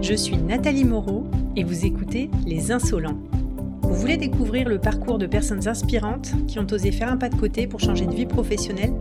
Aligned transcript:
Je 0.00 0.14
suis 0.14 0.36
Nathalie 0.36 0.84
Moreau 0.84 1.24
et 1.56 1.64
vous 1.64 1.84
écoutez 1.84 2.30
Les 2.46 2.72
Insolents. 2.72 3.18
Vous 3.82 3.94
voulez 3.94 4.16
découvrir 4.16 4.68
le 4.68 4.78
parcours 4.78 5.18
de 5.18 5.26
personnes 5.26 5.68
inspirantes 5.68 6.32
qui 6.46 6.58
ont 6.58 6.66
osé 6.70 6.92
faire 6.92 7.10
un 7.10 7.16
pas 7.16 7.28
de 7.28 7.36
côté 7.36 7.66
pour 7.66 7.80
changer 7.80 8.06
de 8.06 8.14
vie 8.14 8.26
professionnelle? 8.26 8.92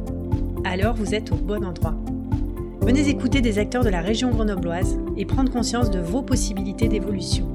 Alors 0.63 0.95
vous 0.95 1.13
êtes 1.13 1.31
au 1.31 1.35
bon 1.35 1.63
endroit. 1.63 1.95
Venez 2.81 3.09
écouter 3.09 3.41
des 3.41 3.59
acteurs 3.59 3.83
de 3.83 3.89
la 3.89 4.01
région 4.01 4.31
grenobloise 4.31 4.99
et 5.17 5.25
prendre 5.25 5.51
conscience 5.51 5.91
de 5.91 5.99
vos 5.99 6.23
possibilités 6.23 6.87
d'évolution. 6.87 7.47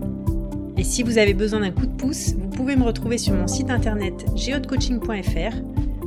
Et 0.76 0.84
si 0.84 1.02
vous 1.02 1.18
avez 1.18 1.34
besoin 1.34 1.60
d'un 1.60 1.70
coup 1.70 1.86
de 1.86 1.96
pouce, 1.96 2.34
vous 2.34 2.48
pouvez 2.48 2.76
me 2.76 2.84
retrouver 2.84 3.18
sur 3.18 3.34
mon 3.34 3.46
site 3.46 3.70
internet 3.70 4.26
geodecoaching.fr 4.36 5.56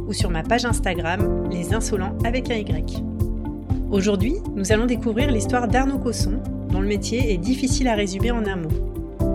ou 0.08 0.14
sur 0.14 0.30
ma 0.30 0.44
page 0.44 0.66
Instagram 0.66 1.50
Les 1.52 1.74
Insolents 1.74 2.18
avec 2.24 2.50
un 2.50 2.56
Y. 2.56 3.04
Aujourd'hui, 3.92 4.36
nous 4.56 4.72
allons 4.72 4.86
découvrir 4.86 5.32
l'histoire 5.32 5.68
d'Arnaud 5.68 5.98
Cosson, 5.98 6.40
dont 6.70 6.82
le 6.82 6.88
métier 6.88 7.34
est 7.34 7.38
difficile 7.38 7.88
à 7.88 7.96
résumer 7.96 8.32
en 8.32 8.46
un 8.46 8.56
mot. 8.56 8.70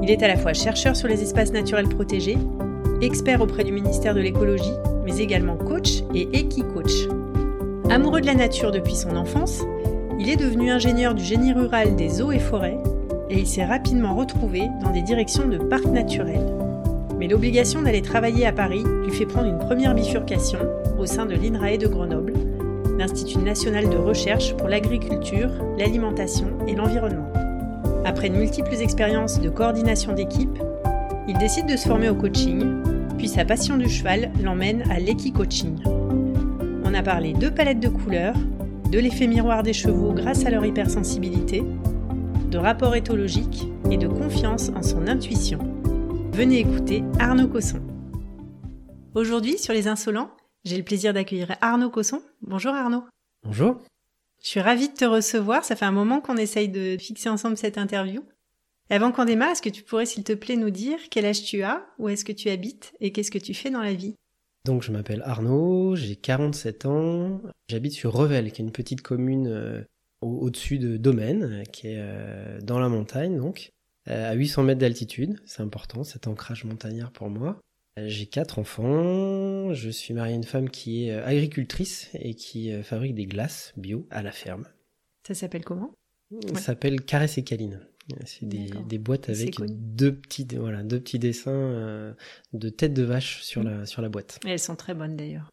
Il 0.02 0.10
est 0.10 0.22
à 0.22 0.28
la 0.28 0.36
fois 0.36 0.52
chercheur 0.52 0.96
sur 0.96 1.08
les 1.08 1.22
espaces 1.22 1.52
naturels 1.52 1.88
protégés, 1.88 2.38
expert 3.00 3.40
auprès 3.40 3.64
du 3.64 3.72
ministère 3.72 4.14
de 4.14 4.20
l'écologie, 4.20 4.72
mais 5.04 5.18
également 5.18 5.56
coach 5.56 6.02
et 6.14 6.28
équi-coach. 6.32 7.08
Amoureux 7.90 8.20
de 8.20 8.26
la 8.26 8.34
nature 8.34 8.70
depuis 8.70 8.94
son 8.94 9.16
enfance, 9.16 9.62
il 10.18 10.30
est 10.30 10.36
devenu 10.36 10.70
ingénieur 10.70 11.14
du 11.14 11.24
génie 11.24 11.52
rural 11.52 11.96
des 11.96 12.22
eaux 12.22 12.32
et 12.32 12.38
forêts 12.38 12.78
et 13.30 13.38
il 13.38 13.46
s'est 13.46 13.64
rapidement 13.64 14.14
retrouvé 14.14 14.62
dans 14.82 14.90
des 14.90 15.02
directions 15.02 15.48
de 15.48 15.58
parcs 15.58 15.86
naturels. 15.86 16.46
Mais 17.18 17.28
l'obligation 17.28 17.82
d'aller 17.82 18.02
travailler 18.02 18.46
à 18.46 18.52
Paris 18.52 18.84
lui 19.04 19.12
fait 19.12 19.26
prendre 19.26 19.48
une 19.48 19.58
première 19.58 19.94
bifurcation 19.94 20.58
au 20.98 21.06
sein 21.06 21.26
de 21.26 21.34
l'INRAE 21.34 21.78
de 21.78 21.86
Grenoble, 21.86 22.34
l'Institut 22.98 23.38
national 23.38 23.88
de 23.88 23.96
recherche 23.96 24.54
pour 24.56 24.68
l'agriculture, 24.68 25.50
l'alimentation 25.78 26.46
et 26.66 26.74
l'environnement. 26.74 27.33
Après 28.04 28.28
de 28.28 28.36
multiples 28.36 28.74
expériences 28.74 29.40
de 29.40 29.48
coordination 29.48 30.12
d'équipe, 30.12 30.58
il 31.26 31.38
décide 31.38 31.66
de 31.66 31.76
se 31.76 31.88
former 31.88 32.10
au 32.10 32.14
coaching, 32.14 32.82
puis 33.16 33.28
sa 33.28 33.46
passion 33.46 33.78
du 33.78 33.88
cheval 33.88 34.30
l'emmène 34.42 34.82
à 34.90 35.00
l'équi-coaching. 35.00 35.82
On 36.84 36.92
a 36.92 37.02
parlé 37.02 37.32
de 37.32 37.48
palettes 37.48 37.80
de 37.80 37.88
couleurs, 37.88 38.36
de 38.90 38.98
l'effet 38.98 39.26
miroir 39.26 39.62
des 39.62 39.72
chevaux 39.72 40.12
grâce 40.12 40.44
à 40.44 40.50
leur 40.50 40.66
hypersensibilité, 40.66 41.64
de 42.50 42.58
rapport 42.58 42.94
éthologique 42.94 43.66
et 43.90 43.96
de 43.96 44.06
confiance 44.06 44.70
en 44.76 44.82
son 44.82 45.06
intuition. 45.06 45.58
Venez 46.32 46.58
écouter 46.58 47.02
Arnaud 47.18 47.48
Cosson. 47.48 47.80
Aujourd'hui, 49.14 49.56
sur 49.56 49.72
Les 49.72 49.88
Insolents, 49.88 50.30
j'ai 50.64 50.76
le 50.76 50.82
plaisir 50.82 51.14
d'accueillir 51.14 51.56
Arnaud 51.62 51.90
Cosson. 51.90 52.20
Bonjour 52.42 52.74
Arnaud. 52.74 53.04
Bonjour. 53.44 53.80
Je 54.44 54.50
suis 54.50 54.60
ravie 54.60 54.90
de 54.90 54.94
te 54.94 55.06
recevoir. 55.06 55.64
Ça 55.64 55.74
fait 55.74 55.86
un 55.86 55.90
moment 55.90 56.20
qu'on 56.20 56.36
essaye 56.36 56.68
de 56.68 56.98
fixer 56.98 57.30
ensemble 57.30 57.56
cette 57.56 57.78
interview. 57.78 58.22
avant 58.90 59.10
qu'on 59.10 59.24
démarre, 59.24 59.52
est-ce 59.52 59.62
que 59.62 59.70
tu 59.70 59.82
pourrais, 59.82 60.04
s'il 60.04 60.22
te 60.22 60.34
plaît, 60.34 60.56
nous 60.56 60.68
dire 60.68 60.98
quel 61.10 61.24
âge 61.24 61.42
tu 61.44 61.62
as, 61.62 61.86
où 61.98 62.10
est-ce 62.10 62.26
que 62.26 62.32
tu 62.32 62.50
habites 62.50 62.92
et 63.00 63.10
qu'est-ce 63.10 63.30
que 63.30 63.38
tu 63.38 63.54
fais 63.54 63.70
dans 63.70 63.80
la 63.80 63.94
vie? 63.94 64.14
Donc, 64.66 64.82
je 64.82 64.92
m'appelle 64.92 65.22
Arnaud, 65.24 65.96
j'ai 65.96 66.16
47 66.16 66.84
ans. 66.84 67.40
J'habite 67.70 67.94
sur 67.94 68.12
Revel, 68.12 68.52
qui 68.52 68.60
est 68.60 68.64
une 68.66 68.70
petite 68.70 69.00
commune 69.00 69.48
euh, 69.48 69.82
au-dessus 70.20 70.78
de 70.78 70.98
Domaine, 70.98 71.62
qui 71.72 71.86
est 71.88 71.98
euh, 71.98 72.60
dans 72.60 72.78
la 72.78 72.90
montagne, 72.90 73.38
donc, 73.38 73.72
euh, 74.10 74.30
à 74.30 74.34
800 74.34 74.64
mètres 74.64 74.80
d'altitude. 74.80 75.40
C'est 75.46 75.62
important, 75.62 76.04
cet 76.04 76.28
ancrage 76.28 76.64
montagnard 76.64 77.12
pour 77.12 77.30
moi. 77.30 77.58
J'ai 77.96 78.26
quatre 78.26 78.58
enfants. 78.58 79.72
Je 79.72 79.88
suis 79.90 80.14
marié 80.14 80.32
à 80.32 80.36
une 80.36 80.44
femme 80.44 80.68
qui 80.68 81.06
est 81.06 81.12
euh, 81.12 81.24
agricultrice 81.24 82.10
et 82.14 82.34
qui 82.34 82.72
euh, 82.72 82.82
fabrique 82.82 83.14
des 83.14 83.26
glaces 83.26 83.72
bio 83.76 84.06
à 84.10 84.22
la 84.22 84.32
ferme. 84.32 84.66
Ça 85.26 85.34
s'appelle 85.34 85.64
comment? 85.64 85.92
Ça 86.54 86.60
s'appelle 86.60 87.02
Caresse 87.02 87.38
et 87.38 87.44
Caline. 87.44 87.80
C'est 88.26 88.46
des, 88.46 88.70
des, 88.86 88.98
boîtes 88.98 89.30
avec 89.30 89.56
deux 89.66 90.14
petits, 90.14 90.46
voilà, 90.56 90.82
deux 90.82 91.00
petits 91.00 91.18
dessins 91.18 91.52
euh, 91.52 92.12
de 92.52 92.68
tête 92.68 92.92
de 92.92 93.02
vache 93.02 93.42
sur, 93.42 93.62
mm. 93.62 93.68
la, 93.68 93.86
sur 93.86 94.02
la 94.02 94.08
boîte. 94.08 94.40
Et 94.44 94.50
elles 94.50 94.58
sont 94.58 94.76
très 94.76 94.92
bonnes 94.92 95.16
d'ailleurs. 95.16 95.50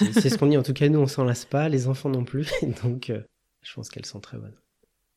C'est 0.00 0.30
ce 0.30 0.38
qu'on 0.38 0.46
dit. 0.46 0.56
En 0.56 0.62
tout 0.62 0.72
cas, 0.72 0.88
nous, 0.88 0.98
on 0.98 1.06
s'en 1.06 1.24
lasse 1.24 1.44
pas, 1.44 1.68
les 1.68 1.86
enfants 1.86 2.08
non 2.08 2.24
plus. 2.24 2.50
Donc, 2.82 3.12
je 3.62 3.74
pense 3.74 3.88
qu'elles 3.90 4.06
sont 4.06 4.20
très 4.20 4.38
bonnes. 4.38 4.56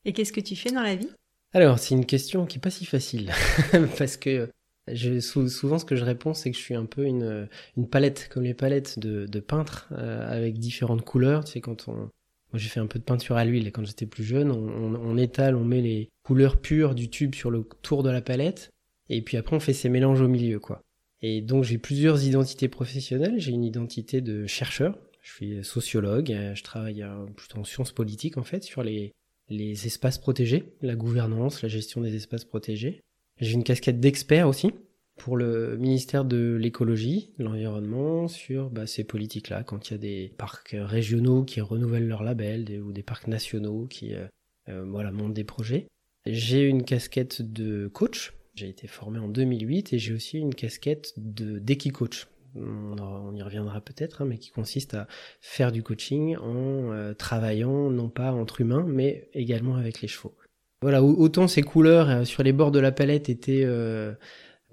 Et 0.03 0.13
qu'est-ce 0.13 0.33
que 0.33 0.41
tu 0.41 0.55
fais 0.55 0.71
dans 0.71 0.83
la 0.83 0.95
vie? 0.95 1.09
Alors, 1.53 1.79
c'est 1.79 1.95
une 1.95 2.05
question 2.05 2.45
qui 2.45 2.57
est 2.57 2.61
pas 2.61 2.69
si 2.69 2.85
facile. 2.85 3.31
parce 3.97 4.17
que 4.17 4.49
je, 4.91 5.19
souvent, 5.19 5.79
ce 5.79 5.85
que 5.85 5.95
je 5.95 6.03
réponds, 6.03 6.33
c'est 6.33 6.51
que 6.51 6.57
je 6.57 6.61
suis 6.61 6.75
un 6.75 6.85
peu 6.85 7.05
une, 7.05 7.47
une 7.77 7.87
palette, 7.87 8.29
comme 8.31 8.43
les 8.43 8.53
palettes 8.53 8.99
de, 8.99 9.25
de 9.25 9.39
peintre, 9.39 9.89
euh, 9.93 10.29
avec 10.29 10.59
différentes 10.59 11.03
couleurs. 11.03 11.45
Tu 11.45 11.53
sais, 11.53 11.61
quand 11.61 11.87
on, 11.87 12.09
j'ai 12.53 12.69
fait 12.69 12.79
un 12.79 12.87
peu 12.87 12.99
de 12.99 13.03
peinture 13.03 13.37
à 13.37 13.45
l'huile, 13.45 13.71
quand 13.71 13.85
j'étais 13.85 14.05
plus 14.05 14.23
jeune, 14.23 14.51
on, 14.51 14.95
on, 14.95 15.17
étale, 15.17 15.55
on 15.55 15.65
met 15.65 15.81
les 15.81 16.09
couleurs 16.23 16.57
pures 16.61 16.95
du 16.95 17.09
tube 17.09 17.35
sur 17.35 17.51
le 17.51 17.67
tour 17.81 18.03
de 18.03 18.09
la 18.09 18.21
palette, 18.21 18.69
et 19.09 19.21
puis 19.21 19.37
après, 19.37 19.55
on 19.55 19.59
fait 19.59 19.73
ces 19.73 19.89
mélanges 19.89 20.21
au 20.21 20.27
milieu, 20.27 20.59
quoi. 20.59 20.81
Et 21.21 21.41
donc, 21.41 21.63
j'ai 21.63 21.77
plusieurs 21.77 22.23
identités 22.23 22.67
professionnelles. 22.67 23.39
J'ai 23.39 23.51
une 23.51 23.63
identité 23.63 24.21
de 24.21 24.45
chercheur. 24.45 24.99
Je 25.21 25.31
suis 25.31 25.63
sociologue. 25.63 26.35
Je 26.53 26.63
travaille 26.63 27.01
euh, 27.01 27.25
plutôt 27.35 27.59
en 27.59 27.63
sciences 27.63 27.91
politiques, 27.91 28.37
en 28.37 28.43
fait, 28.43 28.63
sur 28.63 28.83
les, 28.83 29.13
les 29.49 29.87
espaces 29.87 30.17
protégés, 30.17 30.75
la 30.81 30.95
gouvernance, 30.95 31.61
la 31.61 31.69
gestion 31.69 32.01
des 32.01 32.15
espaces 32.15 32.45
protégés. 32.45 33.01
J'ai 33.39 33.53
une 33.53 33.63
casquette 33.63 33.99
d'expert 33.99 34.47
aussi 34.47 34.71
pour 35.17 35.37
le 35.37 35.77
ministère 35.77 36.25
de 36.25 36.57
l'écologie, 36.59 37.31
de 37.39 37.43
l'environnement, 37.45 38.27
sur 38.27 38.69
bah, 38.69 38.85
ces 38.85 39.03
politiques-là, 39.03 39.63
quand 39.63 39.89
il 39.89 39.93
y 39.93 39.95
a 39.95 39.97
des 39.97 40.33
parcs 40.37 40.75
régionaux 40.77 41.43
qui 41.43 41.61
renouvellent 41.61 42.07
leur 42.07 42.23
label, 42.23 42.81
ou 42.81 42.91
des 42.91 43.03
parcs 43.03 43.27
nationaux 43.27 43.87
qui 43.87 44.13
euh, 44.13 44.25
euh, 44.69 44.85
voilà, 44.85 45.11
montent 45.11 45.33
des 45.33 45.43
projets. 45.43 45.87
J'ai 46.25 46.63
une 46.63 46.83
casquette 46.83 47.41
de 47.41 47.87
coach, 47.87 48.33
j'ai 48.55 48.67
été 48.67 48.87
formé 48.87 49.19
en 49.19 49.27
2008, 49.27 49.93
et 49.93 49.99
j'ai 49.99 50.13
aussi 50.13 50.37
une 50.37 50.55
casquette 50.55 51.13
de 51.17 51.91
coach. 51.91 52.27
On, 52.55 53.35
y 53.35 53.41
reviendra 53.41 53.81
peut-être, 53.81 54.21
hein, 54.21 54.25
mais 54.25 54.37
qui 54.37 54.49
consiste 54.49 54.93
à 54.93 55.07
faire 55.41 55.73
du 55.73 55.83
coaching 55.83 56.37
en 56.37 56.93
euh, 56.93 57.13
travaillant 57.13 57.89
non 57.89 58.09
pas 58.09 58.31
entre 58.31 58.61
humains, 58.61 58.85
mais 58.87 59.29
également 59.33 59.75
avec 59.75 60.01
les 60.01 60.07
chevaux. 60.07 60.35
Voilà, 60.81 61.01
autant 61.01 61.47
ces 61.47 61.63
couleurs 61.63 62.09
euh, 62.09 62.25
sur 62.25 62.43
les 62.43 62.53
bords 62.53 62.71
de 62.71 62.79
la 62.79 62.91
palette 62.91 63.29
étaient 63.29 63.63
euh, 63.65 64.13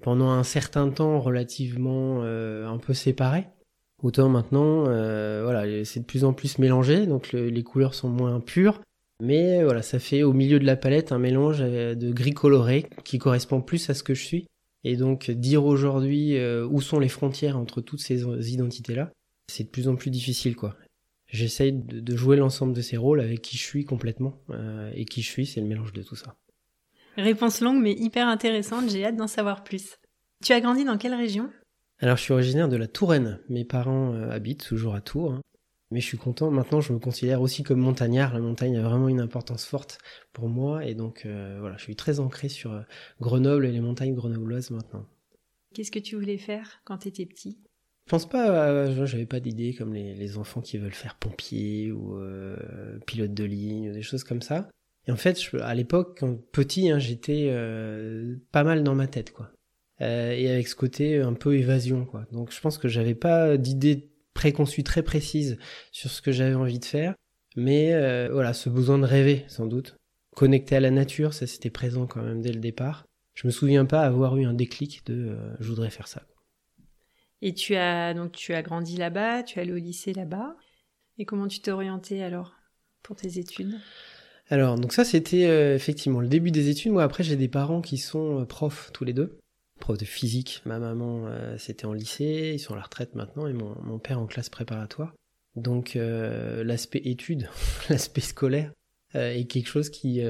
pendant 0.02 0.30
un 0.30 0.42
certain 0.42 0.90
temps 0.90 1.20
relativement 1.20 2.22
euh, 2.22 2.66
un 2.66 2.78
peu 2.78 2.92
séparées. 2.92 3.46
Autant 4.02 4.28
maintenant, 4.28 4.82
voilà, 4.82 5.84
c'est 5.84 6.00
de 6.00 6.04
plus 6.04 6.24
en 6.24 6.32
plus 6.32 6.58
mélangé, 6.58 7.06
donc 7.06 7.30
les 7.32 7.62
couleurs 7.62 7.94
sont 7.94 8.08
moins 8.08 8.40
pures. 8.40 8.80
Mais 9.22 9.62
voilà, 9.62 9.80
ça 9.80 10.00
fait 10.00 10.24
au 10.24 10.32
milieu 10.32 10.58
de 10.58 10.66
la 10.66 10.74
palette 10.74 11.12
un 11.12 11.20
mélange 11.20 11.60
de 11.60 12.10
gris 12.10 12.34
coloré 12.34 12.88
qui 13.04 13.18
correspond 13.18 13.60
plus 13.60 13.88
à 13.90 13.94
ce 13.94 14.02
que 14.02 14.14
je 14.14 14.24
suis. 14.24 14.48
Et 14.82 14.96
donc 14.96 15.30
dire 15.30 15.64
aujourd'hui 15.64 16.36
où 16.64 16.80
sont 16.80 16.98
les 16.98 17.08
frontières 17.08 17.56
entre 17.56 17.80
toutes 17.80 18.00
ces 18.00 18.24
identités-là, 18.52 19.12
c'est 19.46 19.62
de 19.62 19.68
plus 19.68 19.86
en 19.86 19.94
plus 19.94 20.10
difficile, 20.10 20.56
quoi 20.56 20.74
j'essaye 21.32 21.72
de, 21.72 22.16
jouer 22.16 22.36
l'ensemble 22.36 22.74
de 22.74 22.82
ces 22.82 22.96
rôles 22.96 23.20
avec 23.20 23.42
qui 23.42 23.56
je 23.56 23.62
suis 23.62 23.84
complètement. 23.84 24.38
Euh, 24.50 24.92
et 24.94 25.04
qui 25.04 25.22
je 25.22 25.28
suis, 25.28 25.46
c'est 25.46 25.60
le 25.60 25.66
mélange 25.66 25.92
de 25.92 26.02
tout 26.02 26.14
ça. 26.14 26.36
Réponse 27.16 27.60
longue 27.60 27.82
mais 27.82 27.92
hyper 27.92 28.28
intéressante, 28.28 28.88
j'ai 28.88 29.04
hâte 29.04 29.16
d'en 29.16 29.26
savoir 29.26 29.64
plus. 29.64 29.98
Tu 30.44 30.52
as 30.52 30.60
grandi 30.60 30.84
dans 30.84 30.98
quelle 30.98 31.14
région? 31.14 31.50
Alors 31.98 32.16
je 32.16 32.22
suis 32.22 32.32
originaire 32.32 32.68
de 32.68 32.76
la 32.76 32.86
Touraine. 32.86 33.40
Mes 33.48 33.64
parents 33.64 34.14
euh, 34.14 34.30
habitent 34.30 34.66
toujours 34.66 34.94
à 34.94 35.00
Tours. 35.00 35.32
Hein. 35.32 35.40
Mais 35.90 36.00
je 36.00 36.06
suis 36.06 36.16
content, 36.16 36.50
maintenant 36.50 36.80
je 36.80 36.92
me 36.92 36.98
considère 36.98 37.42
aussi 37.42 37.62
comme 37.62 37.80
montagnard. 37.80 38.32
La 38.32 38.40
montagne 38.40 38.78
a 38.78 38.82
vraiment 38.82 39.08
une 39.08 39.20
importance 39.20 39.66
forte 39.66 39.98
pour 40.32 40.48
moi. 40.48 40.84
Et 40.86 40.94
donc 40.94 41.24
euh, 41.26 41.58
voilà, 41.60 41.76
je 41.76 41.82
suis 41.82 41.96
très 41.96 42.18
ancré 42.18 42.48
sur 42.48 42.82
Grenoble 43.20 43.66
et 43.66 43.72
les 43.72 43.80
montagnes 43.80 44.14
grenobloises 44.14 44.70
maintenant. 44.70 45.06
Qu'est-ce 45.74 45.90
que 45.90 45.98
tu 45.98 46.16
voulais 46.16 46.38
faire 46.38 46.80
quand 46.84 46.98
tu 46.98 47.08
étais 47.08 47.26
petit? 47.26 47.58
Je 48.06 48.10
pense 48.10 48.28
pas, 48.28 48.92
j'avais 49.06 49.26
pas 49.26 49.40
d'idée 49.40 49.74
comme 49.74 49.94
les, 49.94 50.36
enfants 50.36 50.60
qui 50.60 50.76
veulent 50.78 50.92
faire 50.92 51.14
pompier 51.16 51.92
ou 51.92 52.18
euh, 52.18 52.56
pilote 53.06 53.32
de 53.32 53.44
ligne 53.44 53.90
ou 53.90 53.92
des 53.92 54.02
choses 54.02 54.24
comme 54.24 54.42
ça. 54.42 54.68
Et 55.06 55.12
en 55.12 55.16
fait, 55.16 55.38
à 55.60 55.74
l'époque, 55.74 56.18
quand 56.20 56.36
petit, 56.52 56.90
hein, 56.90 56.98
j'étais 56.98 57.48
euh, 57.50 58.36
pas 58.50 58.64
mal 58.64 58.82
dans 58.82 58.94
ma 58.94 59.06
tête, 59.06 59.32
quoi. 59.32 59.50
Euh, 60.00 60.32
et 60.32 60.50
avec 60.50 60.68
ce 60.68 60.74
côté 60.74 61.20
un 61.20 61.34
peu 61.34 61.56
évasion, 61.56 62.04
quoi. 62.04 62.26
Donc 62.32 62.52
je 62.52 62.60
pense 62.60 62.76
que 62.76 62.88
j'avais 62.88 63.14
pas 63.14 63.56
d'idée 63.56 64.10
préconçue 64.34 64.82
très 64.82 65.02
précise 65.02 65.58
sur 65.92 66.10
ce 66.10 66.22
que 66.22 66.32
j'avais 66.32 66.54
envie 66.54 66.78
de 66.78 66.84
faire, 66.84 67.14
mais 67.56 68.28
voilà, 68.28 68.52
ce 68.52 68.68
besoin 68.68 68.98
de 68.98 69.06
rêver, 69.06 69.44
sans 69.48 69.66
doute. 69.66 69.96
Connecté 70.34 70.76
à 70.76 70.80
la 70.80 70.90
nature, 70.90 71.34
ça 71.34 71.46
c'était 71.46 71.70
présent 71.70 72.06
quand 72.06 72.22
même 72.22 72.40
dès 72.40 72.52
le 72.52 72.60
départ. 72.60 73.06
Je 73.34 73.46
me 73.46 73.52
souviens 73.52 73.84
pas 73.84 74.02
avoir 74.02 74.36
eu 74.38 74.44
un 74.44 74.54
déclic 74.54 75.06
de 75.06 75.36
je 75.60 75.68
voudrais 75.68 75.90
faire 75.90 76.08
ça. 76.08 76.22
Et 77.42 77.54
tu 77.54 77.74
as 77.74 78.14
donc 78.14 78.32
tu 78.32 78.54
as 78.54 78.62
grandi 78.62 78.96
là-bas, 78.96 79.42
tu 79.42 79.58
es 79.58 79.62
allé 79.62 79.72
au 79.72 79.76
lycée 79.76 80.14
là-bas. 80.14 80.56
Et 81.18 81.24
comment 81.24 81.48
tu 81.48 81.60
t'es 81.60 81.72
orienté 81.72 82.22
alors 82.22 82.54
pour 83.02 83.16
tes 83.16 83.38
études? 83.38 83.74
Alors 84.48 84.78
donc 84.78 84.92
ça 84.92 85.04
c'était 85.04 85.46
euh, 85.46 85.74
effectivement 85.74 86.20
le 86.20 86.28
début 86.28 86.52
des 86.52 86.68
études. 86.68 86.92
Moi 86.92 87.02
après 87.02 87.24
j'ai 87.24 87.36
des 87.36 87.48
parents 87.48 87.80
qui 87.80 87.98
sont 87.98 88.40
euh, 88.40 88.44
profs 88.44 88.90
tous 88.92 89.04
les 89.04 89.12
deux, 89.12 89.38
profs 89.80 89.98
de 89.98 90.04
physique. 90.04 90.62
Ma 90.66 90.78
maman 90.78 91.26
euh, 91.26 91.56
c'était 91.58 91.84
en 91.84 91.92
lycée, 91.92 92.52
ils 92.54 92.60
sont 92.60 92.74
à 92.74 92.76
la 92.76 92.82
retraite 92.82 93.16
maintenant 93.16 93.48
et 93.48 93.52
mon, 93.52 93.76
mon 93.82 93.98
père 93.98 94.20
en 94.20 94.26
classe 94.26 94.48
préparatoire. 94.48 95.12
Donc 95.56 95.98
l'aspect 95.98 97.02
études, 97.04 97.50
l'aspect 97.90 98.22
scolaire 98.22 98.72
et 99.14 99.46
quelque 99.46 99.66
chose 99.66 99.90
qui, 99.90 100.22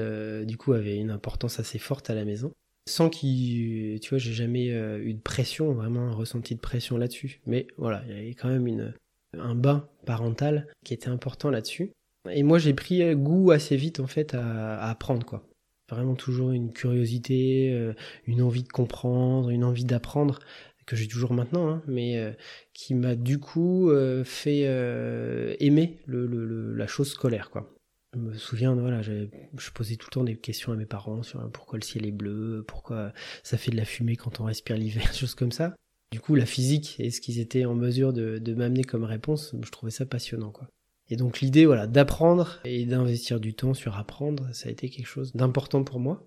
du 0.43 0.57
coup, 0.57 0.73
avait 0.73 0.97
une 0.97 1.11
importance 1.11 1.61
assez 1.61 1.79
forte 1.79 2.09
à 2.09 2.13
la 2.13 2.25
maison. 2.25 2.51
Sans 2.87 3.09
qu'il, 3.09 3.99
tu 4.01 4.09
vois, 4.09 4.17
j'ai 4.17 4.33
jamais 4.33 4.67
eu 4.67 5.13
de 5.13 5.21
pression, 5.21 5.73
vraiment 5.73 6.13
ressenti 6.13 6.55
de 6.55 6.59
pression 6.59 6.97
là-dessus. 6.97 7.41
Mais 7.45 7.67
voilà, 7.77 8.03
il 8.07 8.15
y 8.15 8.19
avait 8.19 8.33
quand 8.33 8.49
même 8.49 8.67
une, 8.67 8.93
un 9.37 9.55
bain 9.55 9.87
parental 10.05 10.67
qui 10.85 10.93
était 10.93 11.07
important 11.07 11.49
là-dessus. 11.49 11.91
Et 12.29 12.43
moi, 12.43 12.59
j'ai 12.59 12.73
pris 12.73 13.15
goût 13.15 13.51
assez 13.51 13.77
vite, 13.77 13.99
en 13.99 14.07
fait, 14.07 14.33
à, 14.33 14.77
à 14.79 14.89
apprendre, 14.89 15.25
quoi. 15.25 15.47
Vraiment 15.89 16.15
toujours 16.15 16.51
une 16.51 16.73
curiosité, 16.73 17.93
une 18.25 18.41
envie 18.41 18.63
de 18.63 18.69
comprendre, 18.69 19.49
une 19.49 19.63
envie 19.63 19.85
d'apprendre 19.85 20.39
que 20.85 20.95
j'ai 20.95 21.07
toujours 21.07 21.33
maintenant, 21.33 21.69
hein, 21.69 21.83
mais 21.87 22.17
euh, 22.17 22.31
qui 22.73 22.93
m'a 22.93 23.15
du 23.15 23.39
coup 23.39 23.89
euh, 23.89 24.23
fait 24.23 24.63
euh, 24.65 25.55
aimer 25.59 25.99
le, 26.05 26.73
la 26.73 26.87
chose 26.87 27.11
scolaire, 27.11 27.49
quoi. 27.49 27.72
Je 28.13 28.19
me 28.19 28.33
souviens, 28.33 28.75
voilà, 28.75 29.01
je 29.01 29.27
posais 29.73 29.95
tout 29.95 30.07
le 30.09 30.13
temps 30.13 30.23
des 30.23 30.35
questions 30.35 30.71
à 30.71 30.75
mes 30.75 30.85
parents 30.85 31.23
sur 31.23 31.49
pourquoi 31.51 31.79
le 31.79 31.83
ciel 31.83 32.05
est 32.05 32.11
bleu, 32.11 32.63
pourquoi 32.67 33.11
ça 33.41 33.57
fait 33.57 33.71
de 33.71 33.77
la 33.77 33.85
fumée 33.85 34.15
quand 34.15 34.39
on 34.39 34.45
respire 34.45 34.77
l'hiver, 34.77 35.13
choses 35.15 35.35
comme 35.35 35.51
ça. 35.51 35.75
Du 36.11 36.19
coup, 36.19 36.35
la 36.35 36.45
physique 36.45 36.95
et 36.99 37.09
ce 37.09 37.21
qu'ils 37.21 37.39
étaient 37.39 37.65
en 37.65 37.73
mesure 37.73 38.13
de, 38.13 38.37
de 38.37 38.53
m'amener 38.53 38.83
comme 38.83 39.03
réponse, 39.03 39.55
je 39.59 39.71
trouvais 39.71 39.91
ça 39.91 40.05
passionnant, 40.05 40.51
quoi. 40.51 40.67
Et 41.09 41.15
donc 41.15 41.41
l'idée, 41.41 41.65
voilà, 41.65 41.87
d'apprendre 41.87 42.59
et 42.65 42.85
d'investir 42.85 43.39
du 43.39 43.53
temps 43.53 43.73
sur 43.73 43.97
apprendre, 43.97 44.47
ça 44.53 44.69
a 44.69 44.71
été 44.71 44.89
quelque 44.89 45.07
chose 45.07 45.33
d'important 45.33 45.83
pour 45.83 45.99
moi. 45.99 46.25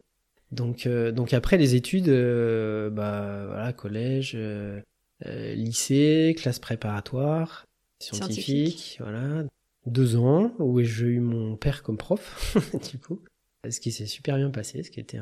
Donc, 0.52 0.86
euh, 0.86 1.12
donc 1.12 1.32
après 1.32 1.56
les 1.56 1.74
études, 1.74 2.08
euh, 2.08 2.90
bah 2.90 3.46
voilà, 3.46 3.72
collège, 3.72 4.32
euh, 4.36 4.80
lycée, 5.24 6.34
classe 6.38 6.58
préparatoire, 6.58 7.64
scientifique, 8.00 8.98
voilà, 9.00 9.44
deux 9.86 10.16
ans 10.16 10.52
où 10.58 10.80
j'ai 10.82 11.06
eu 11.06 11.20
mon 11.20 11.56
père 11.56 11.82
comme 11.82 11.96
prof, 11.96 12.56
du 12.90 12.98
coup, 12.98 13.20
ce 13.68 13.80
qui 13.80 13.92
s'est 13.92 14.06
super 14.06 14.36
bien 14.36 14.50
passé, 14.50 14.82
ce 14.82 14.90
qui 14.90 15.00
était 15.00 15.18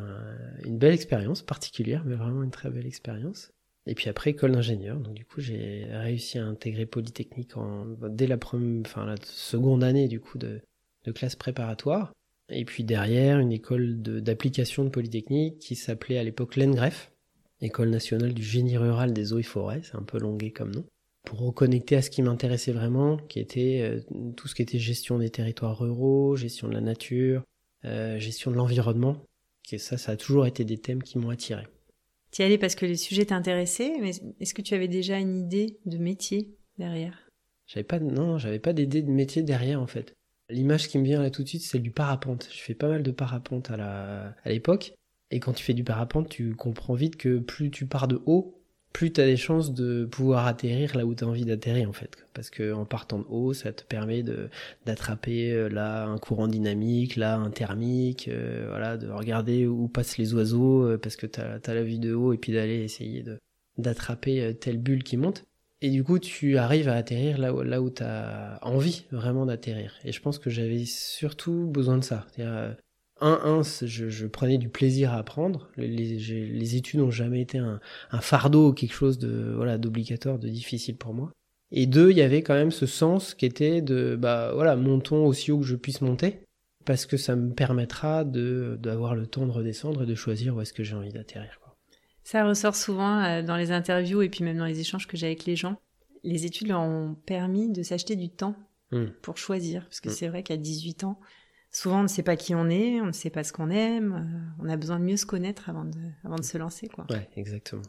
une 0.65 0.79
belle 0.79 0.95
expérience 0.95 1.43
particulière, 1.43 2.03
mais 2.05 2.15
vraiment 2.15 2.43
une 2.43 2.51
très 2.51 2.71
belle 2.71 2.87
expérience. 2.87 3.51
Et 3.87 3.95
puis 3.95 4.09
après 4.09 4.31
école 4.31 4.53
d'ingénieur, 4.53 4.99
donc 4.99 5.13
du 5.13 5.27
coup 5.27 5.43
j'ai 5.43 5.85
réussi 5.91 6.39
à 6.39 6.47
intégrer 6.47 6.87
Polytechnique 6.87 7.57
en, 7.57 7.85
dès 8.09 8.27
la, 8.27 8.39
première, 8.39 8.81
enfin, 8.87 9.05
la 9.05 9.17
seconde 9.23 9.85
année 9.85 10.09
du 10.09 10.21
coup 10.21 10.39
de, 10.39 10.63
de 11.05 11.13
classe 11.13 11.37
préparatoire. 11.37 12.13
Et 12.51 12.65
puis 12.65 12.85
derrière, 12.85 13.39
une 13.39 13.53
école 13.53 14.01
d'application 14.01 14.85
de, 14.85 14.89
Polytechnique 14.91 15.59
qui 15.59 15.77
s'appelait 15.77 16.19
à 16.19 16.25
l'époque 16.25 16.57
l'ENGREF, 16.57 17.11
École 17.61 17.91
nationale 17.91 18.35
du 18.35 18.43
génie 18.43 18.77
rural 18.77 19.13
des 19.13 19.33
eaux 19.33 19.39
et 19.39 19.45
forêts, 19.45 19.81
c'est 19.83 19.97
un 19.97 20.03
peu 20.03 20.19
longué 20.19 20.51
comme 20.51 20.75
nom, 20.75 20.85
pour 21.25 21.41
reconnecter 21.41 21.97
à 21.97 22.03
ce 22.03 22.11
qui 22.11 22.23
m'intéressait 22.23 22.73
vraiment, 22.73 23.17
qui 23.17 23.41
était 23.41 23.81
euh, 23.83 24.33
tout 24.37 24.47
ce 24.47 24.55
qui 24.55 24.63
était 24.63 24.79
gestion 24.79 25.19
des 25.19 25.31
territoires 25.31 25.79
ruraux, 25.79 26.37
gestion 26.37 26.69
de 26.69 26.75
la 26.75 26.81
nature, 26.81 27.43
euh, 27.85 28.19
gestion 28.19 28.51
de 28.51 28.57
l'environnement. 28.57 29.17
Et 29.73 29.79
ça, 29.79 29.97
ça 29.97 30.13
a 30.13 30.17
toujours 30.17 30.47
été 30.47 30.65
des 30.65 30.79
thèmes 30.79 31.03
qui 31.03 31.19
m'ont 31.19 31.31
attiré. 31.31 31.67
Tu 32.31 32.43
y 32.43 32.45
allais 32.45 32.59
parce 32.59 32.75
que 32.75 32.85
les 32.85 32.97
sujets 32.97 33.27
t'intéressaient, 33.27 33.95
mais 34.01 34.11
est-ce 34.41 34.55
que 34.55 34.63
tu 34.63 34.75
avais 34.75 34.89
déjà 34.89 35.19
une 35.19 35.37
idée 35.37 35.79
de 35.87 35.99
métier 35.99 36.55
derrière? 36.79 37.19
J'avais 37.67 37.85
pas, 37.85 37.99
non, 37.99 38.39
j'avais 38.39 38.59
pas 38.59 38.73
d'idée 38.73 39.03
de 39.03 39.11
métier 39.11 39.43
derrière 39.43 39.81
en 39.81 39.87
fait. 39.87 40.15
L'image 40.51 40.89
qui 40.89 40.99
me 40.99 41.05
vient 41.05 41.23
là 41.23 41.31
tout 41.31 41.43
de 41.43 41.49
suite, 41.49 41.63
c'est 41.63 41.79
du 41.79 41.91
parapente. 41.91 42.49
Je 42.53 42.61
fais 42.61 42.75
pas 42.75 42.89
mal 42.89 43.03
de 43.03 43.11
parapente 43.11 43.71
à 43.71 43.79
la 43.79 44.35
à 44.45 44.51
l'époque. 44.51 44.93
Et 45.31 45.41
quand 45.41 45.55
tu 45.55 45.65
fais 45.65 45.73
du 45.73 45.85
parapente, 45.85 46.29
tu 46.29 46.55
comprends 46.55 46.95
vite 46.95 47.17
que 47.17 47.39
plus 47.39 47.71
tu 47.71 47.87
pars 47.87 48.09
de 48.09 48.21
haut, 48.27 48.63
plus 48.95 49.13
tu 49.13 49.21
des 49.21 49.37
chances 49.37 49.75
de 49.75 50.07
pouvoir 50.07 50.47
atterrir 50.47 50.97
là 50.97 51.05
où 51.05 51.15
tu 51.15 51.25
envie 51.25 51.45
d'atterrir 51.45 51.91
en 51.91 51.93
fait. 51.93 52.17
Parce 52.33 52.49
que 52.49 52.73
en 52.73 52.87
partant 52.87 53.19
de 53.19 53.25
haut, 53.29 53.53
ça 53.53 53.73
te 53.73 53.83
permet 53.83 54.25
d'attraper 54.87 55.53
euh, 55.53 55.69
là 55.69 56.07
un 56.07 56.17
courant 56.17 56.49
dynamique, 56.49 57.17
là 57.17 57.37
un 57.37 57.51
thermique, 57.51 58.29
euh, 58.29 58.67
voilà, 58.69 58.97
de 58.97 59.11
regarder 59.11 59.67
où 59.67 59.89
passent 59.89 60.17
les 60.17 60.33
oiseaux 60.33 60.87
euh, 60.87 60.97
parce 60.97 61.17
que 61.17 61.27
tu 61.27 61.41
as, 61.41 61.75
la 61.75 61.83
vue 61.83 61.99
de 61.99 62.15
haut 62.15 62.33
et 62.33 62.39
puis 62.39 62.53
d'aller 62.53 62.83
essayer 62.83 63.23
de 63.23 63.39
d'attraper 63.77 64.57
telle 64.61 64.79
bulle 64.79 65.03
qui 65.03 65.17
monte. 65.17 65.45
Et 65.85 65.91
du 65.91 66.03
coup, 66.03 66.19
tu 66.19 66.57
arrives 66.57 66.89
à 66.89 66.95
atterrir 66.95 67.37
là 67.37 67.53
où, 67.53 67.61
là 67.61 67.83
où 67.83 67.91
tu 67.91 68.03
as 68.03 68.59
envie 68.63 69.05
vraiment 69.11 69.45
d'atterrir. 69.45 69.93
Et 70.03 70.13
je 70.13 70.21
pense 70.23 70.39
que 70.39 70.49
j'avais 70.49 70.87
surtout 70.87 71.67
besoin 71.67 71.99
de 71.99 72.05
ça. 72.05 72.27
Euh, 72.39 72.73
un, 73.25 73.41
un 73.45 73.63
je, 73.63 74.09
je, 74.09 74.27
prenais 74.27 74.59
du 74.59 74.69
plaisir 74.69 75.13
à 75.13 75.19
apprendre. 75.19 75.69
Les, 75.77 75.89
les, 75.89 76.77
études 76.77 77.01
n'ont 77.01 77.11
jamais 77.11 77.41
été 77.41 77.59
un, 77.59 77.81
un, 78.11 78.21
fardeau, 78.21 78.73
quelque 78.73 78.95
chose 78.95 79.19
de 79.19 79.53
voilà 79.57 79.79
d'obligatoire, 79.79 80.39
de 80.39 80.49
difficile 80.49 80.97
pour 80.97 81.15
moi. 81.15 81.33
Et 81.71 81.87
deux, 81.87 82.11
il 82.11 82.17
y 82.17 82.23
avait 82.23 82.43
quand 82.43 82.55
même 82.55 82.71
ce 82.71 82.87
sens 82.87 83.35
qui 83.35 83.47
était 83.47 83.81
de 83.81 84.17
bah 84.17 84.53
voilà 84.55 84.77
montons 84.77 85.27
aussi 85.27 85.51
haut 85.51 85.59
que 85.59 85.67
je 85.67 85.77
puisse 85.77 86.01
monter, 86.03 86.41
parce 86.85 87.07
que 87.07 87.17
ça 87.17 87.35
me 87.35 87.53
permettra 87.53 88.25
de 88.25 88.79
d'avoir 88.81 89.15
le 89.15 89.27
temps 89.27 89.47
de 89.47 89.53
redescendre 89.53 90.03
et 90.03 90.07
de 90.07 90.15
choisir 90.15 90.55
où 90.55 90.61
est-ce 90.61 90.73
que 90.73 90.85
j'ai 90.85 90.95
envie 90.95 91.13
d'atterrir. 91.13 91.59
Ça 92.25 92.47
ressort 92.47 92.75
souvent 92.75 93.23
euh, 93.23 93.43
dans 93.43 93.57
les 93.57 93.71
interviews 93.71 94.23
et 94.23 94.31
puis 94.31 94.45
même 94.45 94.57
dans 94.57 94.65
les 94.65 94.81
échanges 94.81 95.07
que 95.07 95.17
j'ai 95.17 95.27
avec 95.27 95.45
les 95.45 95.57
gens. 95.57 95.77
Les 96.23 96.47
études 96.47 96.69
leur 96.69 96.81
ont 96.81 97.15
permis 97.27 97.71
de 97.71 97.83
s'acheter 97.83 98.17
du 98.17 98.31
temps 98.31 98.57
hmm. 98.93 99.09
pour 99.21 99.37
choisir. 99.37 99.85
Parce 99.85 100.01
que 100.01 100.09
hmm. 100.09 100.13
c'est 100.13 100.29
vrai 100.29 100.43
qu'à 100.43 100.57
18 100.57 101.05
ans, 101.05 101.21
souvent 101.75 102.01
on 102.01 102.05
ne 102.05 102.09
sait 102.09 102.23
pas 102.23 102.37
qui 102.37 102.55
on 102.55 102.71
est, 102.71 103.01
on 103.01 103.07
ne 103.07 103.13
sait 103.13 103.31
pas 103.31 103.45
ce 103.45 103.53
qu'on 103.53 103.69
aime, 103.69 104.13
euh, 104.13 104.65
on 104.65 104.69
a 104.69 104.77
besoin 104.77 104.99
de 104.99 105.05
mieux 105.05 105.17
se 105.19 105.27
connaître 105.27 105.69
avant 105.69 105.85
de, 105.85 105.99
avant 106.25 106.37
de 106.37 106.45
se 106.45 106.57
lancer. 106.57 106.89
Quoi. 106.89 107.05
Ouais, 107.11 107.29
exactement. 107.37 107.83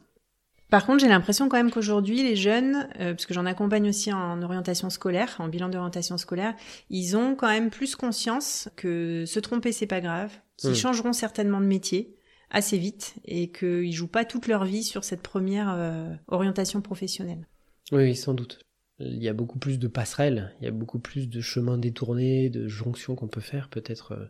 Par 0.69 0.85
contre, 0.85 0.99
j'ai 0.99 1.07
l'impression 1.07 1.47
quand 1.47 1.57
même 1.57 1.71
qu'aujourd'hui, 1.71 2.23
les 2.23 2.35
jeunes, 2.35 2.89
euh, 2.99 3.13
parce 3.13 3.27
que 3.27 3.35
j'en 3.35 3.45
accompagne 3.45 3.87
aussi 3.87 4.11
en 4.11 4.41
orientation 4.41 4.89
scolaire, 4.89 5.35
en 5.39 5.47
bilan 5.47 5.69
d'orientation 5.69 6.17
scolaire, 6.17 6.55
ils 6.89 7.15
ont 7.15 7.35
quand 7.35 7.47
même 7.47 7.69
plus 7.69 7.95
conscience 7.95 8.67
que 8.75 9.25
se 9.27 9.39
tromper, 9.39 9.71
c'est 9.71 9.85
pas 9.85 10.01
grave, 10.01 10.31
qu'ils 10.57 10.71
hmm. 10.71 10.75
changeront 10.75 11.13
certainement 11.13 11.61
de 11.61 11.67
métier, 11.67 12.17
assez 12.49 12.77
vite 12.77 13.15
et 13.25 13.51
qu'ils 13.51 13.93
jouent 13.93 14.07
pas 14.07 14.25
toute 14.25 14.47
leur 14.47 14.65
vie 14.65 14.83
sur 14.83 15.03
cette 15.03 15.21
première 15.21 15.71
euh, 15.71 16.13
orientation 16.27 16.81
professionnelle. 16.81 17.47
Oui, 17.91 18.15
sans 18.15 18.33
doute. 18.33 18.64
Il 18.99 19.21
y 19.21 19.27
a 19.27 19.33
beaucoup 19.33 19.59
plus 19.59 19.77
de 19.77 19.87
passerelles, 19.87 20.53
il 20.59 20.65
y 20.65 20.67
a 20.67 20.71
beaucoup 20.71 20.99
plus 20.99 21.27
de 21.27 21.41
chemins 21.41 21.77
détournés, 21.77 22.49
de 22.49 22.67
jonctions 22.67 23.15
qu'on 23.15 23.27
peut 23.27 23.41
faire 23.41 23.69
peut-être 23.69 24.13
euh, 24.13 24.25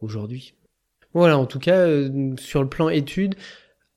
aujourd'hui. 0.00 0.54
Voilà, 1.12 1.38
en 1.38 1.46
tout 1.46 1.58
cas, 1.58 1.86
euh, 1.86 2.34
sur 2.38 2.62
le 2.62 2.68
plan 2.68 2.88
études, 2.88 3.34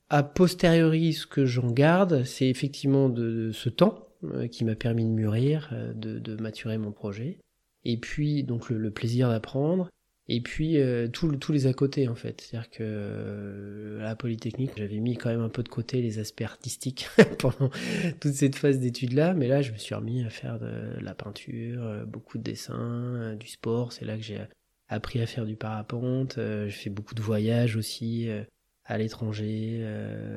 a 0.10 0.24
posteriori, 0.24 1.14
ce 1.14 1.28
que 1.28 1.46
j'en 1.46 1.72
garde, 1.72 2.24
c'est 2.24 2.48
effectivement 2.48 3.10
de, 3.10 3.52
ce 3.54 3.70
temps 3.70 4.08
qui 4.52 4.66
m'a 4.66 4.76
permis 4.76 5.06
de 5.06 5.12
mûrir, 5.12 5.74
de, 5.96 6.36
maturer 6.42 6.78
mon 6.78 6.92
projet, 6.92 7.38
et 7.86 7.96
puis 7.96 8.44
donc 8.44 8.70
le 8.70 8.92
plaisir 8.92 9.30
d'apprendre, 9.30 9.90
et 10.32 10.42
puis 10.42 10.78
euh, 10.78 11.08
tous 11.08 11.52
les 11.52 11.66
à 11.66 11.74
côté 11.74 12.08
en 12.08 12.16
fait. 12.16 12.40
C'est-à-dire 12.40 12.70
que 12.70 12.84
euh, 12.84 14.00
à 14.02 14.04
la 14.04 14.16
Polytechnique, 14.16 14.72
j'avais 14.78 15.00
mis 15.00 15.18
quand 15.18 15.30
même 15.30 15.42
un 15.42 15.50
peu 15.50 15.64
de 15.64 15.70
côté 15.70 16.04
les 16.04 16.20
aspects 16.20 16.44
artistiques 16.44 17.10
pendant 17.40 17.72
toute 18.22 18.34
cette 18.34 18.56
phase 18.56 18.80
d'études-là, 18.80 19.34
mais 19.34 19.48
là 19.48 19.64
je 19.64 19.72
me 19.72 19.78
suis 19.78 19.96
remis 19.96 20.24
à 20.24 20.30
faire 20.30 20.60
de 20.60 21.00
la 21.02 21.16
peinture, 21.16 21.84
euh, 21.84 22.06
beaucoup 22.06 22.38
de 22.38 22.44
dessins, 22.44 23.36
du 23.40 23.48
sport, 23.48 23.92
c'est 23.92 24.06
là 24.06 24.16
que 24.18 24.24
j'ai 24.24 24.40
appris 24.88 25.20
à 25.20 25.26
faire 25.26 25.46
du 25.46 25.56
parapente, 25.56 26.36
j'ai 26.38 26.70
fait 26.70 26.90
beaucoup 26.90 27.16
de 27.16 27.22
voyages 27.22 27.76
aussi 27.76 28.28
à 28.86 28.98
l'étranger, 28.98 29.86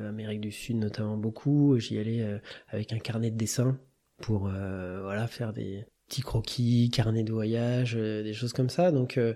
Amérique 0.07 0.41
du 0.41 0.51
Sud 0.51 0.77
notamment 0.77 1.17
beaucoup, 1.17 1.79
j'y 1.79 1.97
allais 1.97 2.23
avec 2.67 2.93
un 2.93 2.99
carnet 2.99 3.31
de 3.31 3.37
dessin 3.37 3.79
pour 4.21 4.41
voilà 4.41 5.25
faire 5.25 5.53
des 5.53 5.85
petits 6.13 6.21
croquis, 6.21 6.91
carnet 6.91 7.23
de 7.23 7.31
voyage, 7.31 7.95
euh, 7.97 8.21
des 8.21 8.33
choses 8.33 8.53
comme 8.53 8.69
ça. 8.69 8.91
Donc 8.91 9.17
euh, 9.17 9.33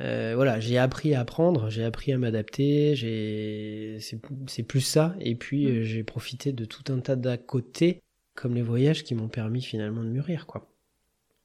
euh, 0.00 0.32
voilà, 0.34 0.58
j'ai 0.58 0.76
appris 0.76 1.14
à 1.14 1.20
apprendre, 1.20 1.70
j'ai 1.70 1.84
appris 1.84 2.12
à 2.12 2.18
m'adapter, 2.18 2.96
j'ai 2.96 3.98
c'est 4.00 4.62
plus 4.64 4.80
ça. 4.80 5.14
Et 5.20 5.36
puis 5.36 5.66
mm. 5.66 5.82
j'ai 5.82 6.02
profité 6.02 6.52
de 6.52 6.64
tout 6.64 6.92
un 6.92 6.98
tas 6.98 7.14
d'à 7.14 7.36
côté, 7.36 8.00
comme 8.34 8.54
les 8.54 8.62
voyages, 8.62 9.04
qui 9.04 9.14
m'ont 9.14 9.28
permis 9.28 9.62
finalement 9.62 10.02
de 10.02 10.08
mûrir 10.08 10.46
quoi. 10.46 10.68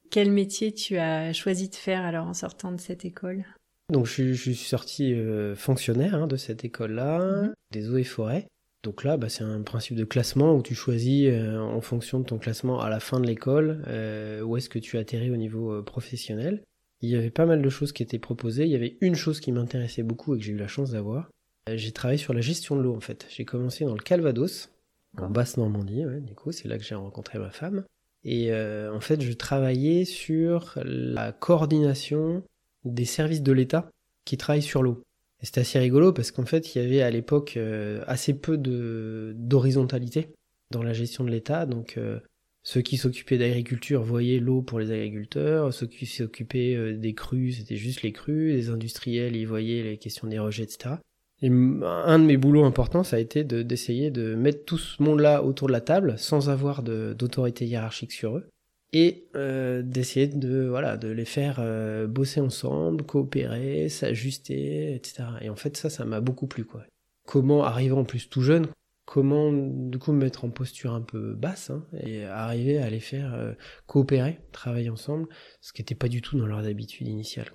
Quel 0.09 0.31
métier 0.31 0.73
tu 0.73 0.97
as 0.97 1.31
choisi 1.31 1.69
de 1.69 1.75
faire 1.75 2.01
alors 2.01 2.25
en 2.25 2.33
sortant 2.33 2.71
de 2.71 2.81
cette 2.81 3.05
école? 3.05 3.45
Donc 3.89 4.07
je, 4.07 4.33
suis 4.33 4.55
sorti 4.55 5.15
fonctionnaire 5.55 6.15
hein, 6.15 6.27
de 6.27 6.37
cette 6.37 6.65
école-là, 6.65 7.19
mm-hmm. 7.19 7.53
des 7.71 7.89
eaux 7.89 7.97
et 7.97 8.03
forêts. 8.03 8.47
Donc 8.83 9.03
là, 9.03 9.17
bah, 9.17 9.29
c'est 9.29 9.43
un 9.43 9.61
principe 9.61 9.95
de 9.95 10.03
classement 10.03 10.55
où 10.55 10.63
tu 10.63 10.73
choisis 10.73 11.27
euh, 11.27 11.59
en 11.59 11.81
fonction 11.81 12.19
de 12.19 12.25
ton 12.25 12.39
classement 12.39 12.81
à 12.81 12.89
la 12.89 12.99
fin 12.99 13.19
de 13.19 13.27
l'école 13.27 13.83
euh, 13.87 14.41
où 14.41 14.57
est-ce 14.57 14.69
que 14.69 14.79
tu 14.79 14.97
atterris 14.97 15.29
au 15.29 15.37
niveau 15.37 15.71
euh, 15.71 15.83
professionnel. 15.83 16.63
Il 17.01 17.09
y 17.09 17.15
avait 17.15 17.29
pas 17.29 17.45
mal 17.45 17.61
de 17.61 17.69
choses 17.69 17.91
qui 17.91 18.01
étaient 18.01 18.19
proposées. 18.19 18.65
Il 18.65 18.71
y 18.71 18.75
avait 18.75 18.97
une 19.01 19.15
chose 19.15 19.39
qui 19.39 19.51
m'intéressait 19.51 20.03
beaucoup 20.03 20.35
et 20.35 20.39
que 20.39 20.43
j'ai 20.43 20.53
eu 20.53 20.57
la 20.57 20.67
chance 20.67 20.91
d'avoir. 20.91 21.29
j'ai 21.67 21.91
travaillé 21.91 22.17
sur 22.17 22.33
la 22.33 22.41
gestion 22.41 22.75
de 22.75 22.81
l'eau 22.81 22.95
en 22.95 22.99
fait. 22.99 23.27
J'ai 23.29 23.45
commencé 23.45 23.85
dans 23.85 23.93
le 23.93 24.01
Calvados, 24.01 24.69
en 25.17 25.29
basse 25.29 25.57
Normandie. 25.57 26.03
du 26.21 26.35
coup, 26.35 26.51
c'est 26.51 26.67
là 26.67 26.77
que 26.77 26.83
j'ai 26.83 26.95
rencontré 26.95 27.39
ma 27.39 27.49
femme. 27.49 27.85
Et 28.23 28.53
en 28.53 28.99
fait, 28.99 29.19
je 29.19 29.33
travaillais 29.33 30.05
sur 30.05 30.77
la 30.83 31.31
coordination 31.31 32.43
des 32.85 33.05
services 33.05 33.41
de 33.41 33.51
l'État 33.51 33.89
qui 34.23 34.37
travaillent 34.37 34.61
sur 34.61 34.83
l'eau. 34.83 35.01
Et 35.41 35.45
c'était 35.45 35.61
assez 35.61 35.79
rigolo 35.79 36.13
parce 36.13 36.31
qu'en 36.31 36.45
fait, 36.45 36.75
il 36.75 36.81
y 36.81 36.85
avait 36.85 37.01
à 37.01 37.09
l'époque 37.09 37.55
euh, 37.57 38.03
assez 38.07 38.33
peu 38.33 38.57
d'horizontalité 38.57 40.29
dans 40.69 40.83
la 40.83 40.93
gestion 40.93 41.23
de 41.23 41.31
l'État. 41.31 41.65
Donc, 41.65 41.95
euh, 41.97 42.19
Ceux 42.63 42.81
qui 42.81 42.97
s'occupaient 42.97 43.39
d'agriculture 43.39 44.03
voyaient 44.03 44.39
l'eau 44.39 44.61
pour 44.61 44.79
les 44.79 44.91
agriculteurs, 44.91 45.73
ceux 45.73 45.87
qui 45.87 46.05
s'occupaient 46.05 46.75
euh, 46.75 46.95
des 46.95 47.13
crues, 47.13 47.53
c'était 47.53 47.75
juste 47.75 48.03
les 48.03 48.11
crues, 48.11 48.51
les 48.51 48.69
industriels, 48.69 49.35
ils 49.35 49.47
voyaient 49.47 49.83
les 49.83 49.97
questions 49.97 50.27
des 50.27 50.37
rejets, 50.37 50.63
etc. 50.63 50.95
Et 51.41 51.49
un 51.49 52.19
de 52.19 52.25
mes 52.25 52.37
boulots 52.37 52.65
importants, 52.65 53.03
ça 53.03 53.15
a 53.15 53.19
été 53.19 53.43
d'essayer 53.43 54.11
de, 54.11 54.35
mettre 54.35 54.63
tout 54.63 54.77
ce 54.77 55.01
monde-là 55.01 55.43
autour 55.43 55.67
de 55.69 55.73
la 55.73 55.81
table, 55.81 56.13
sans 56.17 56.49
avoir 56.49 56.83
d'autorité 56.83 57.65
hiérarchique 57.65 58.11
sur 58.11 58.37
eux, 58.37 58.45
et 58.93 59.27
euh, 59.35 59.81
d'essayer 59.81 60.27
de 60.27 60.67
voilà 60.67 60.97
de 60.97 61.07
les 61.07 61.25
faire 61.25 61.57
euh, 61.59 62.07
bosser 62.07 62.41
ensemble, 62.41 63.03
coopérer, 63.03 63.89
s'ajuster, 63.89 64.93
etc. 64.95 65.23
Et 65.41 65.49
en 65.49 65.55
fait, 65.55 65.77
ça, 65.77 65.89
ça 65.89 66.05
m'a 66.05 66.19
beaucoup 66.19 66.47
plu, 66.47 66.65
quoi. 66.65 66.83
Comment 67.25 67.63
arriver 67.63 67.93
en 67.93 68.03
plus 68.03 68.29
tout 68.29 68.41
jeune, 68.41 68.67
comment 69.05 69.51
du 69.51 69.99
coup 69.99 70.13
me 70.13 70.19
mettre 70.19 70.45
en 70.45 70.49
posture 70.49 70.93
un 70.93 71.01
peu 71.01 71.33
basse 71.33 71.69
hein, 71.69 71.85
et 72.01 72.23
arriver 72.23 72.77
à 72.77 72.89
les 72.89 72.99
faire 72.99 73.33
euh, 73.33 73.53
coopérer, 73.85 74.39
travailler 74.53 74.89
ensemble, 74.89 75.27
ce 75.59 75.73
qui 75.73 75.81
n'était 75.81 75.95
pas 75.95 76.07
du 76.07 76.21
tout 76.21 76.37
dans 76.37 76.45
leur 76.45 76.59
habitude 76.59 77.07
initiale. 77.07 77.51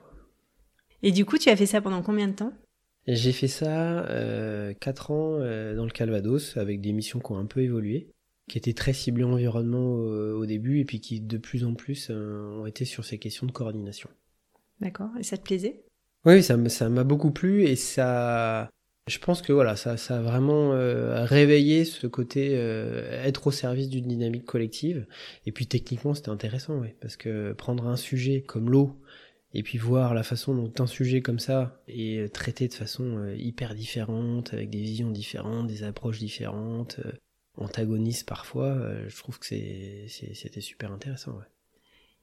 Et 1.03 1.13
du 1.13 1.25
coup, 1.25 1.39
tu 1.39 1.49
as 1.49 1.57
fait 1.57 1.67
ça 1.67 1.81
pendant 1.81 2.03
combien 2.03 2.29
de 2.29 2.35
temps? 2.35 2.53
J'ai 3.07 3.33
fait 3.33 3.49
ça 3.49 4.05
euh, 4.11 4.75
4 4.75 5.11
ans 5.11 5.39
euh, 5.41 5.75
dans 5.77 5.85
le 5.85 5.91
Calvados 5.91 6.57
avec 6.57 6.81
des 6.81 6.93
missions 6.93 7.21
qui 7.21 7.33
ont 7.33 7.39
un 7.39 7.47
peu 7.47 7.61
évolué, 7.61 8.13
qui 8.49 8.59
étaient 8.59 8.75
très 8.75 8.93
ciblées 8.93 9.25
environnement 9.25 9.95
au, 9.95 10.47
début 10.47 10.81
et 10.81 10.85
puis 10.85 11.01
qui 11.01 11.21
de 11.21 11.39
plus 11.39 11.65
en 11.65 11.75
plus 11.75 12.09
euh, 12.11 12.61
ont 12.61 12.67
été 12.67 12.85
sur 12.85 13.05
ces 13.05 13.19
questions 13.19 13.47
de 13.47 13.53
coordination. 13.53 14.09
D'accord, 14.81 15.11
et 15.19 15.23
ça 15.23 15.37
te 15.37 15.43
plaisait? 15.43 15.83
Oui, 16.25 16.43
ça 16.43 16.57
m'a 16.57 17.05
beaucoup 17.05 17.31
plu 17.31 17.65
et 17.65 17.77
ça 17.77 18.71
je 19.09 19.19
pense 19.21 19.41
que 19.41 19.53
voilà, 19.53 19.77
ça, 19.77 19.97
ça 19.97 20.19
a 20.19 20.21
vraiment 20.21 20.73
euh, 20.73 21.25
réveillé 21.25 21.85
ce 21.85 22.09
côté 22.09 22.51
euh, 22.55 23.23
être 23.25 23.47
au 23.47 23.51
service 23.53 23.89
d'une 23.89 24.09
dynamique 24.09 24.45
collective. 24.45 25.07
Et 25.47 25.53
puis 25.53 25.69
techniquement, 25.69 26.15
c'était 26.15 26.31
intéressant, 26.31 26.79
oui, 26.79 26.89
parce 27.01 27.17
que 27.17 27.53
prendre 27.53 27.87
un 27.87 27.97
sujet 27.97 28.43
comme 28.43 28.69
l'eau 28.69 29.01
et 29.55 29.63
puis 29.63 29.79
voir 29.79 30.13
la 30.13 30.25
façon 30.25 30.57
dont 30.57 30.73
un 30.81 30.89
sujet 30.89 31.23
comme 31.23 31.39
ça 31.39 31.81
est 31.87 32.35
traité 32.35 32.67
de 32.67 32.75
façon 32.75 33.05
euh, 33.19 33.37
hyper 33.37 33.77
différente, 33.77 34.53
avec 34.53 34.71
des 34.71 34.81
visions 34.81 35.13
différentes, 35.13 35.69
des 35.69 35.85
approches 35.85 36.19
différentes, 36.19 36.99
antagonistes 37.57 38.29
parfois, 38.29 38.79
je 39.09 39.17
trouve 39.17 39.39
que 39.39 39.47
c'était 39.47 40.61
super 40.61 40.93
intéressant. 40.93 41.33
Ouais. 41.33 41.45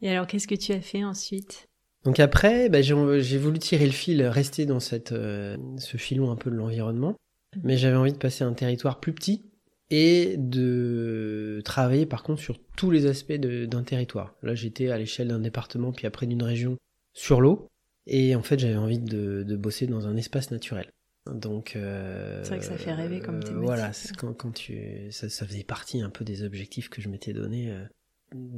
Et 0.01 0.09
alors, 0.09 0.27
qu'est-ce 0.27 0.47
que 0.47 0.55
tu 0.55 0.73
as 0.73 0.81
fait 0.81 1.03
ensuite? 1.03 1.69
Donc 2.03 2.19
après, 2.19 2.69
bah, 2.69 2.81
j'ai 2.81 3.37
voulu 3.37 3.59
tirer 3.59 3.85
le 3.85 3.91
fil, 3.91 4.21
rester 4.23 4.65
dans 4.65 4.81
cette, 4.81 5.13
euh, 5.13 5.57
ce 5.77 5.97
filon 5.97 6.31
un 6.31 6.35
peu 6.35 6.51
de 6.51 6.55
l'environnement, 6.55 7.15
mais 7.63 7.77
j'avais 7.77 7.95
envie 7.95 8.11
de 8.11 8.17
passer 8.17 8.43
à 8.43 8.47
un 8.47 8.53
territoire 8.53 8.99
plus 8.99 9.13
petit 9.13 9.45
et 9.89 10.35
de 10.37 11.61
travailler 11.63 12.05
par 12.05 12.23
contre 12.23 12.41
sur 12.41 12.57
tous 12.75 12.91
les 12.91 13.05
aspects 13.05 13.33
d'un 13.33 13.83
territoire. 13.83 14.35
Là 14.41 14.55
j'étais 14.55 14.89
à 14.89 14.97
l'échelle 14.97 15.27
d'un 15.27 15.39
département 15.39 15.91
puis 15.91 16.07
après 16.07 16.25
d'une 16.25 16.41
région 16.41 16.77
sur 17.13 17.41
l'eau 17.41 17.67
et 18.07 18.35
en 18.35 18.41
fait 18.41 18.59
j'avais 18.59 18.75
envie 18.75 18.99
de, 18.99 19.43
de, 19.43 19.55
bosser 19.55 19.85
dans 19.85 20.07
un 20.07 20.15
espace 20.17 20.51
naturel. 20.51 20.89
Donc 21.31 21.75
euh, 21.75 22.43
c'est 22.43 22.49
vrai 22.49 22.59
que 22.59 22.65
ça 22.65 22.77
fait 22.77 22.93
rêver 22.93 23.19
comme 23.19 23.39
euh, 23.39 23.59
Voilà, 23.61 23.91
quand, 24.17 24.33
quand 24.33 24.51
tu 24.51 25.09
ça, 25.11 25.29
ça, 25.29 25.45
faisait 25.45 25.63
partie 25.63 26.01
un 26.01 26.09
peu 26.09 26.25
des 26.25 26.43
objectifs 26.43 26.89
que 26.89 27.01
je 27.01 27.07
m'étais 27.07 27.31
donné 27.31 27.71
euh, 27.71 27.85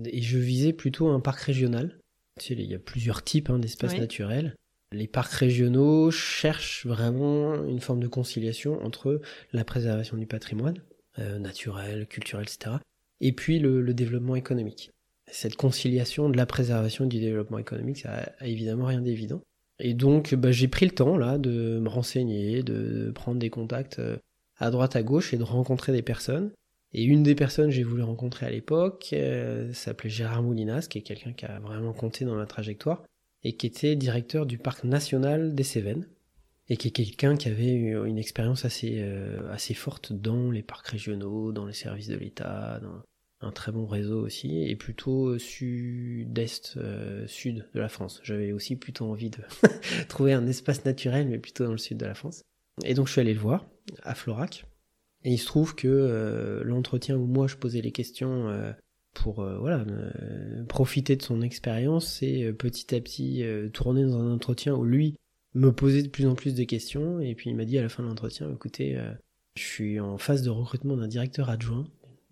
et 0.05 0.21
je 0.21 0.37
visais 0.39 0.73
plutôt 0.73 1.09
un 1.09 1.19
parc 1.19 1.41
régional 1.41 1.99
il 2.49 2.61
y 2.61 2.75
a 2.75 2.79
plusieurs 2.79 3.23
types 3.23 3.49
hein, 3.49 3.59
d'espaces 3.59 3.97
naturels. 3.97 4.55
Les 4.91 5.07
parcs 5.07 5.31
régionaux 5.31 6.11
cherchent 6.11 6.85
vraiment 6.85 7.55
une 7.65 7.79
forme 7.79 7.99
de 7.99 8.07
conciliation 8.07 8.81
entre 8.83 9.21
la 9.51 9.63
préservation 9.63 10.17
du 10.17 10.25
patrimoine 10.25 10.81
euh, 11.19 11.39
naturel, 11.39 12.07
culturel, 12.07 12.45
etc. 12.45 12.77
et 13.21 13.31
puis 13.31 13.59
le, 13.59 13.93
développement 13.93 14.35
économique. 14.35 14.91
Cette 15.31 15.55
conciliation 15.55 16.29
de 16.29 16.37
la 16.37 16.45
préservation 16.45 17.05
et 17.05 17.07
du 17.07 17.19
développement 17.19 17.57
économique, 17.57 17.99
ça 17.99 18.33
a, 18.39 18.47
évidemment 18.47 18.85
rien 18.85 19.01
d'évident. 19.01 19.41
Et 19.79 19.93
donc, 19.93 20.33
bah, 20.35 20.51
j'ai 20.51 20.67
pris 20.67 20.85
le 20.85 20.91
temps 20.91 21.17
là 21.17 21.37
de 21.37 21.79
me 21.79 21.89
renseigner, 21.89 22.63
de 22.63 23.11
prendre 23.13 23.39
des 23.39 23.49
contacts 23.49 23.99
euh, 23.99 24.17
à 24.57 24.71
droite 24.71 24.95
à 24.95 25.03
gauche 25.03 25.33
et 25.33 25.37
de 25.37 25.43
rencontrer 25.43 25.91
des 25.91 26.01
personnes. 26.01 26.51
Et 26.93 27.03
une 27.03 27.23
des 27.23 27.35
personnes 27.35 27.67
que 27.67 27.75
j'ai 27.75 27.83
voulu 27.83 28.03
rencontrer 28.03 28.45
à 28.45 28.49
l'époque 28.49 29.09
euh, 29.13 29.73
s'appelait 29.73 30.09
Gérard 30.09 30.43
Moulinas, 30.43 30.87
qui 30.89 30.99
est 30.99 31.01
quelqu'un 31.01 31.33
qui 31.33 31.45
a 31.45 31.59
vraiment 31.59 31.91
compté 31.91 32.23
dans 32.23 32.35
ma 32.35 32.45
trajectoire, 32.45 33.03
et 33.43 33.57
qui 33.57 33.67
était 33.67 33.97
directeur 33.97 34.45
du 34.45 34.57
parc 34.57 34.85
national 34.85 35.55
des 35.55 35.63
Cévennes, 35.63 36.07
et 36.69 36.77
qui 36.77 36.87
est 36.87 36.91
quelqu'un 36.91 37.35
qui 37.35 37.49
avait 37.49 37.73
une 37.73 38.17
expérience 38.17 38.63
assez, 38.63 38.99
euh, 38.99 39.51
assez 39.51 39.73
forte 39.73 40.13
dans 40.13 40.51
les 40.51 40.63
parcs 40.63 40.87
régionaux, 40.87 41.51
dans 41.51 41.65
les 41.65 41.73
services 41.73 42.07
de 42.07 42.15
l'État, 42.15 42.79
dans 42.81 43.01
un 43.41 43.51
très 43.51 43.71
bon 43.71 43.85
réseau 43.85 44.21
aussi, 44.21 44.63
et 44.63 44.75
plutôt 44.75 45.37
sud-est, 45.37 46.77
euh, 46.77 47.27
sud 47.27 47.67
de 47.73 47.79
la 47.79 47.89
France. 47.89 48.21
J'avais 48.23 48.51
aussi 48.51 48.75
plutôt 48.75 49.05
envie 49.05 49.29
de 49.29 49.39
trouver 50.07 50.33
un 50.33 50.47
espace 50.47 50.85
naturel, 50.85 51.27
mais 51.27 51.37
plutôt 51.37 51.65
dans 51.65 51.71
le 51.71 51.77
sud 51.77 51.97
de 51.97 52.05
la 52.05 52.15
France. 52.15 52.41
Et 52.83 52.93
donc 52.93 53.07
je 53.07 53.13
suis 53.13 53.21
allé 53.21 53.33
le 53.33 53.39
voir, 53.39 53.65
à 54.03 54.15
Florac, 54.15 54.65
et 55.25 55.31
il 55.31 55.37
se 55.39 55.47
trouve 55.47 55.75
que 55.75 55.87
euh, 55.87 56.63
l'entretien 56.63 57.17
où 57.17 57.25
moi 57.25 57.47
je 57.47 57.55
posais 57.55 57.81
les 57.81 57.91
questions 57.91 58.47
euh, 58.47 58.71
pour 59.15 59.39
euh, 59.39 59.57
voilà 59.57 59.83
profiter 60.69 61.15
de 61.15 61.23
son 61.23 61.41
expérience, 61.41 62.05
c'est 62.19 62.53
petit 62.53 62.95
à 62.95 63.01
petit 63.01 63.43
tourner 63.73 64.03
dans 64.03 64.19
un 64.19 64.31
entretien 64.31 64.75
où 64.75 64.83
lui 64.83 65.15
me 65.55 65.71
posait 65.71 66.03
de 66.03 66.09
plus 66.09 66.27
en 66.27 66.35
plus 66.35 66.53
de 66.53 66.63
questions 66.63 67.19
et 67.19 67.33
puis 67.33 67.49
il 67.49 67.55
m'a 67.55 67.65
dit 67.65 67.77
à 67.77 67.81
la 67.81 67.89
fin 67.89 68.03
de 68.03 68.07
l'entretien 68.09 68.51
écoutez 68.51 68.99
je 69.55 69.63
suis 69.63 69.99
en 69.99 70.17
phase 70.17 70.43
de 70.43 70.49
recrutement 70.49 70.97
d'un 70.97 71.07
directeur 71.07 71.49
adjoint 71.49 71.87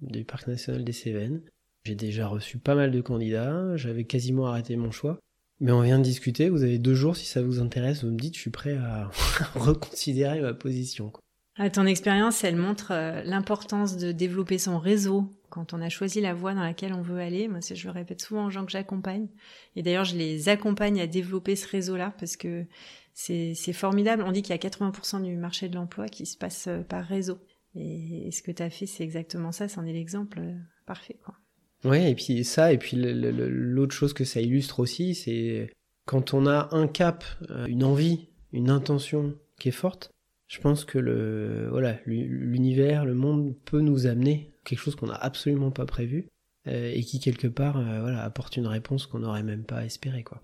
du 0.07 0.25
parc 0.25 0.47
national 0.47 0.83
des 0.83 0.91
Cévennes. 0.91 1.41
J'ai 1.85 1.95
déjà 1.95 2.27
reçu 2.27 2.57
pas 2.57 2.75
mal 2.75 2.91
de 2.91 3.01
candidats, 3.01 3.75
j'avais 3.75 4.05
quasiment 4.05 4.47
arrêté 4.47 4.75
mon 4.75 4.91
choix. 4.91 5.19
Mais 5.59 5.71
on 5.71 5.81
vient 5.81 5.99
de 5.99 6.03
discuter, 6.03 6.49
vous 6.49 6.63
avez 6.63 6.79
deux 6.79 6.93
jours 6.93 7.15
si 7.15 7.25
ça 7.25 7.41
vous 7.41 7.59
intéresse, 7.59 8.03
vous 8.03 8.11
me 8.11 8.17
dites 8.17 8.35
je 8.35 8.41
suis 8.41 8.49
prêt 8.49 8.77
à 8.77 9.09
reconsidérer 9.55 10.41
ma 10.41 10.53
position. 10.53 11.11
À 11.55 11.69
ton 11.69 11.85
expérience, 11.85 12.43
elle 12.43 12.55
montre 12.55 12.91
euh, 12.91 13.21
l'importance 13.23 13.95
de 13.97 14.11
développer 14.11 14.57
son 14.57 14.79
réseau 14.79 15.29
quand 15.49 15.73
on 15.73 15.81
a 15.81 15.89
choisi 15.89 16.19
la 16.19 16.33
voie 16.33 16.55
dans 16.55 16.63
laquelle 16.63 16.93
on 16.93 17.03
veut 17.03 17.19
aller. 17.19 17.47
Moi, 17.47 17.59
je 17.61 17.85
le 17.85 17.91
répète 17.91 18.21
souvent 18.21 18.47
aux 18.47 18.49
gens 18.49 18.65
que 18.65 18.71
j'accompagne. 18.71 19.27
Et 19.75 19.83
d'ailleurs, 19.83 20.03
je 20.03 20.15
les 20.15 20.49
accompagne 20.49 20.99
à 20.99 21.05
développer 21.05 21.55
ce 21.55 21.67
réseau-là 21.67 22.11
parce 22.19 22.37
que 22.37 22.65
c'est 23.13 23.53
formidable. 23.73 24.23
On 24.25 24.31
dit 24.31 24.41
qu'il 24.41 24.55
y 24.55 24.57
a 24.57 24.69
80% 24.69 25.21
du 25.21 25.35
marché 25.35 25.69
de 25.69 25.75
l'emploi 25.75 26.07
qui 26.07 26.25
se 26.25 26.37
passe 26.37 26.65
euh, 26.67 26.81
par 26.81 27.05
réseau. 27.05 27.37
Et, 27.75 28.29
ce 28.31 28.41
que 28.41 28.51
tu 28.51 28.63
as 28.63 28.69
fait, 28.69 28.85
c'est 28.85 29.03
exactement 29.03 29.51
ça. 29.51 29.67
C'en 29.67 29.85
est 29.85 29.93
l'exemple 29.93 30.39
euh, 30.39 30.53
parfait. 30.85 31.17
Quoi. 31.23 31.35
Ouais, 31.83 32.11
et 32.11 32.15
puis 32.15 32.43
ça, 32.43 32.71
et 32.71 32.77
puis 32.77 32.97
l'autre 32.97 33.93
chose 33.93 34.13
que 34.13 34.23
ça 34.23 34.39
illustre 34.39 34.79
aussi, 34.79 35.15
c'est 35.15 35.69
quand 36.05 36.33
on 36.33 36.47
a 36.47 36.69
un 36.71 36.87
cap, 36.87 37.25
une 37.67 37.83
envie, 37.83 38.29
une 38.53 38.69
intention 38.69 39.35
qui 39.59 39.69
est 39.69 39.73
forte, 39.73 40.13
je 40.47 40.59
pense 40.59 40.85
que 40.85 40.99
le 40.99 41.67
voilà 41.71 41.97
l'univers, 42.05 43.05
le 43.05 43.15
monde 43.15 43.55
peut 43.65 43.79
nous 43.79 44.05
amener 44.05 44.53
quelque 44.63 44.79
chose 44.79 44.95
qu'on 44.95 45.07
n'a 45.07 45.15
absolument 45.15 45.71
pas 45.71 45.87
prévu 45.87 46.27
euh, 46.67 46.91
et 46.93 47.01
qui 47.01 47.19
quelque 47.19 47.47
part 47.47 47.77
euh, 47.77 48.01
voilà 48.01 48.23
apporte 48.23 48.55
une 48.55 48.67
réponse 48.67 49.07
qu'on 49.07 49.19
n'aurait 49.19 49.43
même 49.43 49.63
pas 49.63 49.83
espéré 49.83 50.23
quoi. 50.23 50.43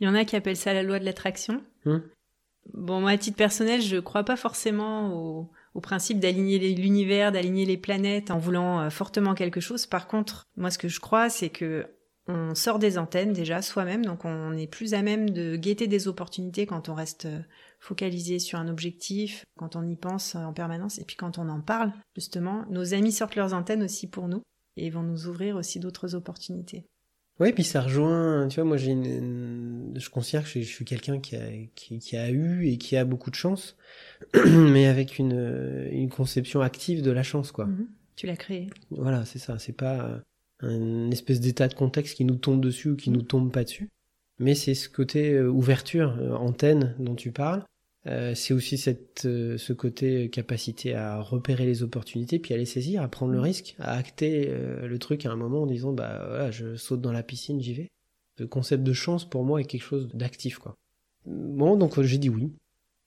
Il 0.00 0.06
y 0.06 0.08
en 0.08 0.14
a 0.14 0.24
qui 0.24 0.36
appellent 0.36 0.56
ça 0.56 0.72
la 0.72 0.82
loi 0.82 0.98
de 0.98 1.04
l'attraction. 1.04 1.62
Hum. 1.84 2.02
Bon, 2.74 3.00
moi, 3.00 3.10
à 3.10 3.16
titre 3.16 3.36
personnel, 3.36 3.80
je 3.80 3.96
crois 3.96 4.24
pas 4.24 4.36
forcément 4.36 5.14
au, 5.14 5.50
au 5.76 5.80
principe 5.80 6.18
d'aligner 6.18 6.58
l'univers, 6.74 7.32
d'aligner 7.32 7.66
les 7.66 7.76
planètes 7.76 8.30
en 8.30 8.38
voulant 8.38 8.80
euh, 8.80 8.90
fortement 8.90 9.34
quelque 9.34 9.60
chose. 9.60 9.84
Par 9.84 10.08
contre, 10.08 10.44
moi, 10.56 10.70
ce 10.70 10.78
que 10.78 10.88
je 10.88 11.00
crois, 11.00 11.28
c'est 11.28 11.50
que 11.50 11.86
on 12.28 12.56
sort 12.56 12.80
des 12.80 12.98
antennes 12.98 13.32
déjà 13.32 13.62
soi-même, 13.62 14.04
donc 14.04 14.24
on 14.24 14.52
est 14.56 14.66
plus 14.66 14.94
à 14.94 15.02
même 15.02 15.30
de 15.30 15.54
guetter 15.54 15.86
des 15.86 16.08
opportunités 16.08 16.66
quand 16.66 16.88
on 16.88 16.94
reste 16.94 17.26
euh, 17.26 17.40
focalisé 17.78 18.38
sur 18.38 18.58
un 18.58 18.68
objectif, 18.68 19.44
quand 19.58 19.76
on 19.76 19.86
y 19.86 19.96
pense 19.96 20.34
en 20.34 20.52
permanence, 20.52 20.98
et 20.98 21.04
puis 21.04 21.14
quand 21.14 21.38
on 21.38 21.48
en 21.48 21.60
parle, 21.60 21.92
justement, 22.16 22.64
nos 22.70 22.94
amis 22.94 23.12
sortent 23.12 23.36
leurs 23.36 23.52
antennes 23.52 23.84
aussi 23.84 24.08
pour 24.08 24.26
nous 24.28 24.42
et 24.76 24.90
vont 24.90 25.02
nous 25.02 25.28
ouvrir 25.28 25.56
aussi 25.56 25.78
d'autres 25.78 26.14
opportunités. 26.14 26.86
Oui, 27.38 27.52
puis 27.52 27.64
ça 27.64 27.82
rejoint, 27.82 28.48
tu 28.48 28.56
vois, 28.56 28.64
moi 28.64 28.76
j'ai 28.78 28.92
une, 28.92 29.92
je 29.94 30.08
considère 30.08 30.42
que 30.44 30.48
je, 30.48 30.60
suis 30.60 30.84
quelqu'un 30.86 31.20
qui 31.20 31.36
a, 31.36 31.48
qui, 31.74 32.16
a 32.16 32.30
eu 32.30 32.66
et 32.66 32.78
qui 32.78 32.96
a 32.96 33.04
beaucoup 33.04 33.30
de 33.30 33.34
chance, 33.34 33.76
mais 34.46 34.86
avec 34.86 35.18
une, 35.18 35.88
une 35.92 36.08
conception 36.08 36.62
active 36.62 37.02
de 37.02 37.10
la 37.10 37.22
chance, 37.22 37.52
quoi. 37.52 37.66
Mhm. 37.66 37.88
Tu 38.16 38.26
l'as 38.26 38.36
créé. 38.36 38.68
Voilà, 38.90 39.26
c'est 39.26 39.38
ça, 39.38 39.58
c'est 39.58 39.76
pas 39.76 40.22
un 40.60 41.10
espèce 41.10 41.40
d'état 41.40 41.68
de 41.68 41.74
contexte 41.74 42.16
qui 42.16 42.24
nous 42.24 42.36
tombe 42.36 42.62
dessus 42.62 42.90
ou 42.90 42.96
qui 42.96 43.10
nous 43.10 43.22
tombe 43.22 43.52
pas 43.52 43.64
dessus. 43.64 43.90
Mais 44.38 44.54
c'est 44.54 44.74
ce 44.74 44.88
côté 44.88 45.32
euh, 45.32 45.48
ouverture, 45.48 46.16
euh, 46.20 46.34
antenne 46.34 46.94
dont 46.98 47.14
tu 47.14 47.32
parles. 47.32 47.64
Euh, 48.06 48.34
c'est 48.34 48.54
aussi 48.54 48.78
cette, 48.78 49.22
ce 49.22 49.72
côté 49.72 50.30
capacité 50.30 50.94
à 50.94 51.20
repérer 51.20 51.66
les 51.66 51.82
opportunités, 51.82 52.38
puis 52.38 52.54
à 52.54 52.56
les 52.56 52.64
saisir, 52.64 53.02
à 53.02 53.08
prendre 53.08 53.32
le 53.32 53.40
risque, 53.40 53.74
à 53.78 53.96
acter 53.96 54.48
le 54.82 54.98
truc 54.98 55.26
à 55.26 55.32
un 55.32 55.36
moment 55.36 55.62
en 55.62 55.66
disant 55.66 55.92
bah 55.92 56.24
voilà, 56.28 56.50
je 56.50 56.76
saute 56.76 57.00
dans 57.00 57.12
la 57.12 57.22
piscine, 57.22 57.60
j'y 57.60 57.74
vais. 57.74 57.90
Le 58.38 58.46
concept 58.46 58.84
de 58.84 58.92
chance 58.92 59.28
pour 59.28 59.44
moi 59.44 59.60
est 59.60 59.64
quelque 59.64 59.82
chose 59.82 60.08
d'actif 60.14 60.58
quoi. 60.58 60.76
Bon 61.24 61.76
donc 61.76 62.00
j'ai 62.00 62.18
dit 62.18 62.28
oui. 62.28 62.52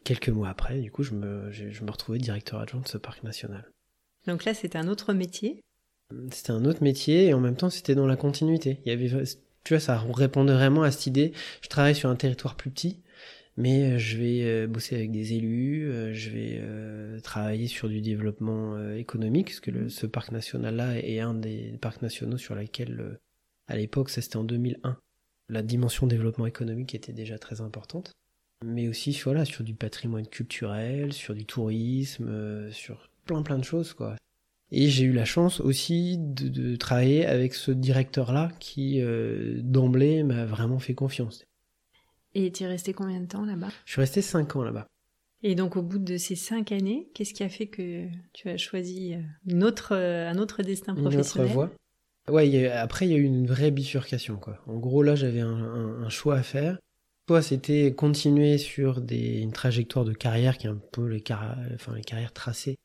Quelques 0.03 0.29
mois 0.29 0.49
après, 0.49 0.79
du 0.79 0.91
coup, 0.91 1.03
je 1.03 1.13
me, 1.13 1.51
je 1.51 1.83
me 1.83 1.91
retrouvais 1.91 2.19
directeur 2.19 2.59
adjoint 2.59 2.81
de 2.81 2.87
ce 2.87 2.97
parc 2.97 3.21
national. 3.23 3.69
Donc 4.27 4.45
là, 4.45 4.53
c'est 4.53 4.75
un 4.75 4.87
autre 4.87 5.13
métier 5.13 5.61
C'était 6.31 6.51
un 6.51 6.65
autre 6.65 6.83
métier 6.83 7.27
et 7.27 7.33
en 7.33 7.39
même 7.39 7.55
temps 7.55 7.69
c'était 7.69 7.95
dans 7.95 8.07
la 8.07 8.15
continuité. 8.15 8.79
Il 8.85 8.89
y 8.89 8.93
avait, 8.93 9.25
tu 9.63 9.73
vois, 9.73 9.79
ça 9.79 9.97
répondait 9.97 10.53
vraiment 10.53 10.83
à 10.83 10.91
cette 10.91 11.07
idée. 11.07 11.33
Je 11.61 11.69
travaille 11.69 11.95
sur 11.95 12.09
un 12.09 12.15
territoire 12.15 12.55
plus 12.55 12.69
petit, 12.69 12.99
mais 13.59 13.83
euh, 13.83 13.97
je 13.97 14.17
vais 14.17 14.45
euh, 14.45 14.67
bosser 14.67 14.95
avec 14.95 15.11
des 15.11 15.33
élus, 15.33 15.91
euh, 15.91 16.13
je 16.13 16.29
vais 16.29 17.21
travailler 17.21 17.67
sur 17.67 17.89
du 17.89 17.99
développement 17.99 18.79
économique, 18.93 19.47
parce 19.47 19.59
que 19.59 19.89
ce 19.89 20.07
parc 20.07 20.31
national-là 20.31 20.97
est 20.97 21.19
un 21.19 21.33
des 21.33 21.77
parcs 21.81 22.01
nationaux 22.01 22.37
sur 22.37 22.55
lesquels, 22.55 23.19
à 23.67 23.75
l'époque, 23.75 24.09
ça 24.09 24.21
c'était 24.21 24.37
en 24.37 24.45
2001, 24.45 24.97
la 25.49 25.61
dimension 25.61 26.07
développement 26.07 26.45
économique 26.45 26.95
était 26.95 27.11
déjà 27.11 27.37
très 27.37 27.59
importante. 27.59 28.13
Mais 28.65 28.87
aussi 28.87 29.17
voilà, 29.23 29.43
sur 29.43 29.65
du 29.65 29.73
patrimoine 29.73 30.27
culturel, 30.27 31.11
sur 31.11 31.33
du 31.33 31.45
tourisme, 31.45 32.71
sur 32.71 33.09
plein 33.25 33.41
plein 33.41 33.57
de 33.57 33.63
choses 33.63 33.93
quoi. 33.93 34.15
Et 34.71 34.87
j'ai 34.87 35.03
eu 35.03 35.13
la 35.13 35.25
chance 35.25 35.59
aussi 35.59 36.17
de 36.17 36.75
travailler 36.77 37.25
avec 37.25 37.53
ce 37.53 37.71
directeur-là 37.71 38.51
qui, 38.59 39.01
d'emblée, 39.57 40.23
m'a 40.23 40.45
vraiment 40.45 40.79
fait 40.79 40.93
confiance. 40.93 41.43
Et 42.35 42.51
tu 42.51 42.63
es 42.63 42.67
resté 42.67 42.93
combien 42.93 43.19
de 43.19 43.25
temps 43.25 43.45
là-bas? 43.45 43.69
Je 43.85 43.93
suis 43.93 44.01
resté 44.01 44.21
5 44.21 44.55
ans 44.55 44.63
là-bas. 44.63 44.87
Et 45.41 45.55
donc 45.55 45.77
au 45.77 45.81
bout 45.81 45.99
de 45.99 46.17
ces 46.17 46.35
5 46.35 46.71
années, 46.71 47.09
qu'est-ce 47.13 47.33
qui 47.33 47.43
a 47.43 47.49
fait 47.49 47.67
que 47.67 48.07
tu 48.33 48.49
as 48.49 48.57
choisi 48.57 49.13
euh, 49.13 49.21
une 49.47 49.63
autre, 49.63 49.95
euh, 49.95 50.29
un 50.29 50.37
autre 50.37 50.63
destin 50.63 50.93
professionnel? 50.95 51.51
Une 51.51 51.57
autre 51.57 51.69
voie 51.69 51.71
Ouais, 52.29 52.67
après 52.67 53.07
il 53.07 53.11
y 53.11 53.15
a 53.15 53.17
eu 53.17 53.23
une 53.23 53.47
vraie 53.47 53.71
bifurcation. 53.71 54.37
Quoi. 54.37 54.61
En 54.67 54.77
gros 54.77 55.01
là 55.01 55.15
j'avais 55.15 55.39
un, 55.39 55.47
un, 56.03 56.09
choix 56.09 56.35
à 56.35 56.43
faire. 56.43 56.77
Soit 57.27 57.41
c'était 57.41 57.93
continuer 57.93 58.57
sur 58.57 59.01
des, 59.01 59.39
une 59.39 59.51
trajectoire 59.51 60.05
de 60.05 60.13
carrière 60.13 60.57
qui 60.57 60.67
est 60.67 60.69
un 60.69 60.81
peu 60.91 61.07
les, 61.07 61.23
enfin, 61.73 61.95
les 61.95 62.03
carrières 62.03 62.33
tracées 62.33 62.75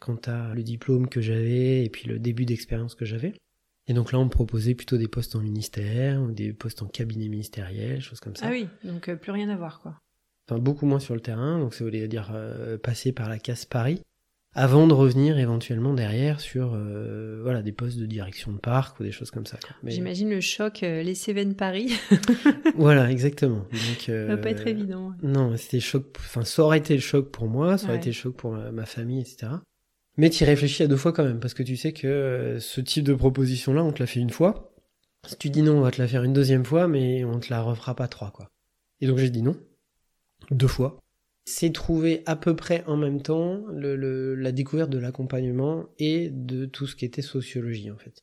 quant 0.00 0.18
à 0.26 0.54
le 0.54 0.62
diplôme 0.62 1.08
que 1.08 1.20
j'avais 1.20 1.84
et 1.84 1.90
puis 1.90 2.08
le 2.08 2.18
début 2.18 2.44
d'expérience 2.44 2.94
que 2.94 3.04
j'avais. 3.04 3.34
Et 3.86 3.92
donc 3.92 4.12
là, 4.12 4.18
on 4.18 4.24
me 4.24 4.30
proposait 4.30 4.74
plutôt 4.74 4.96
des 4.96 5.08
postes 5.08 5.36
en 5.36 5.40
ministère 5.40 6.20
ou 6.22 6.30
des 6.30 6.52
postes 6.52 6.82
en 6.82 6.86
cabinet 6.86 7.28
ministériel, 7.28 8.00
choses 8.00 8.20
comme 8.20 8.36
ça. 8.36 8.46
Ah 8.48 8.50
oui, 8.50 8.66
donc 8.82 9.08
euh, 9.08 9.16
plus 9.16 9.32
rien 9.32 9.48
à 9.50 9.56
voir, 9.56 9.80
quoi. 9.80 9.98
Enfin, 10.48 10.58
beaucoup 10.58 10.86
moins 10.86 11.00
sur 11.00 11.14
le 11.14 11.20
terrain, 11.20 11.58
donc 11.58 11.74
ça 11.74 11.84
voulait 11.84 12.06
dire 12.08 12.30
euh, 12.34 12.78
passer 12.78 13.12
par 13.12 13.28
la 13.28 13.38
case 13.38 13.64
Paris, 13.64 14.00
avant 14.54 14.86
de 14.86 14.94
revenir 14.94 15.38
éventuellement 15.38 15.94
derrière 15.94 16.40
sur 16.40 16.74
euh, 16.74 17.40
voilà 17.42 17.62
des 17.62 17.72
postes 17.72 17.98
de 17.98 18.06
direction 18.06 18.52
de 18.52 18.58
parc 18.58 19.00
ou 19.00 19.04
des 19.04 19.12
choses 19.12 19.30
comme 19.30 19.46
ça. 19.46 19.58
Mais... 19.82 19.90
J'imagine 19.90 20.30
le 20.30 20.40
choc, 20.40 20.80
les 20.80 21.14
Cévennes 21.14 21.54
Paris. 21.54 21.92
voilà, 22.76 23.10
exactement. 23.10 23.66
Donc, 23.70 24.02
ça 24.06 24.26
va 24.26 24.36
pas 24.36 24.50
être 24.50 24.66
évident. 24.66 25.12
Non, 25.22 25.56
c'était 25.56 25.80
choc. 25.80 26.14
Enfin, 26.18 26.44
ça 26.44 26.62
aurait 26.62 26.78
été 26.78 26.94
le 26.94 27.00
choc 27.00 27.30
pour 27.30 27.48
moi, 27.48 27.76
ça 27.76 27.88
aurait 27.88 27.96
été 27.96 28.10
le 28.10 28.14
choc 28.14 28.34
pour 28.34 28.52
ma 28.52 28.86
famille, 28.86 29.20
etc. 29.20 29.48
Mais 30.16 30.30
tu 30.30 30.44
réfléchis 30.44 30.82
à 30.82 30.86
deux 30.86 30.96
fois 30.96 31.12
quand 31.12 31.24
même, 31.24 31.40
parce 31.40 31.54
que 31.54 31.62
tu 31.62 31.76
sais 31.76 31.92
que 31.92 32.06
euh, 32.06 32.60
ce 32.60 32.80
type 32.80 33.04
de 33.04 33.14
proposition-là, 33.14 33.82
on 33.82 33.92
te 33.92 34.00
l'a 34.00 34.06
fait 34.06 34.20
une 34.20 34.30
fois. 34.30 34.72
Si 35.26 35.36
tu 35.36 35.50
dis 35.50 35.62
non, 35.62 35.78
on 35.78 35.80
va 35.80 35.90
te 35.90 36.00
la 36.00 36.06
faire 36.06 36.22
une 36.22 36.32
deuxième 36.32 36.64
fois, 36.64 36.86
mais 36.86 37.24
on 37.24 37.40
te 37.40 37.50
la 37.50 37.62
refera 37.62 37.96
pas 37.96 38.08
trois, 38.08 38.30
quoi. 38.30 38.50
Et 39.00 39.06
donc 39.06 39.18
j'ai 39.18 39.30
dit 39.30 39.42
non. 39.42 39.56
Deux 40.50 40.68
fois. 40.68 40.98
C'est 41.46 41.72
trouver 41.72 42.22
à 42.26 42.36
peu 42.36 42.54
près 42.54 42.84
en 42.86 42.96
même 42.96 43.22
temps 43.22 43.64
la 43.70 44.52
découverte 44.52 44.90
de 44.90 44.98
l'accompagnement 44.98 45.86
et 45.98 46.30
de 46.30 46.64
tout 46.64 46.86
ce 46.86 46.96
qui 46.96 47.04
était 47.04 47.22
sociologie, 47.22 47.90
en 47.90 47.98
fait. 47.98 48.22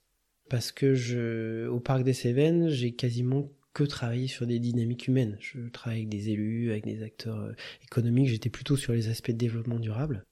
Parce 0.50 0.72
que 0.72 0.96
je, 0.96 1.68
au 1.68 1.80
Parc 1.80 2.04
des 2.04 2.14
Cévennes, 2.14 2.70
j'ai 2.70 2.94
quasiment 2.94 3.52
que 3.74 3.84
travaillé 3.84 4.28
sur 4.28 4.48
des 4.48 4.60
dynamiques 4.60 5.08
humaines. 5.08 5.38
Je 5.40 5.70
travaille 5.70 6.00
avec 6.00 6.10
des 6.10 6.30
élus, 6.30 6.72
avec 6.72 6.86
des 6.86 7.04
acteurs 7.04 7.40
euh, 7.40 7.54
économiques, 7.84 8.30
j'étais 8.30 8.50
plutôt 8.50 8.76
sur 8.76 8.94
les 8.94 9.08
aspects 9.08 9.32
de 9.32 9.38
développement 9.38 9.80
durable. 9.80 10.26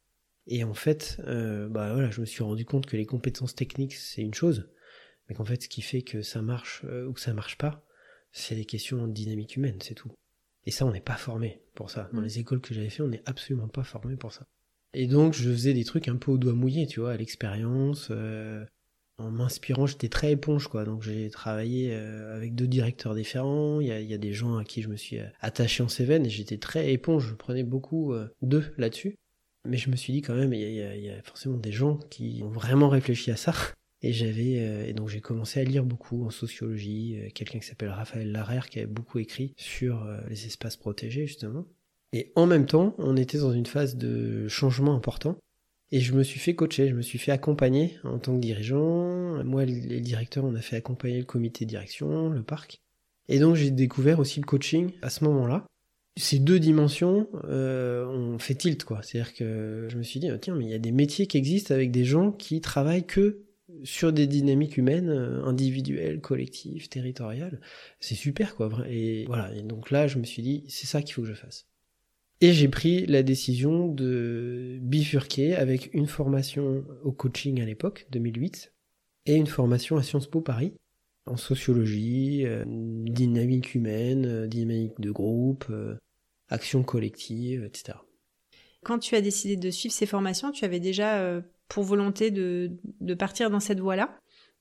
Et 0.48 0.64
en 0.64 0.74
fait, 0.74 1.22
euh, 1.28 1.68
bah 1.70 1.94
voilà, 1.94 2.10
je 2.10 2.22
me 2.22 2.26
suis 2.26 2.44
rendu 2.44 2.66
compte 2.66 2.86
que 2.86 2.98
les 2.98 3.06
compétences 3.06 3.56
techniques, 3.56 3.94
c'est 3.94 4.22
une 4.22 4.34
chose, 4.34 4.70
mais 5.28 5.36
qu'en 5.36 5.46
fait, 5.46 5.62
ce 5.64 5.70
qui 5.70 5.82
fait 5.82 6.02
que 6.02 6.22
ça 6.22 6.42
marche 6.42 6.82
euh, 6.86 7.06
ou 7.06 7.14
que 7.14 7.22
ça 7.22 7.34
marche 7.34 7.58
pas, 7.58 7.86
c'est 8.32 8.56
les 8.56 8.66
questions 8.66 9.08
de 9.08 9.14
dynamique 9.14 9.56
humaine, 9.56 9.78
c'est 9.82 9.96
tout. 9.96 10.12
Et 10.66 10.72
ça, 10.72 10.86
on 10.86 10.92
n'est 10.92 11.02
pas 11.02 11.18
formé 11.18 11.62
pour 11.76 11.90
ça. 11.90 12.10
Dans 12.14 12.22
mm. 12.22 12.26
les 12.26 12.40
écoles 12.40 12.62
que 12.62 12.74
j'avais 12.74 12.90
fait, 12.90 13.04
on 13.04 13.08
n'est 13.08 13.24
absolument 13.26 13.68
pas 13.68 13.84
formé 13.84 14.16
pour 14.18 14.34
ça. 14.34 14.48
Et 14.94 15.08
donc, 15.08 15.34
je 15.34 15.50
faisais 15.52 15.74
des 15.74 15.84
trucs 15.84 16.08
un 16.08 16.16
peu 16.16 16.32
au 16.32 16.38
doigt 16.38 16.54
mouillé, 16.54 16.88
tu 16.88 17.00
vois, 17.00 17.12
à 17.12 17.18
l'expérience. 17.18 18.08
Euh, 18.10 18.66
en 19.20 19.30
m'inspirant, 19.30 19.86
j'étais 19.86 20.10
très 20.10 20.32
éponge, 20.32 20.68
quoi. 20.68 20.84
Donc, 20.84 21.04
j'ai 21.04 21.30
travaillé 21.30 21.94
avec 21.94 22.56
deux 22.56 22.68
directeurs 22.68 23.14
différents. 23.14 23.82
Il 23.82 23.88
y 23.88 23.92
a, 23.92 24.00
y 24.00 24.14
a, 24.14 24.18
des 24.18 24.34
gens 24.34 24.58
à 24.58 24.64
qui 24.64 24.82
je 24.82 24.88
me 24.88 24.96
suis 24.96 25.20
attaché 25.42 25.84
en 25.84 25.90
Cévennes 25.90 26.26
et 26.26 26.30
j'étais 26.30 26.58
très 26.58 26.92
éponge. 26.92 27.28
Je 27.28 27.36
prenais 27.36 27.64
beaucoup 27.64 28.16
d'eux 28.42 28.74
là-dessus. 28.78 29.18
Mais 29.68 29.78
je 29.78 29.90
me 29.90 29.96
suis 29.96 30.14
dit 30.14 30.22
quand 30.22 30.36
même, 30.36 30.54
il 30.54 30.62
y, 30.62 31.10
a, 31.10 31.22
forcément 31.24 31.58
des 31.58 31.72
gens 31.72 31.98
qui 32.10 32.42
ont 32.44 32.50
vraiment 32.50 32.90
réfléchi 32.90 33.32
à 33.32 33.36
ça. 33.36 33.54
Et 34.02 34.14
j'avais 34.14 34.60
euh, 34.60 34.88
et 34.88 34.94
donc 34.94 35.10
j'ai 35.10 35.20
commencé 35.20 35.60
à 35.60 35.66
lire 35.66 35.84
beaucoup 35.84 36.26
en 36.26 36.30
sociologie. 36.30 37.20
Euh, 37.20 37.30
quelqu'un 37.36 37.60
qui 37.60 37.68
s'appelle 37.68 37.90
Raphaël 37.90 38.32
Larère 38.32 38.70
qui 38.70 38.80
a 38.80 38.88
beaucoup 38.88 39.20
écrit 39.20 39.54
sur 39.58 40.06
euh, 40.06 40.22
les 40.30 40.46
espaces 40.46 40.78
protégés 40.78 41.28
justement. 41.28 41.66
Et 42.14 42.32
en 42.38 42.46
même 42.46 42.66
temps, 42.66 42.96
on 42.98 43.18
était 43.18 43.40
dans 43.40 43.52
une 43.52 43.66
phase 43.66 43.98
de 43.98 44.48
changement 44.48 44.96
important. 44.96 45.36
Et 45.92 46.00
je 46.00 46.14
me 46.14 46.24
suis 46.24 46.40
fait 46.40 46.56
coacher, 46.56 46.88
je 46.88 46.96
me 46.96 47.02
suis 47.02 47.20
fait 47.20 47.34
accompagner 47.34 47.98
en 48.06 48.20
tant 48.20 48.36
que 48.36 48.40
dirigeant. 48.40 49.44
Moi, 49.44 49.66
les 49.66 50.00
directeurs, 50.00 50.46
on 50.46 50.56
a 50.56 50.62
fait 50.62 50.78
accompagner 50.78 51.18
le 51.18 51.26
comité 51.26 51.66
de 51.66 51.70
direction, 51.70 52.30
le 52.30 52.42
parc. 52.42 52.80
Et 53.28 53.40
donc 53.40 53.56
j'ai 53.56 53.70
découvert 53.70 54.20
aussi 54.20 54.40
le 54.40 54.46
coaching 54.46 54.92
à 55.02 55.10
ce 55.10 55.24
moment-là 55.26 55.66
ces 56.20 56.40
deux 56.40 56.60
dimensions 56.60 57.30
euh, 57.46 58.06
ont 58.06 58.40
fait 58.40 58.56
tilt 58.56 58.84
quoi. 58.84 59.02
C'est-à-dire 59.02 59.34
que 59.34 59.88
je 59.90 59.98
me 59.98 60.04
suis 60.04 60.20
dit 60.20 60.30
tiens 60.42 60.56
mais 60.56 60.66
il 60.66 60.72
y 60.72 60.76
a 60.76 60.80
des 60.80 60.92
métiers 60.92 61.28
qui 61.28 61.38
existent 61.38 61.74
avec 61.74 61.92
des 61.92 62.04
gens 62.04 62.32
qui 62.32 62.60
travaillent 62.62 63.06
que 63.06 63.46
sur 63.84 64.12
des 64.12 64.28
dynamiques 64.28 64.78
humaines, 64.78 65.10
euh, 65.10 65.44
individuelles, 65.46 66.20
collectives, 66.20 66.90
territoriales. 66.90 67.62
C'est 68.00 68.16
super 68.16 68.56
quoi. 68.56 68.70
Et 68.90 69.26
voilà. 69.28 69.54
Et 69.56 69.62
donc 69.62 69.92
là 69.92 70.08
je 70.08 70.20
me 70.20 70.26
suis 70.26 70.42
dit 70.42 70.66
c'est 70.68 70.88
ça 70.88 71.02
qu'il 71.02 71.14
faut 71.14 71.22
que 71.22 71.28
je 71.30 71.34
fasse. 71.34 71.68
Et 72.42 72.54
j'ai 72.54 72.68
pris 72.68 73.06
la 73.06 73.24
décision 73.24 73.88
de 73.88 74.78
bifurquer 74.82 75.56
avec 75.56 75.94
une 75.94 76.08
formation 76.08 76.84
au 77.04 77.12
coaching 77.12 77.62
à 77.62 77.66
l'époque, 77.66 78.08
2008, 78.12 78.74
et 79.26 79.36
une 79.36 79.48
formation 79.48 79.98
à 79.98 80.04
Sciences 80.04 80.28
Po 80.28 80.40
Paris, 80.40 80.74
en 81.26 81.36
sociologie, 81.36 82.44
euh, 82.46 82.64
dynamique 82.66 83.76
humaine, 83.76 84.48
dynamique 84.48 85.00
de 85.00 85.12
groupe, 85.12 85.66
action 86.50 86.84
collective, 86.84 87.64
etc. 87.64 87.98
Quand 88.84 89.00
tu 89.00 89.16
as 89.16 89.22
décidé 89.22 89.58
de 89.58 89.70
suivre 89.72 89.94
ces 89.94 90.06
formations, 90.06 90.52
tu 90.52 90.66
avais 90.66 90.80
déjà 90.80 91.42
pour 91.68 91.84
volonté 91.84 92.32
de, 92.32 92.72
partir 93.16 93.50
dans 93.50 93.60
cette 93.60 93.80
voie-là? 93.80 94.18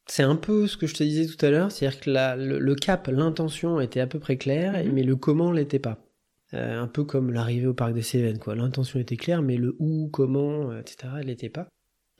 C'est 0.07 0.24
un 0.24 0.37
peu 0.37 0.66
ce 0.66 0.77
que 0.77 0.87
je 0.87 0.94
te 0.94 1.05
disais 1.05 1.27
tout 1.27 1.44
à 1.44 1.51
l'heure, 1.51 1.70
c'est-à-dire 1.70 2.01
que 2.01 2.11
le, 2.11 2.74
cap, 2.74 3.07
l'intention 3.09 3.81
était 3.81 4.01
à 4.01 4.07
peu 4.07 4.18
près 4.18 4.37
claire, 4.37 4.72
mhm. 4.85 4.92
mais 4.92 5.03
le 5.05 5.14
comment 5.16 5.53
l'était 5.53 5.79
pas. 5.79 6.05
un 6.53 6.88
peu 6.88 7.05
comme 7.05 7.33
l'arrivée 7.33 7.68
au 7.68 7.74
parc 7.74 7.94
des 7.94 8.03
Cévennes, 8.03 8.38
quoi. 8.38 8.57
L'intention 8.57 8.98
était 8.98 9.16
claire, 9.16 9.42
mais 9.42 9.57
le 9.57 9.77
où, 9.79 10.09
comment, 10.12 10.77
etc., 10.77 11.12
elle 11.20 11.27
l'était 11.27 11.51
pas. 11.51 11.68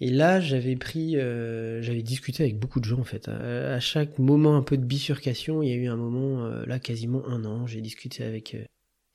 Et 0.00 0.11
là, 0.11 0.40
j'avais 0.40 0.76
pris, 0.76 1.16
euh, 1.16 1.83
j'avais 1.83 2.02
discuté 2.02 2.44
avec 2.44 2.59
beaucoup 2.59 2.78
de 2.78 2.85
gens 2.85 3.00
en 3.00 3.04
fait. 3.04 3.28
À, 3.28 3.81
chaque 3.81 4.18
moment 4.18 4.57
un 4.57 4.62
peu 4.62 4.76
de 4.76 4.85
bifurcation, 4.85 5.62
il 5.62 5.70
y 5.70 5.72
a 5.72 5.74
eu 5.74 5.88
un 5.88 5.96
moment, 5.96 6.44
euh, 6.44 6.64
là 6.66 6.78
quasiment 6.78 7.26
un 7.26 7.44
an, 7.44 7.66
j'ai 7.66 7.81
discuté 7.81 8.22
avec 8.22 8.54
euh, 8.54 8.64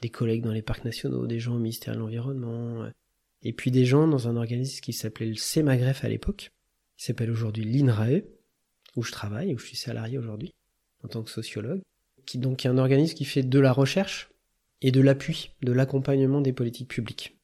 des 0.04 0.10
collègues 0.10 0.44
dans 0.44 0.52
les 0.52 0.62
parcs 0.62 0.84
nationaux, 0.84 1.26
des 1.26 1.40
gens 1.40 1.56
au 1.56 1.60
ministère 1.60 1.96
de 1.96 2.00
l'Environnement, 2.00 2.90
et 3.42 3.54
puis 3.54 3.72
des 3.72 3.86
gens 3.86 4.06
dans 4.06 4.28
un 4.28 4.36
organisme 4.36 4.82
qui 4.82 4.92
s'appelait 4.92 5.28
le 5.28 5.36
CEMAGREF 5.36 6.04
à 6.04 6.10
l'époque, 6.10 6.52
qui 6.98 7.06
s'appelle 7.06 7.32
aujourd'hui 7.32 7.64
l'INRAE, 7.64 8.22
où 8.98 9.04
je 9.04 9.12
travaille, 9.14 9.54
où 9.54 9.58
je 9.58 9.66
suis 9.66 9.78
salarié 9.78 10.18
aujourd'hui, 10.18 10.52
en 11.04 11.08
tant 11.08 11.24
que 11.24 11.32
sociologue, 11.32 11.82
qui 12.26 12.38
donc 12.38 12.66
est 12.66 12.70
un 12.70 12.78
organisme 12.78 13.16
qui 13.16 13.26
fait 13.26 13.44
de 13.44 13.60
la 13.60 13.72
recherche 13.72 14.30
et 14.82 14.92
de 14.92 15.00
l'appui, 15.00 15.52
de 15.62 15.72
l'accompagnement 15.72 16.42
des 16.42 16.54
politiques 16.54 16.90
publiques. 16.90 17.38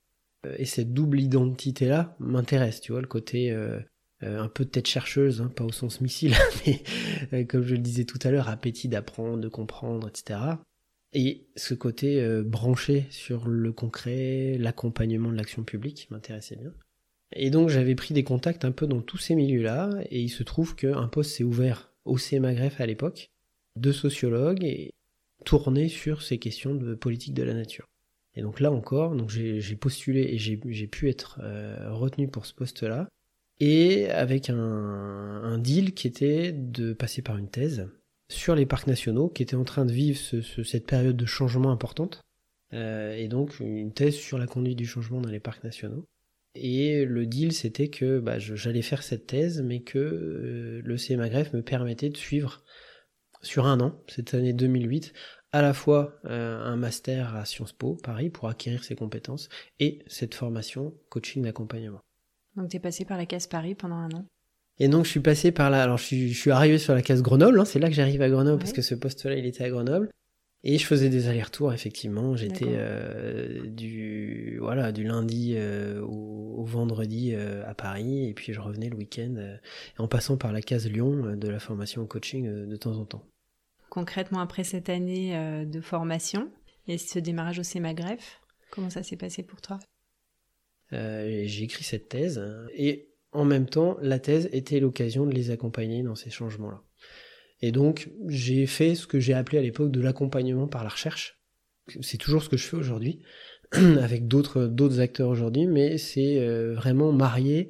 Euh, 0.45 0.56
et 0.58 0.65
cette 0.65 0.93
double 0.93 1.22
identité-là 1.22 2.15
m'intéresse, 2.19 2.82
tu 2.82 2.91
vois, 2.91 3.02
le 3.02 3.08
côté 3.08 3.52
euh, 3.52 3.80
euh, 4.24 4.41
un 4.41 4.50
peu 4.50 4.65
de 4.65 4.69
tête 4.69 4.88
chercheuse, 4.88 5.41
hein, 5.41 5.52
pas 5.56 5.63
au 5.63 5.72
sens 5.72 6.02
missile, 6.02 6.36
mais 7.32 7.45
comme 7.45 7.63
je 7.63 7.76
le 7.76 7.82
disais 7.82 8.04
tout 8.04 8.19
à 8.24 8.32
l'heure, 8.32 8.50
appétit 8.50 8.89
d'apprendre, 8.89 9.39
de 9.39 9.48
comprendre, 9.48 10.10
etc. 10.10 10.39
Et 11.13 11.48
ce 11.56 11.74
côté 11.74 12.24
branché 12.43 13.08
sur 13.10 13.48
le 13.48 13.72
concret, 13.72 14.58
l'accompagnement 14.60 15.32
de 15.32 15.38
l'action 15.38 15.63
publique 15.63 16.08
m'intéressait 16.12 16.56
bien. 16.56 16.72
Et 17.34 17.50
donc 17.50 17.69
j'avais 17.69 17.95
pris 17.95 18.13
des 18.13 18.24
contacts 18.24 18.65
un 18.65 18.72
peu 18.72 18.88
dans 18.88 19.02
tous 19.02 19.17
ces 19.17 19.36
milieux-là, 19.36 19.89
et 20.10 20.22
il 20.22 20.30
se 20.30 20.43
trouve 20.43 20.76
qu'un 20.76 21.08
poste 21.08 21.32
s'est 21.32 21.43
ouvert 21.43 21.91
au 22.06 22.17
CMAGREF 22.17 22.82
à 22.82 22.86
l'époque, 22.86 23.30
de 23.76 23.91
sociologues, 23.91 24.63
et 24.63 24.93
tourné 25.45 25.88
sur 25.88 26.22
ces 26.22 26.38
questions 26.38 26.76
de 26.76 26.95
politique 26.95 27.34
de 27.34 27.43
la 27.43 27.54
nature. 27.54 27.88
Et 28.36 28.41
donc 28.41 28.60
là 28.60 28.72
encore, 28.72 29.15
donc 29.15 29.30
j'ai 29.30 29.76
postulé 29.76 30.22
et 30.22 30.38
j'ai 30.38 30.88
pu 30.88 31.10
être 31.10 31.39
euh, 31.41 31.93
retenu 31.93 32.28
pour 32.28 32.45
ce 32.45 32.54
poste-là, 32.54 33.08
et 33.60 34.10
avec 34.10 34.50
un, 34.50 35.58
deal 35.60 35.93
qui 35.93 36.08
était 36.08 36.54
de 36.54 36.93
passer 36.93 37.22
par 37.22 37.38
une 37.38 37.50
thèse 37.50 37.89
sur 38.30 38.56
les 38.56 38.65
parcs 38.65 38.88
nationaux, 38.88 39.30
qui 39.30 39.44
était 39.44 39.56
en 39.56 39.63
train 39.63 39.86
de 39.86 39.92
vivre 39.92 40.18
cette 40.63 40.86
période 40.86 41.18
de 41.18 41.26
changement 41.26 41.72
importante, 41.72 42.22
euh, 42.74 43.13
et 43.15 43.28
donc 43.28 43.60
une 43.60 43.94
thèse 43.94 44.15
sur 44.15 44.38
la 44.38 44.46
conduite 44.46 44.78
du 44.78 44.86
changement 44.86 45.22
dans 45.22 45.30
les 45.30 45.39
parcs 45.39 45.63
nationaux. 45.63 46.06
Et 46.56 47.06
le 47.06 47.26
deal, 47.26 47.54
c'était 47.54 47.89
que 47.89 48.20
bah, 48.20 48.39
j'allais 48.39 48.82
faire 48.82 49.04
cette 49.04 49.28
thèse, 49.28 49.62
mais 49.62 49.82
que 49.82 49.98
euh, 50.00 50.82
le 50.84 50.98
CMAGREF 50.98 51.54
me 51.54 51.62
permettait 51.62 52.10
de 52.10 52.18
suivre 52.18 52.63
sur 53.42 53.65
un 53.65 53.80
an, 53.80 54.04
cette 54.08 54.34
année 54.34 54.54
2008, 54.54 55.13
à 55.52 55.62
la 55.62 55.74
fois 55.74 56.20
euh, 56.26 56.60
un 56.60 56.76
master 56.76 57.36
à 57.36 57.46
Sciences 57.46 57.74
Po 57.74 57.96
Paris 57.96 58.30
pour 58.30 58.50
acquérir 58.50 58.84
ses 58.84 58.96
compétences 58.96 59.50
et 59.80 60.00
cette 60.08 60.36
formation 60.36 60.94
coaching 61.10 61.44
d'accompagnement. 61.44 62.02
Donc 62.56 62.70
tu 62.70 62.78
es 62.78 62.80
passé 62.80 63.06
par 63.06 63.18
la 63.18 63.26
case 63.26 63.48
Paris 63.48 63.76
pendant 63.76 63.96
un 63.96 64.12
an? 64.12 64.26
Et 64.80 64.88
donc 64.88 65.06
je 65.06 65.12
suis 65.12 65.20
passé 65.20 65.52
par 65.52 65.70
là, 65.70 65.84
alors 65.84 65.98
je 65.98 66.04
suis, 66.04 66.52
arrivé 66.52 66.78
sur 66.78 66.94
la 66.94 67.02
case 67.02 67.22
Grenoble, 67.22 67.60
hein, 67.60 67.65
c'est 67.65 67.80
là 67.80 67.89
que 67.89 67.94
j'arrive 67.94 68.22
à 68.22 68.30
Grenoble 68.30 68.60
parce 68.60 68.74
que 68.74 68.82
ce 68.82 68.96
poste-là 68.96 69.36
il 69.36 69.46
était 69.46 69.63
à 69.63 69.70
Grenoble. 69.70 70.10
Et 70.63 70.78
je 70.78 70.86
faisais 70.86 71.10
des 71.10 71.28
allers-retours, 71.28 71.72
effectivement. 71.72 72.36
J'étais 72.36 72.65
euh, 72.68 73.65
du 73.65 74.58
voilà 74.60 74.92
du 74.92 75.04
lundi 75.06 75.54
euh, 75.56 76.02
au, 76.02 76.63
vendredi 76.65 77.32
euh, 77.34 77.63
à 77.65 77.74
Paris, 77.74 78.28
et 78.28 78.34
puis 78.34 78.54
je 78.54 78.60
revenais 78.60 78.89
le 78.89 78.98
week-end 78.98 79.36
en 79.98 80.08
passant 80.08 80.38
par 80.38 80.52
la 80.52 80.62
case 80.62 80.88
Lyon 80.88 81.36
de 81.38 81.48
la 81.48 81.60
formation 81.60 82.02
au 82.02 82.06
coaching 82.06 82.68
de 82.68 82.76
temps 82.76 82.98
en 82.98 83.06
temps. 83.06 83.24
Concrètement, 83.89 84.39
après 84.39 84.63
cette 84.63 84.89
année 84.89 85.65
de 85.65 85.82
formation 85.82 86.52
et 86.88 86.98
ce 86.98 87.18
démarrage 87.18 87.60
au 87.60 87.63
CEMAGREF, 87.63 88.42
comment 88.70 88.89
ça 88.89 89.02
s'est 89.02 89.18
passé 89.18 89.42
pour 89.42 89.62
toi? 89.62 89.80
J'ai 90.92 91.63
écrit 91.63 91.84
cette 91.84 92.10
thèse. 92.10 92.44
Et 92.76 93.09
en 93.32 93.46
même 93.46 93.68
temps, 93.68 93.98
la 94.02 94.20
thèse 94.20 94.50
était 94.52 94.80
l'occasion 94.80 95.26
de 95.26 95.34
les 95.34 95.52
accompagner 95.52 96.04
dans 96.04 96.15
ces 96.15 96.30
changements-là. 96.30 96.82
Et 97.62 97.72
donc, 97.72 98.10
j'ai 98.28 98.65
fait 98.65 98.96
ce 98.96 99.06
que 99.06 99.20
j'ai 99.20 99.34
appelé 99.34 99.58
à 99.58 99.62
l'époque 99.62 99.92
de 99.92 100.02
l'accompagnement 100.02 100.68
par 100.68 100.84
la 100.84 100.89
recherche. 100.89 101.39
C'est 102.02 102.18
toujours 102.18 102.44
ce 102.44 102.50
que 102.50 102.58
je 102.58 102.65
fais 102.65 102.78
aujourd'hui, 102.78 103.20
avec 103.72 104.28
d'autres, 104.28 105.00
acteurs 105.00 105.30
aujourd'hui, 105.30 105.68
mais 105.68 105.98
c'est 105.98 106.39
euh, 106.39 106.74
vraiment 106.74 107.12
marié. 107.12 107.70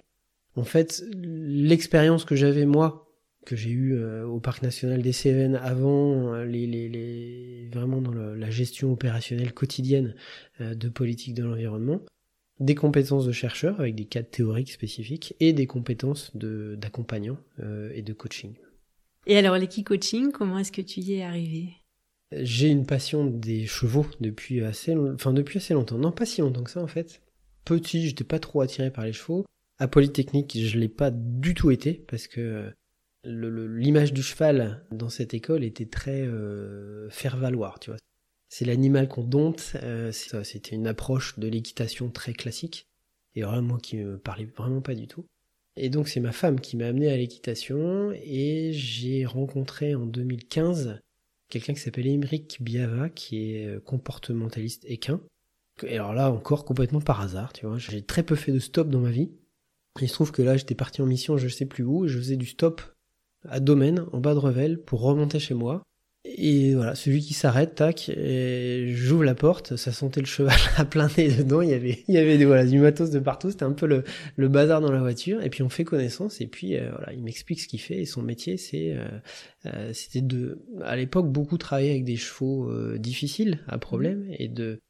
En 0.56 0.64
fait, 0.64 1.04
l'expérience 1.14 2.26
que 2.26 2.36
j'avais 2.36 2.66
moi, 2.66 3.08
que 3.46 3.56
j'ai 3.56 3.72
eue 3.72 3.96
euh, 3.96 4.26
au 4.26 4.40
Parc 4.40 4.62
National 4.62 5.02
des 5.02 5.14
Cévennes 5.14 5.56
avant, 5.56 6.34
euh, 6.34 6.46
les, 6.46 6.68
les, 6.68 6.90
les, 6.90 7.70
vraiment 7.74 8.02
dans 8.02 8.12
la 8.12 8.50
gestion 8.50 8.92
opérationnelle 8.92 9.54
quotidienne 9.54 10.16
de 10.60 10.90
politique 10.90 11.34
de 11.34 11.44
l'environnement, 11.44 12.02
des 12.60 12.76
compétences 12.76 13.26
de 13.26 13.32
chercheur 13.32 13.80
avec 13.80 13.96
des 13.96 14.06
cas 14.06 14.24
théoriques 14.24 14.72
spécifiques 14.72 15.36
et 15.40 15.54
des 15.54 15.68
compétences 15.68 16.36
de, 16.36 16.76
d'accompagnant 16.78 17.38
et 17.94 18.02
de 18.02 18.14
coaching. 18.14 18.54
Et 19.26 19.38
alors, 19.38 19.58
l'équipe 19.58 19.88
coaching, 19.88 20.32
comment 20.32 20.60
est-ce 20.60 20.72
que 20.72 20.82
tu 20.82 21.02
y 21.02 21.14
es 21.14 21.24
arrivé? 21.24 21.70
J'ai 22.32 22.70
une 22.70 22.86
passion 22.86 23.26
des 23.26 23.66
chevaux 23.66 24.06
depuis 24.20 24.64
assez, 24.64 24.96
enfin, 24.96 25.34
depuis 25.34 25.58
assez 25.58 25.74
longtemps. 25.74 25.98
Non, 25.98 26.12
pas 26.12 26.26
si 26.26 26.42
longtemps 26.42 26.64
que 26.64 26.72
ça, 26.72 26.82
en 26.82 26.88
fait. 26.88 27.22
Petit, 27.66 28.08
j'étais 28.08 28.24
pas 28.24 28.40
trop 28.40 28.62
attiré 28.62 28.92
par 28.92 29.06
les 29.06 29.14
chevaux. 29.14 29.46
À 29.80 29.88
Polytechnique, 29.88 30.58
je 30.60 30.78
l'ai 30.78 30.90
pas 30.90 31.12
du 31.12 31.54
tout 31.54 31.72
été 31.72 31.94
parce 31.94 32.28
que 32.28 32.72
l'image 33.24 34.14
du 34.14 34.24
cheval 34.24 34.86
dans 34.92 35.10
cette 35.10 35.34
école 35.34 35.64
était 35.64 35.86
très 35.86 36.22
euh, 36.22 37.10
faire 37.10 37.38
valoir, 37.38 37.80
tu 37.80 37.90
vois. 37.90 38.00
C'est 38.50 38.66
l'animal 38.66 39.08
qu'on 39.08 39.24
dompte. 39.24 39.78
Euh, 39.84 40.12
c'était 40.12 40.76
une 40.76 40.88
approche 40.88 41.38
de 41.40 41.48
l'équitation 41.48 42.10
très 42.10 42.34
classique. 42.34 42.88
Et 43.36 43.44
vraiment, 43.44 43.62
moi 43.62 43.80
qui 43.80 43.98
me 43.98 44.18
parlait 44.18 44.50
vraiment 44.58 44.82
pas 44.82 44.96
du 44.96 45.08
tout. 45.08 45.26
Et 45.76 45.90
donc 45.90 46.10
c'est 46.10 46.20
ma 46.20 46.34
femme 46.34 46.60
qui 46.60 46.76
m'a 46.76 46.88
amené 46.88 47.10
à 47.10 47.16
l'équitation 47.16 48.12
et 48.12 48.72
j'ai 48.74 49.26
rencontré 49.26 49.96
en 49.96 50.06
2015 50.06 51.00
quelqu'un 51.48 51.74
qui 51.74 51.80
s'appelle 51.80 52.08
Émeric 52.08 52.58
Biava 52.62 53.10
qui 53.10 53.54
est 53.54 53.68
euh, 53.68 53.80
comportementaliste 53.80 54.84
équin. 54.86 55.22
Et 55.84 55.96
alors 55.96 56.14
là 56.14 56.32
encore 56.32 56.66
complètement 56.66 57.00
par 57.00 57.22
hasard, 57.22 57.54
tu 57.54 57.66
vois, 57.66 57.78
j'ai 57.78 58.02
très 58.02 58.24
peu 58.24 58.36
fait 58.36 58.52
de 58.52 58.60
stop 58.60 58.90
dans 58.90 59.00
ma 59.00 59.12
vie. 59.12 59.32
il 60.02 60.10
se 60.10 60.14
trouve 60.14 60.34
que 60.34 60.42
là 60.42 60.58
j'étais 60.58 60.76
parti 60.76 61.02
en 61.02 61.06
mission 61.06 61.38
je 61.38 61.48
sais 61.48 61.66
plus 61.66 61.86
où 61.86 62.06
et 62.06 62.10
je 62.10 62.18
faisais 62.18 62.36
du 62.36 62.46
stop 62.46 62.82
à 63.48 63.62
Domaine 63.62 64.06
en 64.12 64.20
bas 64.20 64.34
de 64.34 64.40
Revel 64.40 64.82
pour 64.82 65.00
remonter 65.00 65.40
chez 65.40 65.54
moi 65.54 65.82
et 66.26 66.76
voilà, 66.76 66.96
celui 66.96 67.22
qui 67.22 67.34
s'arrête, 67.34 67.76
tac, 67.76 68.10
et 68.10 68.90
j'ouvre 68.94 69.24
la 69.24 69.36
porte, 69.36 69.78
ça 69.78 69.94
sentait 69.94 70.20
le 70.20 70.26
cheval 70.26 70.58
à 70.78 70.84
plein 70.84 71.08
nez 71.18 71.30
dedans, 71.30 71.62
il 71.62 71.70
y 71.70 71.74
avait, 71.74 72.04
il 72.10 72.14
y 72.14 72.18
avait 72.18 72.38
des, 72.38 72.44
voilà, 72.44 72.66
du 72.66 72.78
matos 72.78 73.10
de 73.10 73.20
partout, 73.20 73.52
c'était 73.52 73.64
un 73.64 73.72
peu 73.72 73.86
le, 73.86 74.04
le 74.36 74.48
bazar 74.50 74.82
dans 74.82 74.92
la 74.92 75.00
voiture, 75.00 75.42
et 75.42 75.50
puis 75.50 75.64
on 75.64 75.70
fait 75.70 75.86
connaissance, 75.86 76.42
et 76.42 76.48
puis 76.48 76.76
euh, 76.76 76.92
voilà, 76.92 77.14
il 77.14 77.24
m'explique 77.24 77.62
ce 77.62 77.70
qu'il 77.70 77.80
fait, 77.80 78.02
et 78.02 78.06
son 78.06 78.22
métier, 78.22 78.58
c'est, 78.58 78.98
euh, 78.98 79.08
euh, 79.68 79.94
c'était 79.94 80.22
de, 80.22 80.62
à 80.84 80.98
l'époque, 80.98 81.32
beaucoup 81.32 81.58
travailler 81.58 81.92
avec 81.92 82.04
des 82.04 82.18
chevaux 82.18 82.70
difficiles, 82.98 83.64
à 83.68 83.78
problème, 83.78 84.28
et 84.38 84.50
de 84.50 84.82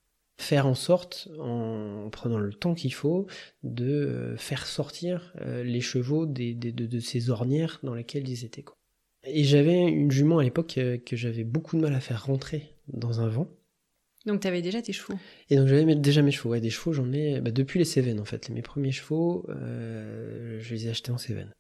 faire 0.42 0.66
en 0.66 0.76
sorte, 0.76 1.30
en 1.40 2.10
prenant 2.12 2.40
le 2.40 2.54
temps 2.54 2.74
qu'il 2.74 2.94
faut, 2.94 3.28
de 3.62 4.34
faire 4.38 4.66
sortir 4.66 5.34
les 5.46 5.82
chevaux 5.82 6.26
des, 6.26 6.56
de, 6.56 6.72
de, 6.72 7.00
ces 7.00 7.30
ornières 7.30 7.80
dans 7.84 7.94
lesquelles 7.94 8.28
ils 8.28 8.46
étaient. 8.46 8.64
Quoi. 8.64 8.79
Et 9.26 9.44
j'avais 9.44 9.82
une 9.84 10.12
jument 10.12 10.40
à 10.40 10.44
l'époque 10.44 10.78
euh, 10.78 10.98
que, 10.98 11.16
j'avais 11.16 11.44
beaucoup 11.44 11.76
de 11.76 11.82
mal 11.82 11.94
à 11.94 12.00
faire 12.00 12.26
rentrer 12.26 12.76
dans 12.88 13.22
un 13.22 13.28
vent. 13.28 13.48
Donc 14.26 14.42
tu 14.42 14.48
avais 14.48 14.62
déjà 14.62 14.82
tes 14.82 14.94
chevaux 14.94 15.18
Et 15.50 15.56
donc 15.56 15.68
j'avais 15.68 15.96
déjà 15.96 16.22
mes 16.22 16.32
chevaux. 16.32 16.50
Ouais, 16.50 16.62
des 16.62 16.70
chevaux, 16.70 16.94
j'en 16.94 17.12
ai 17.12 17.40
bah, 17.42 17.52
depuis 17.52 17.80
les 17.80 17.86
Cévennes 17.86 18.20
en 18.20 18.26
fait. 18.26 18.50
Mes 18.50 18.62
premiers 18.62 18.92
chevaux, 18.92 19.46
euh, 19.50 20.60
je 20.60 20.74
les 20.74 20.88
ai 20.88 20.90
achetés 20.90 21.12
en 21.12 21.18
Cévennes. 21.18 21.54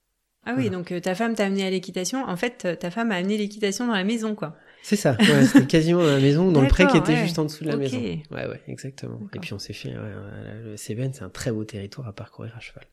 Ah 0.45 0.55
oui, 0.57 0.69
donc 0.69 0.91
euh, 0.91 0.99
ta 0.99 1.15
femme 1.15 1.35
t'a 1.35 1.45
amené 1.45 1.65
à 1.65 1.69
l'équitation. 1.69 2.23
En 2.23 2.37
fait, 2.37 2.79
ta 2.79 2.91
femme 2.91 3.11
a 3.11 3.15
amené 3.15 3.37
l'équitation 3.37 3.85
dans 3.85 3.93
la 3.93 4.05
maison, 4.05 4.35
quoi. 4.35 4.55
C'est 4.81 4.95
ça. 4.95 5.17
Ouais, 5.19 5.45
c'était 5.45 5.65
quasiment 5.67 5.99
dans 5.99 6.07
la 6.07 6.19
maison, 6.19 6.51
dans 6.51 6.61
le 6.61 6.67
pré 6.67 6.87
qui 6.87 6.97
était 6.97 7.17
juste 7.17 7.37
en 7.39 7.45
dessous 7.45 7.65
de 7.65 7.69
la 7.69 7.75
maison. 7.75 7.99
Ouais, 7.99 8.21
ouais, 8.31 8.61
exactement. 8.67 9.19
Et 9.35 9.39
puis 9.39 9.53
on 9.53 9.59
s'est 9.59 9.73
fait. 9.73 9.93
le 9.93 10.75
Cévennes, 10.77 11.13
c'est 11.13 11.23
un 11.23 11.29
très 11.29 11.51
beau 11.51 11.65
territoire 11.65 12.07
à 12.07 12.13
parcourir 12.13 12.55
à 12.55 12.61
cheval. 12.61 12.85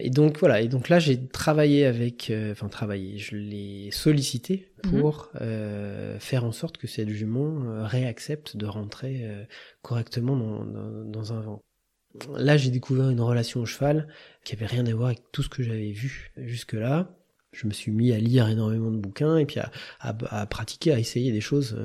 Et 0.00 0.10
donc 0.10 0.38
voilà, 0.38 0.60
et 0.60 0.68
donc 0.68 0.88
là 0.88 1.00
j'ai 1.00 1.26
travaillé 1.26 1.84
avec, 1.84 2.30
euh, 2.30 2.52
enfin 2.52 2.68
travaillé, 2.68 3.18
je 3.18 3.34
l'ai 3.34 3.90
sollicité 3.90 4.70
mhm. 4.84 5.00
pour 5.00 5.30
euh, 5.40 6.20
faire 6.20 6.44
en 6.44 6.52
sorte 6.52 6.76
que 6.76 6.86
cette 6.86 7.08
jument 7.08 7.64
euh, 7.64 7.84
réaccepte 7.84 8.56
de 8.56 8.66
rentrer 8.66 9.28
correctement 9.82 10.36
dans, 10.36 10.64
dans, 10.64 11.04
dans, 11.04 11.32
un 11.32 11.40
vent. 11.40 11.62
Là 12.36 12.56
j'ai 12.56 12.70
découvert 12.70 13.10
une 13.10 13.20
relation 13.20 13.60
au 13.60 13.66
cheval 13.66 14.06
qui 14.44 14.54
avait 14.54 14.66
rien 14.66 14.86
à 14.86 14.94
voir 14.94 15.08
avec 15.08 15.22
tout 15.32 15.42
ce 15.42 15.48
que 15.48 15.64
j'avais 15.64 15.90
vu 15.90 16.32
jusque-là. 16.36 17.16
Je 17.52 17.66
me 17.66 17.72
suis 17.72 17.90
mis 17.90 18.12
à 18.12 18.18
lire 18.18 18.48
énormément 18.48 18.92
de 18.92 18.98
bouquins 18.98 19.36
et 19.36 19.46
puis 19.46 19.58
à, 19.58 19.72
à, 19.98 20.14
à 20.30 20.46
pratiquer, 20.46 20.92
à 20.92 21.00
essayer 21.00 21.32
des 21.32 21.40
choses 21.40 21.76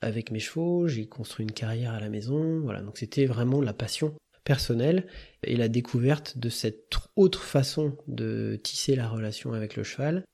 avec 0.00 0.30
mes 0.30 0.38
chevaux. 0.38 0.86
J'ai 0.86 1.08
construit 1.08 1.44
une 1.44 1.52
carrière 1.52 1.94
à 1.94 2.00
la 2.00 2.10
maison, 2.10 2.60
voilà. 2.60 2.80
Donc 2.80 2.96
c'était 2.96 3.26
vraiment 3.26 3.60
la 3.60 3.72
passion 3.72 4.14
personnelle 4.44 5.06
et 5.44 5.56
la 5.56 5.68
découverte 5.68 6.38
de 6.38 6.48
cette 6.48 6.98
autre 7.16 7.42
façon 7.42 7.96
de 8.06 8.58
tisser 8.62 8.96
la 8.96 9.08
relation 9.08 9.52
avec 9.52 9.76
le 9.76 9.84
cheval, 9.84 10.24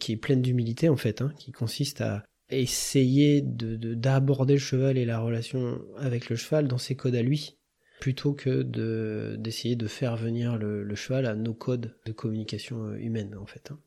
qui 0.00 0.12
est 0.12 0.16
pleine 0.16 0.42
d'humilité 0.42 0.88
en 0.88 0.96
fait, 0.96 1.22
hein, 1.22 1.32
qui 1.38 1.52
consiste 1.52 2.00
à 2.00 2.24
essayer 2.50 3.40
de 3.40 3.94
d'aborder 3.94 4.54
le 4.54 4.60
cheval 4.60 4.98
et 4.98 5.04
la 5.04 5.18
relation 5.18 5.80
avec 5.96 6.28
le 6.28 6.36
cheval 6.36 6.68
dans 6.68 6.78
ses 6.78 6.94
codes 6.94 7.14
à 7.14 7.22
lui, 7.22 7.56
plutôt 8.00 8.34
que 8.34 8.62
de 8.62 9.36
d'essayer 9.38 9.76
de 9.76 9.86
faire 9.86 10.16
venir 10.16 10.56
le, 10.56 10.94
cheval 10.94 11.26
à 11.26 11.34
nos 11.34 11.54
codes 11.54 11.96
de 12.06 12.12
communication 12.12 12.84
euh, 12.84 12.96
humaine 12.96 13.34
en 13.36 13.46
fait. 13.46 13.70
Hein. 13.70 13.78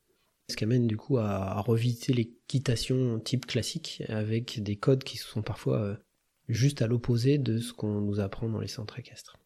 Ce 0.50 0.56
qui 0.56 0.64
amène 0.64 0.88
du 0.88 0.98
coup 0.98 1.18
à, 1.18 1.58
à 1.58 1.62
revisiter 1.62 2.14
l'équitation 2.14 3.20
type 3.20 3.46
classique 3.46 4.02
avec 4.08 4.64
des 4.64 4.78
codes 4.78 5.04
qui 5.04 5.18
sont 5.18 5.42
parfois 5.42 5.82
euh, 5.82 5.96
juste 6.48 6.82
à 6.82 6.88
l'opposé 6.88 7.38
de 7.38 7.60
ce 7.60 7.74
qu'on 7.74 8.02
nous 8.02 8.20
apprend 8.20 8.50
dans 8.50 8.62
les 8.62 8.68
centres 8.68 8.98
équestres. 8.98 9.38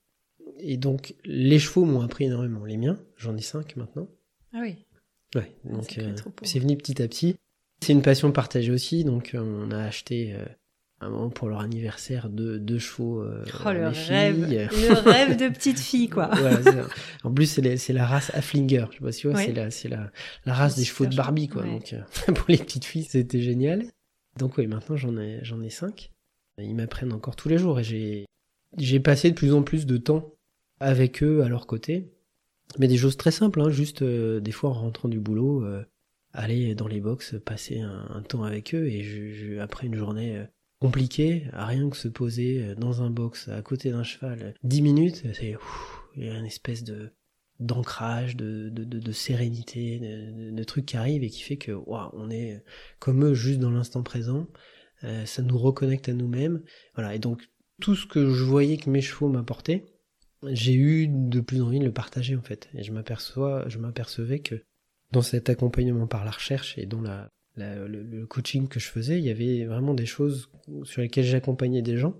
Et 0.60 0.78
donc, 0.78 1.16
les 1.24 1.60
chevaux 1.60 1.86
m'ont 1.86 2.02
appris 2.02 2.26
énormément. 2.26 2.66
Les 2.66 2.78
miens, 2.78 3.00
j'en 3.18 3.36
ai 3.36 3.42
cinq 3.42 3.76
maintenant. 3.76 4.08
Ah 4.54 4.60
oui. 4.62 4.76
Ouais, 5.36 5.56
ah, 5.66 5.74
donc 5.74 5.98
euh, 5.98 6.14
c'est 6.44 6.60
venu 6.60 6.76
petit 6.78 7.02
à 7.02 7.08
petit. 7.08 7.36
C'est 7.82 7.94
une 7.94 8.02
passion 8.02 8.32
partagée 8.32 8.72
aussi, 8.72 9.04
donc 9.04 9.34
euh, 9.34 9.40
on 9.40 9.72
a 9.72 9.80
acheté 9.80 10.34
euh, 10.34 10.46
un 11.00 11.10
moment 11.10 11.30
pour 11.30 11.48
leur 11.48 11.62
anniversaire 11.62 12.30
deux, 12.30 12.60
deux 12.60 12.78
chevaux. 12.78 13.24
oh, 13.24 13.72
le 13.72 13.88
rêve, 13.88 14.50
le 14.50 14.94
rêve 15.10 15.38
de 15.38 15.48
petite 15.48 15.80
fille, 15.80 16.10
quoi. 16.10 16.30
en 17.24 17.34
plus, 17.34 17.60
c'est 17.78 17.94
la 17.94 18.06
race 18.06 18.30
Afflinger. 18.36 18.86
Je 18.92 18.98
sais 18.98 19.04
pas 19.04 19.12
si 19.12 19.22
tu 19.22 19.30
vois, 19.30 19.40
c'est 19.40 19.54
la, 19.54 19.70
la, 19.90 20.12
la 20.46 20.54
race 20.54 20.76
des 20.76 20.84
chevaux 20.84 21.06
de 21.06 21.16
Barbie, 21.16 21.48
quoi. 21.48 21.64
Donc, 21.64 21.96
pour 22.36 22.46
les 22.50 22.58
petites 22.58 22.86
filles, 22.86 23.06
c'était 23.06 23.42
génial. 23.42 23.86
Donc 24.38 24.58
oui, 24.58 24.68
maintenant 24.68 24.96
j'en 24.96 25.18
ai, 25.18 25.40
j'en 25.44 25.62
ai 25.62 25.70
cinq. 25.70 26.12
Ils 26.58 26.76
m'apprennent 26.76 27.14
encore 27.14 27.36
tous 27.36 27.50
les 27.50 27.58
jours 27.58 27.80
et 27.80 27.84
j'ai, 27.84 28.26
j'ai 28.78 29.00
passé 29.00 29.30
de 29.32 29.36
plus 29.36 29.54
en 29.54 29.64
plus 29.64 29.86
de 29.86 29.98
temps 29.98 30.34
avec 30.82 31.24
eux 31.24 31.44
à 31.44 31.48
leur 31.48 31.68
côté. 31.68 32.12
Mais 32.78 32.88
des 32.88 32.98
choses 32.98 33.18
très 33.18 33.32
simples, 33.32 33.62
hein, 33.62 33.70
juste 33.70 34.02
euh, 34.02 34.40
des 34.40 34.52
fois 34.52 34.72
en 34.72 34.74
rentrant 34.74 35.10
du 35.10 35.20
boulot, 35.20 35.64
euh, 35.64 35.84
aller 36.34 36.76
dans 36.76 36.88
les 36.88 37.00
box, 37.02 37.36
passer 37.46 37.80
un, 37.82 38.22
temps 38.22 38.44
avec 38.44 38.74
eux 38.74 38.88
et 38.88 39.04
je, 39.04 39.60
après 39.60 39.88
une 39.88 39.96
journée 39.96 40.38
euh, 40.38 40.46
compliquée, 40.80 41.48
à 41.54 41.66
rien 41.66 41.90
que 41.90 41.98
se 41.98 42.08
poser 42.08 42.76
dans 42.76 43.02
un 43.02 43.10
box 43.10 43.50
à 43.50 43.62
côté 43.62 43.92
d'un 43.92 44.04
cheval, 44.04 44.56
dix 44.64 44.82
minutes, 44.82 45.24
c'est 45.34 45.56
il 46.16 46.26
y 46.26 46.30
a 46.30 46.38
une 46.38 46.46
espèce 46.46 46.84
de 46.84 47.12
d'ancrage, 47.60 48.36
de, 48.36 48.70
de, 48.70 48.84
de, 48.84 49.12
sérénité, 49.12 50.00
de, 50.00 50.50
de, 50.50 50.64
trucs 50.64 50.88
qui 50.88 50.98
arrivent 50.98 51.24
et 51.24 51.30
qui 51.30 51.44
fait 51.44 51.58
que 51.58 51.74
on 51.86 52.32
est 52.32 52.64
comme 52.98 53.24
eux 53.24 53.36
juste 53.36 53.60
dans 53.60 53.70
l'instant 53.70 54.02
présent. 54.02 54.48
ça 55.26 55.44
nous 55.44 55.60
reconnecte 55.60 56.10
à 56.10 56.14
nous-mêmes. 56.14 56.64
Voilà. 56.96 57.14
Et 57.14 57.20
donc 57.20 57.52
tout 57.80 57.96
ce 57.96 58.08
que 58.08 58.34
je 58.34 58.44
voyais 58.44 58.78
que 58.78 58.90
mes 58.90 59.02
chevaux 59.02 59.30
m'apportaient, 59.30 59.86
j'ai 60.48 60.74
eu 60.74 61.08
de 61.08 61.40
plus 61.40 61.62
envie 61.62 61.80
de 61.80 61.86
le 61.86 61.92
partager 61.92 62.36
en 62.36 62.42
fait. 62.42 62.70
Et 62.76 62.84
je 62.84 62.92
m'aperçois, 62.92 63.66
je 63.68 63.78
m'apercevais 63.78 64.40
que 64.40 64.64
dans 65.12 65.22
cet 65.22 65.50
accompagnement 65.50 66.08
par 66.08 66.26
la 66.26 66.32
recherche 66.32 66.78
et 66.78 66.86
dans 66.86 67.02
la, 67.02 67.30
le, 67.58 68.26
coaching 68.26 68.68
que 68.68 68.80
je 68.80 68.88
faisais, 68.88 69.20
il 69.20 69.26
y 69.26 69.30
avait 69.30 69.66
vraiment 69.66 69.94
des 69.94 70.06
choses 70.06 70.50
sur 70.84 71.02
lesquelles 71.02 71.26
j'accompagnais 71.26 71.82
des 71.82 71.98
gens, 71.98 72.16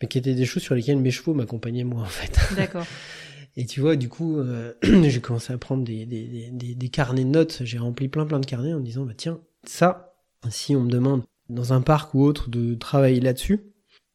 mais 0.00 0.08
qui 0.08 0.18
étaient 0.18 0.34
des 0.34 0.46
choses 0.46 0.62
sur 0.62 0.74
lesquelles 0.74 0.98
mes 0.98 1.10
chevaux 1.10 1.34
m'accompagnaient 1.34 1.84
moi 1.84 2.02
en 2.02 2.06
fait. 2.06 2.38
D'accord. 2.56 2.86
Et 3.56 3.66
tu 3.66 3.80
vois, 3.80 3.96
du 3.96 4.08
coup, 4.08 4.38
euh, 4.38 4.72
j'ai 4.82 5.20
commencé 5.20 5.52
à 5.52 5.58
prendre 5.58 5.84
des, 5.84 6.06
des, 6.06 6.50
des, 6.52 6.74
des 6.74 6.88
carnets 6.88 7.24
de 7.24 7.30
notes. 7.30 7.62
J'ai 7.64 7.78
rempli 7.78 8.08
plein 8.08 8.24
plein 8.24 8.38
de 8.38 8.46
carnets 8.46 8.72
en 8.72 8.78
me 8.78 8.84
disant, 8.84 9.04
bah 9.04 9.12
tiens, 9.16 9.40
ça, 9.64 10.14
si 10.48 10.76
on 10.76 10.82
me 10.82 10.90
demande 10.90 11.24
dans 11.48 11.72
un 11.72 11.80
parc 11.80 12.14
ou 12.14 12.22
autre 12.22 12.48
de 12.48 12.74
travailler 12.74 13.20
là-dessus, 13.20 13.60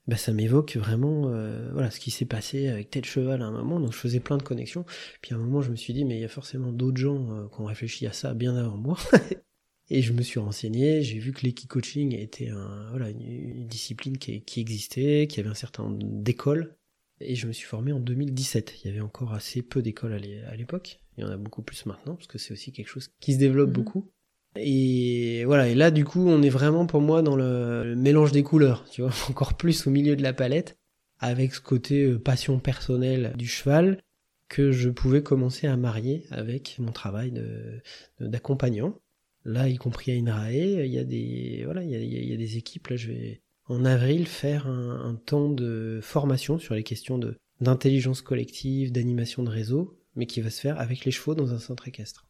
bah 0.08 0.18
ça 0.18 0.32
m'évoque 0.32 0.76
vraiment 0.76 1.30
euh, 1.30 1.72
voilà 1.74 1.90
ce 1.90 2.00
qui 2.00 2.12
s'est 2.12 2.26
passé 2.26 2.68
avec 2.68 2.92
tel 2.92 3.06
cheval 3.06 3.42
à 3.42 3.46
un 3.46 3.52
moment. 3.52 3.80
Donc 3.80 3.94
je 3.94 3.98
faisais 3.98 4.20
plein 4.20 4.38
de 4.38 4.44
connexions. 4.44 4.86
Puis 5.22 5.34
à 5.34 5.38
un 5.38 5.40
moment 5.40 5.62
je 5.62 5.72
me 5.72 5.76
suis 5.76 5.94
dit 5.94 6.06
mais 6.06 6.18
il 6.18 6.22
y 6.22 6.26
a 6.26 6.30
forcément 6.30 6.72
d'autres 6.72 6.98
gens 6.98 7.32
euh, 7.32 7.48
qui 7.48 7.62
ont 7.62 7.66
réfléchi 7.66 8.06
à 8.06 8.14
ça 8.14 8.34
bien 8.34 8.56
avant 8.56 8.78
moi. 8.78 8.98
Et 9.92 10.02
je 10.02 10.14
me 10.14 10.24
suis 10.24 10.40
renseigné. 10.40 11.04
J'ai 11.04 11.20
vu 11.20 11.32
que 11.32 11.42
l'équi-coaching 11.42 12.16
était 12.16 12.50
un, 12.50 12.90
voilà, 12.90 13.12
une, 13.12 13.68
discipline 13.68 14.18
qui, 14.18 14.42
qui 14.42 14.60
existait 14.60 15.28
qui 15.28 15.40
avait 15.40 15.50
un 15.50 15.56
certain 15.56 15.84
nombre 15.84 16.00
d'écoles 16.02 16.76
et 17.22 17.36
je 17.36 17.48
me 17.48 17.54
suis 17.54 17.66
formé 17.66 17.94
en 17.94 18.00
2017 18.00 18.74
il 18.84 18.88
y 18.88 18.92
avait 18.92 19.00
encore 19.00 19.34
assez 19.34 19.62
peu 19.62 19.82
d'écoles 19.82 20.14
à 20.14 20.56
l'époque. 20.56 21.00
Il 21.18 21.22
y 21.22 21.24
en 21.24 21.30
a 21.30 21.38
beaucoup 21.38 21.62
plus 21.62 21.86
maintenant 21.86 22.16
parce 22.16 22.28
que 22.28 22.38
c'est 22.38 22.52
aussi 22.52 22.72
quelque 22.72 22.90
chose 22.90 23.10
qui 23.20 23.34
se 23.34 23.38
développe 23.38 23.70
mmh. 23.70 23.74
beaucoup 23.74 24.12
et 24.58 25.44
voilà, 25.46 25.68
et 25.68 25.76
là 25.76 25.92
du 25.92 26.06
coup 26.06 26.28
on 26.28 26.42
est 26.42 26.50
vraiment 26.50 26.86
pour 26.86 27.02
moi 27.02 27.22
dans 27.22 27.36
le, 27.36 27.96
mélange 27.96 28.32
des 28.32 28.44
couleurs, 28.44 28.86
tu 28.90 29.02
vois, 29.02 29.12
encore 29.30 29.56
plus 29.56 29.88
au 29.88 29.90
milieu 29.90 30.16
de 30.16 30.24
la 30.24 30.34
palette, 30.34 30.78
avec 31.20 31.54
ce 31.54 31.62
côté 31.62 32.06
euh, 32.06 32.20
passion 32.20 32.60
personnelle 32.60 33.34
du 33.38 33.48
cheval 33.48 34.00
que 34.48 34.72
je 34.72 34.90
pouvais 34.90 35.24
commencer 35.24 35.68
à 35.68 35.76
marier 35.76 36.26
avec 36.30 36.78
mon 36.80 36.92
travail 36.92 37.32
de, 37.32 37.82
d'accompagnant. 38.20 39.00
Là, 39.44 39.68
y 39.68 39.78
compris 39.78 40.12
à 40.12 40.16
INRAE, 40.16 40.86
il 40.86 40.92
y 40.92 41.00
a 41.00 41.04
des 41.04 41.64
voilà, 41.66 41.84
il 41.84 41.90
y 41.90 41.96
a, 41.96 42.00
y 42.00 42.34
a 42.34 42.38
des 42.38 42.58
équipes. 42.58 42.88
Là, 42.88 42.96
je 42.96 43.08
vais 43.12 43.42
en 43.68 43.86
avril 43.86 44.28
faire 44.28 44.68
un, 44.68 45.10
un 45.10 45.16
temps 45.16 45.50
de 45.50 46.00
formation 46.02 46.58
sur 46.60 46.76
les 46.76 46.84
questions 46.84 47.18
de 47.18 47.38
d'intelligence 47.62 48.22
collective, 48.22 48.92
d'animation 48.92 49.44
de 49.44 49.50
réseau, 49.50 49.98
mais 50.16 50.26
qui 50.26 50.42
va 50.42 50.50
se 50.50 50.60
faire 50.60 50.80
avec 50.80 51.06
les 51.06 51.12
chevaux 51.12 51.36
dans 51.36 51.54
un 51.54 51.60
centre 51.60 51.88
équestre. 51.88 52.28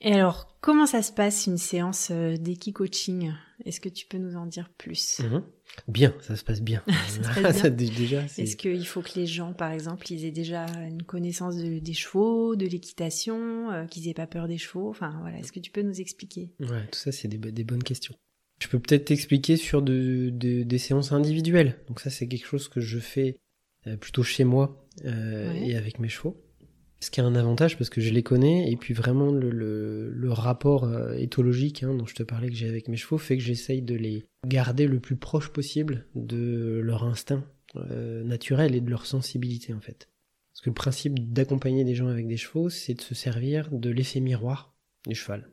Et 0.00 0.12
alors, 0.12 0.58
comment 0.60 0.86
ça 0.86 1.02
se 1.02 1.12
passe 1.12 1.46
une 1.46 1.56
séance 1.56 2.08
euh, 2.10 2.36
d'équi-coaching 2.36 3.32
Est-ce 3.64 3.80
que 3.80 3.88
tu 3.88 4.06
peux 4.06 4.18
nous 4.18 4.36
en 4.36 4.46
dire 4.46 4.70
plus? 4.76 5.20
Mhm. 5.20 5.42
Bien, 5.88 6.14
ça 6.20 6.36
se 6.36 6.44
passe 6.44 6.60
bien. 6.60 6.82
ça 7.08 7.34
se 7.34 7.40
passe 7.40 7.66
bien. 7.72 8.26
Est-ce 8.36 8.56
qu'il 8.56 8.86
faut 8.86 9.00
que 9.00 9.12
les 9.16 9.26
gens, 9.26 9.54
par 9.54 9.72
exemple, 9.72 10.10
ils 10.12 10.24
aient 10.26 10.32
déjà 10.32 10.66
une 10.86 11.02
connaissance 11.02 11.56
des 11.56 11.94
chevaux, 11.94 12.56
de 12.56 12.66
l'équitation, 12.66 13.70
euh, 13.70 13.86
qu'ils 13.86 14.08
aient 14.08 14.14
pas 14.14 14.26
peur 14.26 14.48
des 14.48 14.58
chevaux? 14.58 14.90
Enfin, 14.90 15.16
voilà, 15.22 15.38
est-ce 15.38 15.52
que 15.52 15.60
tu 15.60 15.70
peux 15.70 15.82
nous 15.82 16.00
expliquer? 16.00 16.50
Ouais, 16.60 16.86
tout 16.92 16.98
ça, 16.98 17.10
c'est 17.10 17.28
des, 17.28 17.64
bonnes 17.64 17.82
questions. 17.82 18.14
Je 18.60 18.68
peux 18.68 18.78
peut-être 18.78 19.06
t'expliquer 19.06 19.56
sur 19.56 19.82
des 19.82 20.78
séances 20.78 21.12
individuelles. 21.12 21.78
Donc 21.88 22.00
ça, 22.00 22.10
c'est 22.10 22.28
quelque 22.28 22.46
chose 22.46 22.68
que 22.68 22.80
je 22.80 22.98
fais 22.98 23.38
euh, 23.86 23.96
plutôt 23.96 24.22
chez 24.22 24.44
moi 24.44 24.86
et 25.04 25.76
avec 25.76 25.98
mes 25.98 26.08
chevaux. 26.08 26.42
Ce 27.00 27.10
qui 27.10 27.20
a 27.20 27.24
un 27.24 27.34
avantage 27.34 27.76
parce 27.76 27.90
que 27.90 28.00
je 28.00 28.10
les 28.10 28.22
connais 28.22 28.70
et 28.70 28.76
puis 28.76 28.94
vraiment 28.94 29.30
le, 29.30 29.50
le, 29.50 30.32
rapport 30.32 30.84
euh, 30.84 31.12
éthologique 31.12 31.82
hein, 31.82 31.94
dont 31.94 32.06
je 32.06 32.14
te 32.14 32.22
parlais 32.22 32.48
que 32.48 32.54
j'ai 32.54 32.68
avec 32.68 32.88
mes 32.88 32.96
chevaux 32.96 33.18
fait 33.18 33.36
que 33.36 33.42
j'essaye 33.42 33.82
de 33.82 33.94
les 33.94 34.24
garder 34.46 34.86
le 34.86 34.98
plus 34.98 35.16
proche 35.16 35.50
possible 35.50 36.06
de 36.14 36.80
leur 36.82 37.04
instinct 37.04 37.44
euh, 37.76 38.24
naturel 38.24 38.74
et 38.74 38.80
de 38.80 38.88
leur 38.88 39.04
sensibilité 39.04 39.74
en 39.74 39.80
fait. 39.80 40.08
Parce 40.52 40.62
que 40.62 40.70
le 40.70 40.74
principe 40.74 41.32
d'accompagner 41.32 41.84
des 41.84 41.94
gens 41.94 42.06
avec 42.06 42.26
des 42.26 42.38
chevaux, 42.38 42.70
c'est 42.70 42.94
de 42.94 43.02
se 43.02 43.14
servir 43.14 43.68
de 43.70 43.90
l'effet 43.90 44.20
miroir 44.20 44.74
du 45.06 45.14
cheval. 45.14 45.50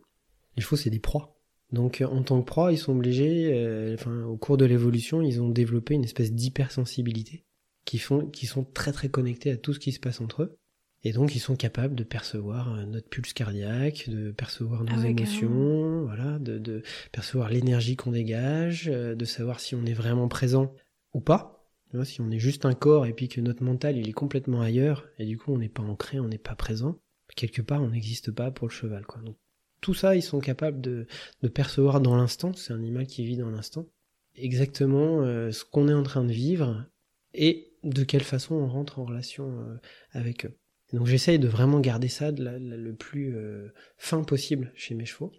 Les 0.56 0.64
chevaux, 0.64 0.78
c'est 0.78 0.90
des 0.90 1.00
proies. 1.00 1.36
Donc 1.74 2.02
en 2.08 2.22
tant 2.24 2.40
que 2.40 2.46
proie, 2.46 2.72
ils 2.72 2.78
sont 2.78 2.96
obligés, 2.96 3.52
euh, 3.54 3.96
enfin 3.96 4.24
au 4.24 4.38
cours 4.38 4.58
de 4.58 4.66
l'évolution, 4.66 5.22
ils 5.22 5.42
ont 5.42 5.50
développé 5.50 5.96
une 5.96 6.04
espèce 6.04 6.32
d'hypersensibilité 6.32 7.44
qui 7.84 7.98
font, 7.98 8.28
qui 8.28 8.46
sont 8.46 8.64
très 8.64 8.94
très 8.94 9.10
connectés 9.10 9.52
à 9.52 9.58
tout 9.58 9.74
ce 9.74 9.80
qui 9.80 9.92
se 9.92 10.00
passe 10.00 10.22
entre 10.22 10.44
eux. 10.44 10.58
Et 11.06 11.12
donc 11.12 11.36
ils 11.36 11.40
sont 11.40 11.56
capables 11.56 11.96
de 11.96 12.04
percevoir 12.04 12.74
euh, 12.74 12.86
notre 12.86 13.10
pulse 13.10 13.34
cardiaque, 13.34 14.10
de 14.10 14.32
percevoir 14.32 14.84
nos 14.84 15.02
ah 15.04 15.08
émotions, 15.08 16.06
voilà, 16.06 16.40
de, 16.40 16.58
de, 16.58 16.82
percevoir 17.12 17.50
l'énergie 17.50 17.96
qu'on 17.96 18.12
dégage, 18.12 18.88
euh, 18.88 19.14
de 19.14 19.26
savoir 19.26 19.60
si 19.60 19.76
on 19.76 19.86
est 19.86 19.94
vraiment 19.94 20.30
présent 20.30 20.74
ou 21.14 21.20
pas. 21.20 21.68
si 22.06 22.22
on 22.22 22.32
est 22.32 22.40
juste 22.40 22.66
un 22.66 22.74
corps 22.74 23.06
et 23.06 23.14
puis 23.14 23.28
que 23.28 23.42
notre 23.42 23.64
mental 23.64 23.98
il 23.98 24.08
est 24.08 24.14
complètement 24.14 24.62
ailleurs 24.62 25.08
et 25.20 25.26
du 25.26 25.38
coup 25.38 25.54
on 25.54 25.58
n'est 25.58 25.70
pas 25.70 25.84
ancré, 25.84 26.20
on 26.20 26.28
n'est 26.30 26.38
pas 26.38 26.56
présent, 26.56 26.98
quelque 27.36 27.62
part 27.62 27.82
on 27.82 27.90
n'existe 27.90 28.32
pas 28.32 28.50
pour 28.52 28.68
le 28.68 28.74
cheval. 28.74 29.06
Quoi. 29.06 29.22
Donc, 29.22 29.36
tout 29.82 29.94
ça 29.94 30.16
ils 30.16 30.24
sont 30.24 30.40
capables 30.40 30.80
de, 30.80 31.06
de 31.42 31.48
percevoir 31.50 32.00
dans 32.00 32.16
l'instant, 32.16 32.54
c'est 32.54 32.72
un 32.72 32.78
animal 32.78 33.08
qui 33.08 33.26
vit 33.26 33.38
dans 33.38 33.50
l'instant, 33.50 33.88
exactement 34.36 35.22
euh, 35.22 35.52
ce 35.52 35.66
qu'on 35.66 35.90
est 35.90 35.94
en 35.94 36.04
train 36.04 36.24
de 36.24 36.32
vivre 36.32 36.86
et 37.34 37.74
de 37.84 38.06
quelle 38.06 38.24
façon 38.24 38.56
on 38.56 38.68
rentre 38.68 39.00
en 39.00 39.04
relation 39.04 39.78
avec 40.14 40.46
eux. 40.46 40.58
Donc 40.94 41.08
j'essaye 41.08 41.40
de 41.40 41.48
vraiment 41.48 41.80
garder 41.80 42.08
ça 42.08 42.32
de 42.32 42.44
le 42.44 42.94
plus 42.94 43.36
euh, 43.36 43.74
fin 43.98 44.24
possible 44.24 44.72
chez 44.76 44.94
mes 44.94 45.06
chevaux. 45.06 45.32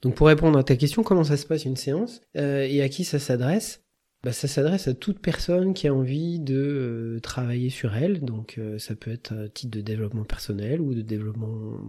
Donc 0.00 0.14
pour 0.14 0.28
répondre 0.28 0.58
à 0.58 0.64
ta 0.64 0.76
question, 0.76 1.02
comment 1.02 1.24
ça 1.24 1.36
se 1.36 1.46
passe 1.46 1.64
une 1.64 1.76
séance 1.76 2.22
euh, 2.36 2.62
et 2.62 2.82
à 2.82 2.88
qui 2.88 3.04
ça 3.04 3.18
s'adresse? 3.18 3.82
Bah, 4.22 4.32
Ça 4.32 4.46
s'adresse 4.46 4.86
à 4.86 4.94
toute 4.94 5.18
personne 5.18 5.74
qui 5.74 5.88
a 5.88 5.94
envie 5.94 6.38
de 6.38 6.56
euh, 6.56 7.20
travailler 7.20 7.70
sur 7.70 7.96
elle. 7.96 8.20
Donc 8.20 8.60
ça 8.78 8.94
peut 8.94 9.10
être 9.10 9.32
à 9.32 9.48
titre 9.48 9.76
de 9.76 9.82
développement 9.82 10.24
personnel 10.24 10.80
ou 10.80 10.94
de 10.94 11.02
développement 11.02 11.80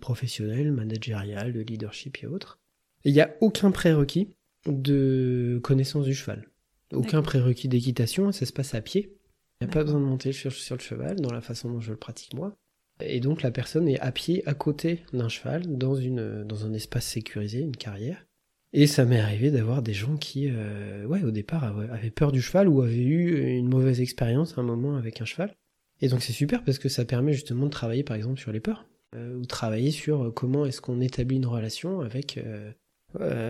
professionnel, 0.00 0.72
managérial, 0.72 1.52
de 1.52 1.60
leadership 1.60 2.18
et 2.22 2.26
autres. 2.26 2.60
Il 3.04 3.12
n'y 3.12 3.20
a 3.20 3.34
aucun 3.40 3.72
prérequis 3.72 4.28
de 4.66 5.58
connaissance 5.62 6.04
du 6.04 6.14
cheval. 6.14 6.48
Aucun 6.92 7.22
prérequis 7.22 7.68
d'équitation, 7.68 8.30
ça 8.32 8.46
se 8.46 8.52
passe 8.52 8.74
à 8.74 8.80
pied. 8.80 9.16
Il 9.60 9.66
n'y 9.66 9.70
a 9.70 9.74
pas 9.74 9.84
besoin 9.84 10.00
de 10.00 10.06
monter 10.06 10.32
sur, 10.32 10.52
sur, 10.52 10.76
le 10.76 10.80
cheval 10.80 11.20
dans 11.20 11.32
la 11.32 11.40
façon 11.40 11.70
dont 11.70 11.80
je 11.80 11.90
le 11.90 11.98
pratique 11.98 12.34
moi. 12.34 12.56
Et 13.02 13.20
donc 13.20 13.42
la 13.42 13.50
personne 13.50 13.88
est 13.88 14.00
à 14.00 14.12
pied 14.12 14.42
à 14.46 14.54
côté 14.54 15.04
d'un 15.12 15.28
cheval 15.28 15.62
dans, 15.66 15.96
un 15.96 16.72
espace 16.72 17.06
sécurisé, 17.06 17.60
une 17.60 17.76
carrière. 17.76 18.26
Et 18.72 18.86
ça 18.86 19.04
m'est 19.04 19.18
arrivé 19.18 19.50
d'avoir 19.50 19.82
des 19.82 19.92
gens 19.92 20.16
qui, 20.16 20.48
euh, 20.48 21.04
ouais, 21.04 21.22
au 21.24 21.32
départ 21.32 21.64
avaient 21.64 22.10
peur 22.10 22.30
du 22.30 22.40
cheval 22.40 22.68
ou 22.68 22.82
avaient 22.82 22.96
eu 22.96 23.56
une 23.56 23.68
mauvaise 23.68 24.00
expérience 24.00 24.56
à 24.56 24.60
un 24.60 24.64
moment 24.64 24.96
avec 24.96 25.20
un 25.20 25.24
cheval. 25.24 25.54
Et 26.00 26.08
donc 26.08 26.22
c'est 26.22 26.32
super 26.32 26.62
parce 26.64 26.78
que 26.78 26.88
ça 26.88 27.04
permet 27.04 27.32
justement 27.32 27.66
de 27.66 27.70
travailler 27.70 28.04
par 28.04 28.16
exemple 28.16 28.40
sur 28.40 28.52
les 28.52 28.60
peurs. 28.60 28.86
Euh, 29.16 29.38
ou 29.38 29.44
travailler 29.44 29.90
sur 29.90 30.32
comment 30.32 30.66
est-ce 30.66 30.80
qu'on 30.80 31.00
établit 31.00 31.36
une 31.36 31.46
relation 31.46 32.00
avec 32.00 32.38
euh, 32.38 32.70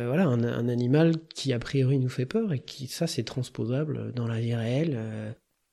voilà 0.08 0.24
un, 0.24 0.68
animal 0.70 1.12
qui 1.34 1.52
a 1.52 1.58
priori 1.58 1.98
nous 1.98 2.08
fait 2.08 2.24
peur 2.24 2.54
et 2.54 2.60
qui 2.60 2.86
ça 2.86 3.06
c'est 3.06 3.24
transposable 3.24 4.14
dans 4.14 4.26
la 4.26 4.40
vie 4.40 4.54
réelle 4.54 4.98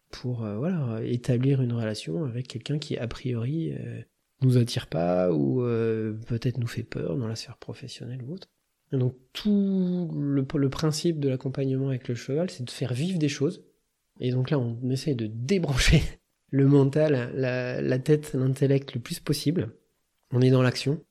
pour 0.09 0.43
euh, 0.43 0.57
voilà 0.57 1.01
établir 1.03 1.61
une 1.61 1.73
relation 1.73 2.25
avec 2.25 2.47
quelqu'un 2.47 2.79
qui 2.79 2.97
a 2.97 3.07
priori 3.07 3.73
euh, 3.73 4.01
nous 4.41 4.57
attire 4.57 4.87
pas 4.87 5.31
ou 5.31 5.61
euh, 5.61 6.13
peut-être 6.27 6.57
nous 6.57 6.67
fait 6.67 6.83
peur 6.83 7.17
dans 7.17 7.27
la 7.27 7.35
sphère 7.35 7.57
professionnelle 7.57 8.21
ou 8.23 8.33
autre. 8.33 8.47
donc 8.91 9.15
tout 9.33 10.09
le, 10.15 10.45
le 10.53 10.69
principe 10.69 11.19
de 11.19 11.29
l'accompagnement 11.29 11.89
avec 11.89 12.07
le 12.07 12.15
cheval, 12.15 12.49
c'est 12.49 12.63
de 12.63 12.69
faire 12.69 12.93
vivre 12.93 13.19
des 13.19 13.29
choses. 13.29 13.63
Et 14.19 14.31
donc 14.31 14.49
là, 14.49 14.57
on 14.57 14.89
essaye 14.89 15.15
de 15.15 15.27
débrancher 15.27 16.01
le 16.51 16.67
mental, 16.67 17.31
la, 17.35 17.81
la 17.81 17.99
tête, 17.99 18.33
l'intellect 18.33 18.93
le 18.93 19.01
plus 19.01 19.19
possible. 19.19 19.75
On 20.31 20.41
est 20.41 20.49
dans 20.49 20.61
l'action, 20.61 21.03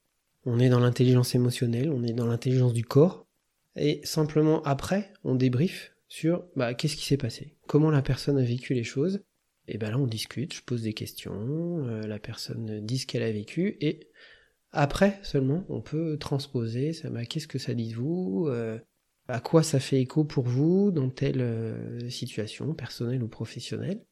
on 0.44 0.59
est 0.59 0.68
dans 0.68 0.80
l'intelligence 0.80 1.35
émotionnelle, 1.35 1.90
on 1.90 2.02
est 2.02 2.12
dans 2.12 2.26
l'intelligence 2.26 2.72
du 2.72 2.85
corps. 2.85 3.26
Et 3.76 4.00
simplement 4.04 4.62
après, 4.62 5.12
on 5.24 5.35
débrief 5.35 5.95
sur 6.08 6.44
bah, 6.56 6.74
qu'est-ce 6.74 6.96
qui 6.96 7.04
s'est 7.04 7.16
passé, 7.16 7.56
comment 7.66 7.90
la 7.90 8.02
personne 8.02 8.38
a 8.38 8.44
vécu 8.44 8.74
les 8.74 8.84
choses? 8.84 9.20
Et 9.68 9.78
ben 9.78 9.90
là, 9.90 9.98
on 9.98 10.06
discute, 10.06 10.54
je 10.54 10.62
pose 10.62 10.82
des 10.82 10.92
questions, 10.92 11.84
euh, 11.86 12.02
la 12.02 12.18
personne 12.18 12.84
dit 12.84 12.98
ce 12.98 13.06
qu'elle 13.06 13.24
a 13.24 13.32
vécu, 13.32 13.76
et 13.80 14.08
après 14.70 15.18
seulement, 15.22 15.64
on 15.68 15.80
peut 15.80 16.16
transposer, 16.18 16.92
ça, 16.92 17.10
bah, 17.10 17.24
qu'est-ce 17.24 17.48
que 17.48 17.58
ça 17.58 17.74
dit 17.74 17.90
de 17.90 17.96
vous, 17.96 18.46
euh, 18.48 18.78
à 19.28 19.40
quoi 19.40 19.62
ça 19.62 19.80
fait 19.80 20.00
écho 20.00 20.24
pour 20.24 20.44
vous 20.44 20.92
dans 20.92 21.10
telle 21.10 21.40
euh, 21.40 22.08
situation, 22.10 22.74
personnelle 22.74 23.22
ou 23.22 23.28
professionnelle? 23.28 24.04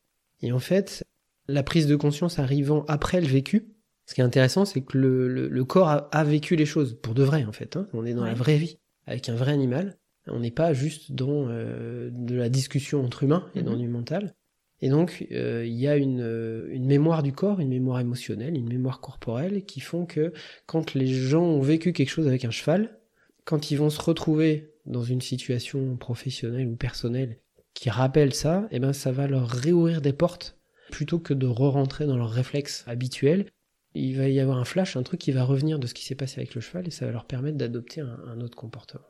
Et 0.43 0.51
en 0.51 0.59
fait, 0.59 1.05
la 1.47 1.63
prise 1.63 1.87
de 1.87 1.95
conscience 1.95 2.39
arrivant 2.39 2.85
après 2.89 3.21
le 3.21 3.29
vécu, 3.29 3.69
ce 4.07 4.15
qui 4.15 4.21
est 4.21 4.25
intéressant, 4.25 4.65
c'est 4.65 4.83
que 4.83 4.99
le, 4.99 5.49
le, 5.49 5.65
corps 5.65 6.09
a, 6.11 6.25
vécu 6.25 6.57
les 6.57 6.67
choses, 6.67 6.99
pour 7.01 7.15
de 7.15 7.23
vrai 7.23 7.45
en 7.45 7.53
fait, 7.53 7.77
hein. 7.77 7.89
on 7.93 8.05
est 8.05 8.13
dans 8.13 8.25
la 8.25 8.35
vraie 8.35 8.59
vie, 8.59 8.79
avec 9.07 9.29
un 9.29 9.35
vrai 9.35 9.53
animal, 9.53 9.99
on 10.27 10.41
n'est 10.41 10.51
pas 10.51 10.73
juste 10.73 11.13
dans 11.13 11.49
euh, 11.49 12.11
de 12.13 12.35
la 12.35 12.49
discussion 12.49 13.05
entre 13.05 13.23
humains 13.23 13.49
et 13.55 13.63
dans 13.63 13.73
mhm. 13.73 13.79
du 13.79 13.89
mental. 13.89 14.35
Et 14.81 14.89
donc, 14.89 15.27
euh, 15.33 15.65
il 15.67 15.75
y 15.75 15.89
a 15.89 15.97
une, 15.97 16.21
euh, 16.21 16.69
une, 16.71 16.85
mémoire 16.85 17.23
du 17.23 17.33
corps, 17.33 17.61
une 17.61 17.69
mémoire 17.69 18.01
émotionnelle, 18.01 18.57
une 18.57 18.69
mémoire 18.69 19.01
corporelle 19.01 19.65
qui 19.65 19.81
font 19.81 20.05
que 20.05 20.33
quand 20.67 20.95
les 20.95 21.07
gens 21.07 21.45
ont 21.45 21.61
vécu 21.61 21.93
quelque 21.93 22.11
chose 22.11 22.27
avec 22.27 22.45
un 22.45 22.51
cheval, 22.51 22.99
quand 23.45 23.71
ils 23.71 23.77
vont 23.77 23.91
se 23.91 24.01
retrouver 24.01 24.73
dans 24.85 25.05
une 25.05 25.21
situation 25.21 25.97
professionnelle 25.97 26.67
ou 26.67 26.77
personnelle 26.77 27.39
qui 27.73 27.89
rappelle 27.89 28.35
ça, 28.35 28.69
eh 28.71 28.79
ben 28.79 28.93
ça 28.93 29.13
va 29.13 29.27
leur 29.27 29.49
réouvrir 29.49 30.01
des 30.01 30.13
portes 30.13 30.59
plutôt 30.91 31.19
que 31.19 31.35
de 31.35 31.47
re-rentrer 31.47 32.07
dans 32.07 32.17
leurs 32.17 32.31
réflexes 32.31 32.85
habituels, 32.87 33.47
il 33.95 34.17
va 34.17 34.29
y 34.29 34.41
avoir 34.41 34.59
un 34.59 34.65
flash, 34.65 34.97
un 34.97 35.03
truc 35.03 35.21
qui 35.21 35.33
va 35.33 35.45
revenir 35.45 35.79
de 35.79 35.87
ce 35.87 35.95
qui 35.95 36.05
s'est 36.05 36.15
passé 36.15 36.41
avec 36.41 36.55
le 36.55 36.61
cheval 36.61 36.87
et 36.87 36.91
ça 36.91 37.07
va 37.07 37.13
leur 37.13 37.27
permettre 37.27 37.57
d'adopter 37.57 38.01
un, 38.01 38.41
autre 38.41 38.57
comportement. 38.57 39.05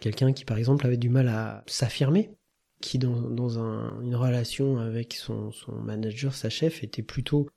Quelqu'un 0.00 0.32
qui 0.32 0.44
par 0.44 0.58
exemple 0.58 0.86
avait 0.86 0.96
du 0.96 1.10
mal 1.10 1.28
à 1.28 1.62
s'affirmer, 1.66 2.30
qui 2.80 2.98
dans, 2.98 3.58
une 4.00 4.14
relation 4.14 4.78
avec 4.78 5.14
son, 5.14 5.52
manager, 5.82 6.34
sa 6.34 6.48
chef, 6.48 6.82
était 6.82 7.02
plutôt 7.02 7.48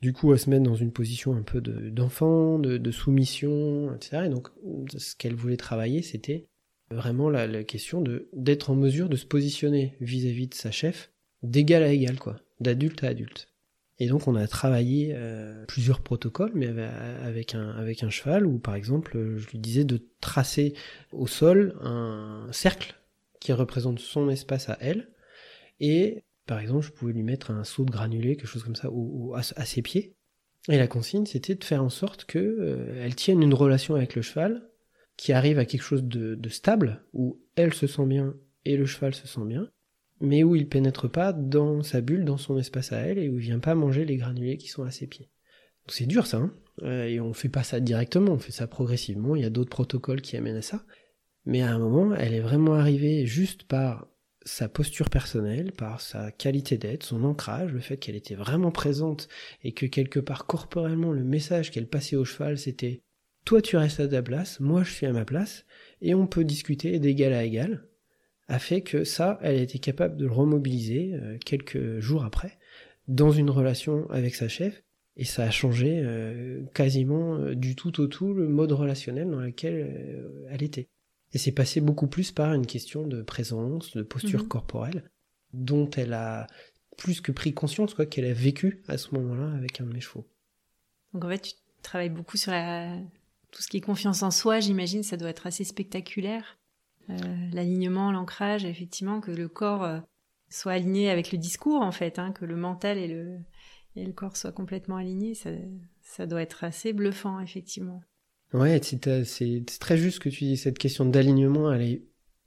du 0.00 0.12
coup 0.12 0.32
à 0.32 0.38
se 0.38 0.50
mettre 0.50 0.64
dans 0.64 0.74
une 0.74 0.92
position 0.92 1.34
un 1.34 1.42
peu 1.42 1.60
d'enfant, 1.60 2.58
de, 2.58 2.90
soumission, 2.90 3.94
etc. 3.94 4.24
Et 4.26 4.28
donc 4.28 4.48
ce 4.96 5.14
qu'elle 5.14 5.36
voulait 5.36 5.56
travailler, 5.56 6.02
c'était 6.02 6.46
vraiment 6.90 7.30
la, 7.30 7.64
question 7.64 8.00
de 8.00 8.28
d'être 8.32 8.70
en 8.70 8.74
mesure 8.74 9.08
de 9.08 9.16
se 9.16 9.26
positionner 9.26 9.94
vis-à-vis 10.00 10.48
de 10.48 10.54
sa 10.54 10.72
chef 10.72 11.12
d'égal 11.42 11.82
à 11.84 11.92
égal, 11.92 12.18
quoi, 12.18 12.40
d'adulte 12.60 13.04
à 13.04 13.08
adulte. 13.08 13.51
Et 13.98 14.08
donc 14.08 14.26
on 14.26 14.34
a 14.34 14.46
travaillé 14.46 15.12
euh, 15.14 15.64
plusieurs 15.66 16.00
protocoles, 16.00 16.52
mais 16.54 16.66
avec 16.66 17.54
un, 17.54 18.10
cheval, 18.10 18.46
où 18.46 18.58
par 18.58 18.74
exemple 18.74 19.36
je 19.36 19.48
lui 19.50 19.58
disais 19.58 19.84
de 19.84 20.00
tracer 20.20 20.74
au 21.12 21.26
sol 21.26 21.76
un 21.80 22.48
cercle 22.52 22.94
qui 23.40 23.52
représente 23.52 23.98
son 23.98 24.28
espace 24.30 24.68
à 24.68 24.78
elle, 24.80 25.10
et 25.80 26.24
par 26.46 26.58
exemple 26.58 26.86
je 26.86 26.92
pouvais 26.92 27.12
lui 27.12 27.22
mettre 27.22 27.50
un 27.50 27.64
seau 27.64 27.84
de 27.84 27.90
granulé, 27.90 28.36
quelque 28.36 28.46
chose 28.46 28.64
comme 28.64 28.76
ça, 28.76 28.90
à, 29.34 29.64
ses 29.64 29.82
pieds. 29.82 30.16
Et 30.68 30.78
la 30.78 30.86
consigne 30.86 31.26
c'était 31.26 31.54
de 31.54 31.64
faire 31.64 31.82
en 31.82 31.90
sorte 31.90 32.24
que 32.24 32.38
euh, 32.38 33.10
tienne 33.10 33.42
une 33.42 33.54
relation 33.54 33.94
avec 33.94 34.14
le 34.14 34.22
cheval 34.22 34.68
qui 35.16 35.32
arrive 35.32 35.58
à 35.58 35.64
quelque 35.66 35.82
chose 35.82 36.04
de, 36.04 36.34
de 36.34 36.48
stable, 36.48 37.04
où 37.12 37.40
elle 37.56 37.74
se 37.74 37.86
sent 37.86 38.06
bien 38.06 38.34
et 38.64 38.76
le 38.76 38.86
cheval 38.86 39.14
se 39.14 39.28
sent 39.28 39.44
bien, 39.44 39.68
mais 40.22 40.44
où 40.44 40.56
il 40.56 40.68
pénètre 40.68 41.10
pas 41.10 41.32
dans 41.32 41.82
sa 41.82 42.00
bulle, 42.00 42.24
dans 42.24 42.38
son 42.38 42.56
espace 42.56 42.92
à 42.92 42.98
elle, 42.98 43.18
et 43.18 43.28
où 43.28 43.38
il 43.38 43.44
vient 43.44 43.58
pas 43.58 43.74
manger 43.74 44.04
les 44.04 44.16
granulés 44.16 44.56
qui 44.56 44.68
sont 44.68 44.84
à 44.84 44.90
ses 44.90 45.06
pieds. 45.06 45.28
C'est 45.88 46.06
dur 46.06 46.26
ça, 46.26 46.38
hein 46.38 46.54
euh, 46.82 47.04
et 47.04 47.20
on 47.20 47.34
fait 47.34 47.48
pas 47.48 47.64
ça 47.64 47.80
directement, 47.80 48.32
on 48.32 48.38
fait 48.38 48.52
ça 48.52 48.68
progressivement, 48.68 49.36
il 49.36 49.42
y 49.42 49.46
a 49.46 49.50
d'autres 49.50 49.70
protocoles 49.70 50.22
qui 50.22 50.36
amènent 50.36 50.56
à 50.56 50.62
ça. 50.62 50.84
Mais 51.44 51.60
à 51.60 51.72
un 51.72 51.78
moment, 51.78 52.14
elle 52.14 52.34
est 52.34 52.40
vraiment 52.40 52.74
arrivée 52.74 53.26
juste 53.26 53.64
par 53.64 54.06
sa 54.44 54.68
posture 54.68 55.10
personnelle, 55.10 55.72
par 55.72 56.00
sa 56.00 56.30
qualité 56.30 56.78
d'être, 56.78 57.04
son 57.04 57.24
ancrage, 57.24 57.72
le 57.72 57.80
fait 57.80 57.96
qu'elle 57.96 58.16
était 58.16 58.34
vraiment 58.34 58.70
présente 58.70 59.28
et 59.62 59.72
que 59.72 59.86
quelque 59.86 60.20
part 60.20 60.46
corporellement 60.46 61.12
le 61.12 61.24
message 61.24 61.70
qu'elle 61.70 61.86
passait 61.86 62.16
au 62.16 62.24
cheval 62.24 62.58
c'était 62.58 63.02
toi 63.44 63.60
tu 63.60 63.76
restes 63.76 64.00
à 64.00 64.08
ta 64.08 64.22
place, 64.22 64.60
moi 64.60 64.82
je 64.82 64.92
suis 64.92 65.06
à 65.06 65.12
ma 65.12 65.24
place, 65.24 65.64
et 66.00 66.14
on 66.14 66.26
peut 66.26 66.44
discuter 66.44 66.98
d'égal 66.98 67.32
à 67.32 67.44
égal, 67.44 67.84
a 68.48 68.58
fait 68.58 68.82
que 68.82 69.04
ça, 69.04 69.38
elle 69.42 69.58
a 69.58 69.62
été 69.62 69.78
capable 69.78 70.16
de 70.16 70.26
le 70.26 70.32
remobiliser 70.32 71.14
euh, 71.14 71.38
quelques 71.44 72.00
jours 72.00 72.24
après 72.24 72.58
dans 73.08 73.32
une 73.32 73.50
relation 73.50 74.08
avec 74.10 74.34
sa 74.34 74.48
chef 74.48 74.82
et 75.16 75.24
ça 75.24 75.44
a 75.44 75.50
changé 75.50 76.00
euh, 76.02 76.64
quasiment 76.74 77.36
euh, 77.36 77.54
du 77.54 77.76
tout 77.76 78.00
au 78.00 78.06
tout 78.06 78.32
le 78.32 78.48
mode 78.48 78.72
relationnel 78.72 79.30
dans 79.30 79.40
lequel 79.40 80.24
elle 80.48 80.62
était. 80.62 80.88
Et 81.32 81.38
c'est 81.38 81.52
passé 81.52 81.80
beaucoup 81.80 82.08
plus 82.08 82.30
par 82.30 82.52
une 82.52 82.66
question 82.66 83.06
de 83.06 83.22
présence, 83.22 83.96
de 83.96 84.02
posture 84.02 84.42
mhm. 84.42 84.48
corporelle, 84.48 85.10
dont 85.52 85.88
elle 85.90 86.12
a 86.12 86.46
plus 86.98 87.20
que 87.20 87.32
pris 87.32 87.54
conscience, 87.54 87.94
quoi, 87.94 88.06
qu'elle 88.06 88.26
a 88.26 88.34
vécu 88.34 88.82
à 88.86 88.98
ce 88.98 89.14
moment-là 89.14 89.50
avec 89.56 89.80
un 89.80 89.84
de 89.84 89.92
mes 89.92 90.00
chevaux. 90.00 90.28
Donc 91.14 91.24
en 91.24 91.28
fait, 91.28 91.40
tu 91.40 91.52
travailles 91.82 92.10
beaucoup 92.10 92.36
sur 92.36 92.52
la... 92.52 92.98
tout 93.50 93.62
ce 93.62 93.68
qui 93.68 93.78
est 93.78 93.82
confiance 93.82 94.22
en 94.22 94.30
soi, 94.30 94.60
j'imagine, 94.60 95.02
ça 95.02 95.16
doit 95.16 95.30
être 95.30 95.46
assez 95.46 95.64
spectaculaire. 95.64 96.58
Euh, 97.10 97.14
l'alignement, 97.52 98.12
l'ancrage, 98.12 98.64
effectivement, 98.64 99.20
que 99.20 99.30
le 99.30 99.48
corps 99.48 99.84
euh, 99.84 100.00
soit 100.48 100.72
aligné 100.72 101.10
avec 101.10 101.32
le 101.32 101.38
discours, 101.38 101.82
en 101.82 101.92
fait, 101.92 102.18
hein, 102.18 102.32
que 102.32 102.44
le 102.44 102.56
mental 102.56 102.98
et 102.98 103.08
le, 103.08 103.38
et 103.96 104.04
le 104.04 104.12
corps 104.12 104.36
soient 104.36 104.52
complètement 104.52 104.96
alignés, 104.96 105.34
ça, 105.34 105.50
ça 106.00 106.26
doit 106.26 106.42
être 106.42 106.64
assez 106.64 106.92
bluffant, 106.92 107.40
effectivement. 107.40 108.00
Ouais, 108.52 108.80
c'est 108.82 109.78
très 109.80 109.96
juste 109.96 110.18
que 110.18 110.28
tu 110.28 110.44
dis. 110.44 110.56
Cette 110.56 110.78
question 110.78 111.06
d'alignement, 111.06 111.72
elle 111.72 111.82
est 111.82 112.02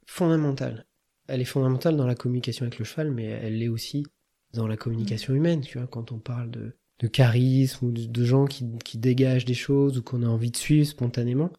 fondamentale. 0.06 0.86
Elle 1.26 1.40
est 1.40 1.44
fondamentale 1.44 1.96
dans 1.96 2.06
la 2.06 2.14
communication 2.14 2.64
avec 2.64 2.78
le 2.78 2.84
cheval, 2.84 3.10
mais 3.10 3.24
elle 3.24 3.58
l'est 3.58 3.68
aussi 3.68 4.04
dans 4.54 4.68
la 4.68 4.76
communication 4.76 5.32
mm. 5.32 5.36
humaine. 5.36 5.60
Tu 5.62 5.78
vois, 5.78 5.88
quand 5.88 6.12
on 6.12 6.18
parle 6.18 6.50
de, 6.50 6.76
de 7.00 7.08
charisme 7.08 7.86
ou 7.86 7.90
de, 7.90 8.06
de 8.06 8.24
gens 8.24 8.46
qui, 8.46 8.64
qui, 8.84 8.98
dégagent 8.98 9.44
des 9.44 9.54
choses 9.54 9.98
ou 9.98 10.02
qu'on 10.02 10.22
a 10.22 10.28
envie 10.28 10.52
de 10.52 10.56
suivre 10.56 10.86
spontanément, 10.86 11.50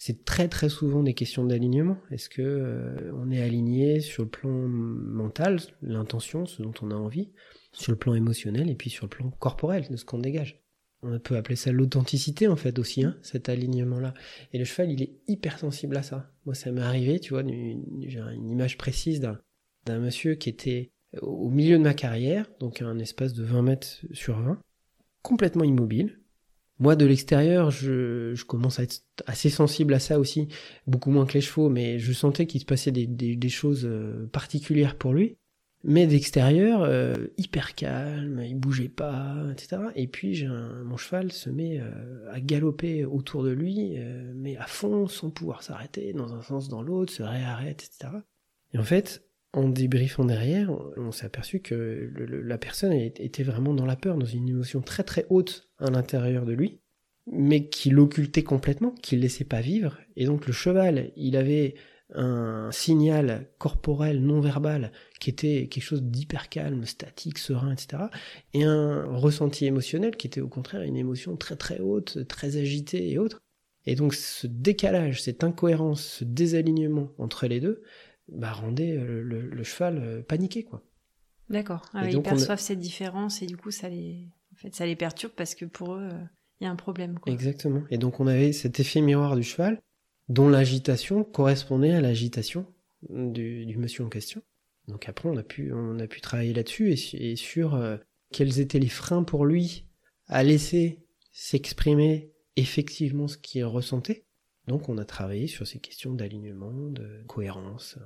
c'est 0.00 0.24
très 0.24 0.48
très 0.48 0.70
souvent 0.70 1.02
des 1.02 1.12
questions 1.12 1.44
d'alignement. 1.44 1.98
Est-ce 2.10 2.30
que 2.30 2.40
euh, 2.40 3.12
on 3.16 3.30
est 3.30 3.42
aligné 3.42 4.00
sur 4.00 4.22
le 4.22 4.30
plan 4.30 4.50
mental, 4.50 5.60
l'intention, 5.82 6.46
ce 6.46 6.62
dont 6.62 6.72
on 6.80 6.90
a 6.90 6.94
envie, 6.94 7.28
sur 7.72 7.92
le 7.92 7.98
plan 7.98 8.14
émotionnel 8.14 8.70
et 8.70 8.74
puis 8.74 8.88
sur 8.88 9.04
le 9.04 9.10
plan 9.10 9.30
corporel 9.30 9.88
de 9.90 9.96
ce 9.96 10.06
qu'on 10.06 10.18
dégage? 10.18 10.64
On 11.02 11.18
peut 11.18 11.36
appeler 11.36 11.56
ça 11.56 11.70
l'authenticité 11.70 12.48
en 12.48 12.56
fait 12.56 12.78
aussi, 12.78 13.04
hein, 13.04 13.18
cet 13.20 13.50
alignement-là. 13.50 14.14
Et 14.54 14.58
le 14.58 14.64
cheval, 14.64 14.90
il 14.90 15.02
est 15.02 15.18
hyper 15.28 15.58
sensible 15.58 15.98
à 15.98 16.02
ça. 16.02 16.32
Moi, 16.46 16.54
ça 16.54 16.72
m'est 16.72 16.80
arrivé, 16.80 17.20
tu 17.20 17.34
vois, 17.34 17.42
j'ai 17.46 18.20
une 18.20 18.50
image 18.50 18.78
précise 18.78 19.20
d'un 19.20 19.98
monsieur 19.98 20.34
qui 20.34 20.48
était 20.48 20.92
au 21.20 21.50
milieu 21.50 21.76
de 21.76 21.82
ma 21.82 21.92
carrière, 21.92 22.50
donc 22.58 22.80
un 22.80 22.98
espace 22.98 23.34
de 23.34 23.44
20 23.44 23.62
mètres 23.62 23.98
sur 24.12 24.40
20, 24.40 24.62
complètement 25.20 25.64
immobile, 25.64 26.19
moi, 26.80 26.96
de 26.96 27.04
l'extérieur, 27.04 27.70
je, 27.70 28.42
commence 28.44 28.80
à 28.80 28.84
être 28.84 29.02
assez 29.26 29.50
sensible 29.50 29.92
à 29.92 29.98
ça 29.98 30.18
aussi, 30.18 30.48
beaucoup 30.86 31.10
moins 31.10 31.26
que 31.26 31.34
les 31.34 31.42
chevaux, 31.42 31.68
mais 31.68 31.98
je 31.98 32.12
sentais 32.14 32.46
qu'il 32.46 32.60
se 32.60 32.64
passait 32.64 32.90
des, 32.90 33.48
choses 33.50 33.84
euh, 33.84 34.26
particulières 34.32 34.96
pour 34.96 35.12
lui. 35.12 35.36
Mais 35.84 36.06
d'extérieur, 36.06 36.82
euh, 36.82 37.14
hyper 37.36 37.74
calme, 37.74 38.42
il 38.46 38.54
bougeait 38.54 38.88
pas, 38.88 39.46
etc. 39.52 39.82
Et 39.94 40.06
puis 40.06 40.34
j'ai 40.34 40.46
mon 40.46 40.98
cheval 40.98 41.32
se 41.32 41.48
met 41.48 41.80
euh, 41.80 42.30
à 42.30 42.40
galoper 42.40 43.04
autour 43.06 43.44
de 43.44 43.50
lui, 43.50 43.96
mais 44.34 44.56
à 44.56 44.66
fond, 44.66 45.06
sans 45.06 45.30
pouvoir 45.30 45.62
s'arrêter, 45.62 46.12
dans 46.12 46.34
un 46.34 46.42
sens, 46.42 46.68
dans 46.68 46.82
l'autre, 46.82 47.12
se 47.12 47.22
réarrête, 47.22 47.82
etc. 47.82 48.12
Et 48.72 48.78
en 48.78 48.82
fait, 48.82 49.22
en 49.52 49.68
débriefant 49.68 50.24
derrière, 50.24 50.70
on 50.96 51.10
s'est 51.12 51.26
aperçu 51.26 51.60
que 51.60 52.10
la 52.16 52.58
personne 52.58 52.92
était 52.92 53.42
vraiment 53.42 53.74
dans 53.74 53.86
la 53.86 53.96
peur, 53.96 54.16
dans 54.16 54.26
une 54.26 54.48
émotion 54.48 54.80
très 54.80 55.02
très 55.02 55.26
haute 55.28 55.68
à 55.78 55.90
l'intérieur 55.90 56.46
de 56.46 56.52
lui, 56.52 56.80
mais 57.26 57.68
qui 57.68 57.90
l'occultait 57.90 58.44
complètement, 58.44 58.92
qui 59.02 59.16
ne 59.16 59.22
laissait 59.22 59.44
pas 59.44 59.60
vivre. 59.60 59.98
Et 60.16 60.24
donc 60.26 60.46
le 60.46 60.52
cheval, 60.52 61.10
il 61.16 61.36
avait 61.36 61.74
un 62.14 62.70
signal 62.72 63.48
corporel 63.58 64.20
non 64.20 64.40
verbal 64.40 64.90
qui 65.20 65.30
était 65.30 65.68
quelque 65.68 65.82
chose 65.82 66.02
d'hyper 66.02 66.48
calme, 66.48 66.84
statique, 66.84 67.38
serein, 67.38 67.72
etc. 67.72 68.04
Et 68.54 68.64
un 68.64 69.04
ressenti 69.16 69.66
émotionnel 69.66 70.16
qui 70.16 70.26
était 70.26 70.40
au 70.40 70.48
contraire 70.48 70.82
une 70.82 70.96
émotion 70.96 71.36
très 71.36 71.56
très 71.56 71.78
haute, 71.78 72.26
très 72.26 72.56
agitée 72.56 73.10
et 73.10 73.18
autre. 73.18 73.42
Et 73.86 73.94
donc 73.94 74.14
ce 74.14 74.46
décalage, 74.46 75.22
cette 75.22 75.44
incohérence, 75.44 76.04
ce 76.18 76.24
désalignement 76.24 77.12
entre 77.18 77.46
les 77.46 77.60
deux, 77.60 77.82
bah, 78.32 78.52
rendait 78.52 78.96
euh, 78.96 79.22
le, 79.22 79.62
cheval 79.64 79.98
euh, 79.98 80.22
paniqué, 80.22 80.64
quoi. 80.64 80.82
D'accord. 81.48 81.84
Ah 81.94 82.08
ils 82.08 82.22
perçoivent 82.22 82.60
cette 82.60 82.78
différence 82.78 83.42
et 83.42 83.46
du 83.46 83.56
coup, 83.56 83.70
ça 83.70 83.88
les, 83.88 84.28
en 84.52 84.56
fait, 84.56 84.74
ça 84.74 84.86
les 84.86 84.96
perturbe 84.96 85.32
parce 85.36 85.54
que 85.54 85.64
pour 85.64 85.94
eux, 85.94 86.08
euh, 86.12 86.24
il 86.60 86.64
y 86.64 86.66
a 86.66 86.70
un 86.70 86.76
problème. 86.76 87.18
Quoi. 87.18 87.32
Exactement. 87.32 87.82
Et 87.90 87.98
donc, 87.98 88.20
on 88.20 88.26
avait 88.26 88.52
cet 88.52 88.78
effet 88.78 89.00
miroir 89.00 89.36
du 89.36 89.42
cheval 89.42 89.80
dont 90.28 90.48
l'agitation 90.48 91.24
correspondait 91.24 91.92
à 91.92 92.00
l'agitation 92.00 92.66
du, 93.08 93.66
du, 93.66 93.78
monsieur 93.78 94.04
en 94.04 94.08
question. 94.08 94.42
Donc 94.86 95.08
après, 95.08 95.28
on 95.28 95.36
a 95.36 95.42
pu, 95.42 95.72
on 95.72 95.98
a 95.98 96.06
pu 96.06 96.20
travailler 96.20 96.52
là-dessus 96.52 96.92
et, 96.92 97.34
sur 97.34 97.80
quels 98.30 98.60
étaient 98.60 98.78
les 98.78 98.88
freins 98.88 99.24
pour 99.24 99.44
lui 99.44 99.86
à 100.26 100.44
laisser 100.44 101.00
s'exprimer 101.32 102.32
effectivement 102.54 103.26
ce 103.26 103.38
qu'il 103.38 103.64
ressentait. 103.64 104.24
Donc 104.68 104.88
on 104.88 104.98
a 104.98 105.04
travaillé 105.04 105.48
sur 105.48 105.66
ces 105.66 105.80
questions 105.80 106.14
d'alignement, 106.14 106.72
de 106.90 107.24
cohérence. 107.26 107.98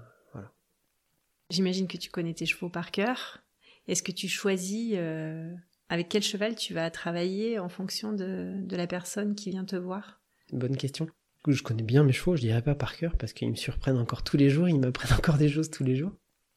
J'imagine 1.50 1.87
que 1.87 1.96
tu 1.96 2.11
connais 2.11 2.35
tes 2.35 2.46
chevaux 2.46 2.68
par 2.68 2.90
cœur. 2.90 3.42
Est-ce 3.87 4.02
que 4.02 4.12
tu 4.12 4.28
choisis 4.28 4.94
euh, 4.96 5.52
avec 5.88 6.09
quel 6.09 6.22
cheval 6.22 6.54
tu 6.54 6.74
vas 6.74 6.90
travailler 6.90 7.59
en 7.59 7.68
fonction 7.68 8.12
de, 8.12 8.64
la 8.70 8.87
personne 8.87 9.35
qui 9.35 9.50
vient 9.50 9.64
te 9.64 9.76
voir? 9.76 10.20
Bonne 10.52 10.76
question. 10.76 11.07
Je 11.46 11.62
connais 11.62 11.83
bien 11.83 12.04
mes 12.04 12.12
chevaux, 12.12 12.37
je 12.37 12.40
dirais 12.40 12.62
pas 12.62 12.74
par 12.74 12.96
cœur 12.96 13.16
parce 13.18 13.35
qu'ils 13.35 13.50
me 13.50 13.57
surprennent 13.57 13.98
encore 13.98 14.24
tous 14.24 14.38
les 14.38 14.49
jours, 14.49 14.68
ils 14.68 14.78
m'apprennent 14.78 15.12
encore 15.18 15.36
des 15.36 15.51
choses 15.51 15.70
tous 15.70 15.84
les 15.84 15.97
jours. 15.97 16.12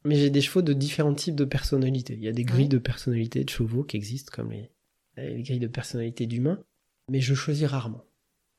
Mais 0.05 0.15
j'ai 0.15 0.29
des 0.29 0.41
chevaux 0.41 0.61
de 0.61 0.73
différents 0.73 1.13
types 1.13 1.35
de 1.35 1.43
personnalités. 1.43 2.13
Il 2.13 2.23
y 2.23 2.29
a 2.29 2.33
des 2.33 2.45
grilles 2.45 2.69
de 2.69 2.77
personnalité 2.77 3.43
de 3.43 3.49
chevaux 3.49 3.83
qui 3.83 3.97
existent 3.97 4.31
comme 4.33 4.51
les, 4.51 4.71
les 5.17 5.43
grilles 5.43 5.59
de 5.59 5.67
personnalité 5.67 6.27
d'humains, 6.27 6.63
mais 7.09 7.19
je 7.19 7.33
choisis 7.33 7.67
rarement. 7.67 8.06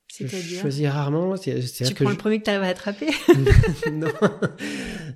Je 0.09 0.27
choisis 0.27 0.87
rarement. 0.89 1.37
tu 1.37 1.95
prends 1.95 2.11
le 2.11 2.17
premier 2.17 2.39
que 2.39 2.45
tu 2.45 2.51
arrives 2.51 2.63
à 2.63 2.69
attraper 2.69 3.09
non. 3.93 4.09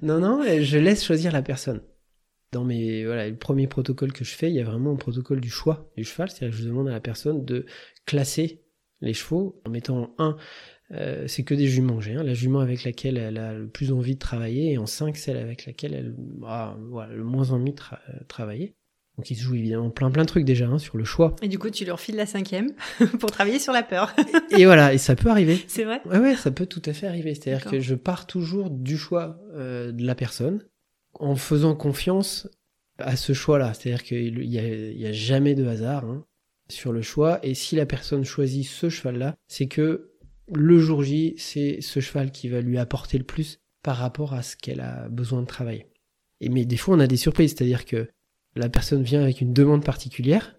non, 0.03 0.21
non, 0.21 0.43
je 0.45 0.79
laisse 0.79 1.05
choisir 1.05 1.33
la 1.33 1.43
personne. 1.43 1.83
Dans 2.53 2.65
mes, 2.65 3.07
voilà, 3.07 3.29
le 3.29 3.37
premier 3.37 3.67
protocole 3.67 4.13
que 4.13 4.25
je 4.25 4.35
fais, 4.35 4.51
il 4.51 4.55
y 4.55 4.61
a 4.61 4.65
vraiment 4.65 4.93
un 4.93 4.97
protocole 4.97 5.41
du 5.41 5.49
choix 5.49 5.91
du 5.97 6.05
cheval. 6.05 6.31
C'est-à-dire 6.31 6.57
que 6.57 6.63
je 6.63 6.69
demande 6.69 6.89
à 6.89 6.93
la 6.93 7.01
personne 7.01 7.45
de 7.45 7.65
classer 8.05 8.63
les 9.01 9.15
chevaux 9.15 9.61
en 9.67 9.71
mettant 9.71 10.15
en 10.19 10.25
1, 10.25 10.37
euh, 10.93 11.27
c'est 11.27 11.45
que 11.45 11.55
des 11.55 11.67
juments 11.67 11.97
que 11.97 12.05
j'ai. 12.05 12.15
Hein, 12.15 12.23
la 12.23 12.35
jument 12.35 12.61
avec 12.61 12.85
laquelle 12.85 13.17
elle 13.17 13.39
a 13.39 13.55
le 13.55 13.69
plus 13.69 13.93
envie 13.93 14.15
de 14.15 14.21
travailler 14.21 14.73
et 14.73 14.79
en 14.79 14.87
5, 14.87 15.17
celle 15.17 15.39
avec 15.39 15.67
laquelle 15.67 15.95
elle 15.95 16.15
a 16.47 16.77
le 17.11 17.25
moins 17.25 17.51
envie 17.51 17.73
de 17.73 17.81
travailler. 18.29 18.75
Donc 19.19 19.31
il 19.31 19.37
se 19.37 19.43
joue 19.43 19.55
évidemment 19.55 19.91
plein 19.91 20.11
plein 20.11 20.23
de 20.23 20.29
trucs 20.29 20.45
déjà 20.45 20.67
hein, 20.67 20.79
sur 20.79 20.97
le 20.97 21.05
choix. 21.05 21.37
Et 21.43 21.49
du 21.49 21.59
coup, 21.59 21.71
tu 21.71 21.85
leur 21.85 22.01
files 22.01 22.17
la 22.17 22.27
cinquième 22.27 22.73
pour 23.21 23.31
travailler 23.31 23.59
sur 23.59 23.73
la 23.73 23.83
peur. 23.83 24.15
et 24.51 24.65
voilà, 24.65 24.95
et 24.95 24.99
ça 24.99 25.17
peut 25.17 25.29
arriver. 25.29 25.63
C'est 25.69 25.85
vrai 25.85 26.01
Ouais, 26.07 26.19
ouais, 26.19 26.37
ça 26.37 26.51
peut 26.51 26.67
tout 26.67 26.83
à 26.87 26.93
fait 26.93 27.07
arriver. 27.07 27.35
C'est-à-dire 27.35 27.71
que 27.71 27.81
je 27.81 27.95
pars 27.95 28.27
toujours 28.27 28.71
du 28.71 28.97
choix 28.97 29.39
euh, 29.55 29.93
de 29.93 30.05
la 30.07 30.15
personne 30.15 30.65
en 31.15 31.37
faisant 31.37 31.75
confiance 31.75 32.49
à 32.99 33.17
ce 33.17 33.35
choix-là. 33.35 33.75
C'est-à-dire 33.75 34.03
qu'il 34.03 34.49
n'y 34.49 34.59
a, 34.59 34.63
y 34.63 35.07
a, 35.07 35.13
jamais 35.13 35.55
de 35.55 35.67
hasard 35.67 36.05
hein, 36.07 36.25
sur 36.71 36.93
le 36.93 37.03
choix. 37.03 37.39
Et 37.43 37.55
si 37.55 37.77
la 37.77 37.85
personne 37.85 38.25
choisit 38.25 38.67
ce 38.67 38.89
cheval-là, 38.89 39.37
c'est 39.47 39.67
que 39.67 40.13
le 40.55 40.79
jour 40.79 41.03
J, 41.03 41.35
c'est 41.37 41.81
ce 41.81 42.01
cheval 42.01 42.31
qui 42.31 42.49
va 42.49 42.61
lui 42.61 42.79
apporter 42.79 43.19
le 43.19 43.25
plus 43.25 43.59
par 43.83 43.97
rapport 43.97 44.33
à 44.33 44.43
ce 44.43 44.57
qu'elle 44.57 44.81
a 44.81 45.09
besoin 45.09 45.43
de 45.43 45.47
travailler. 45.47 45.87
Et 46.41 46.49
mais 46.49 46.65
des 46.65 46.77
fois, 46.77 46.97
on 46.97 47.01
a 47.01 47.07
des 47.07 47.17
surprises. 47.17 47.51
C'est-à-dire 47.51 47.85
que 47.85 48.09
la 48.55 48.69
personne 48.69 49.03
vient 49.03 49.23
avec 49.23 49.41
une 49.41 49.53
demande 49.53 49.85
particulière, 49.85 50.57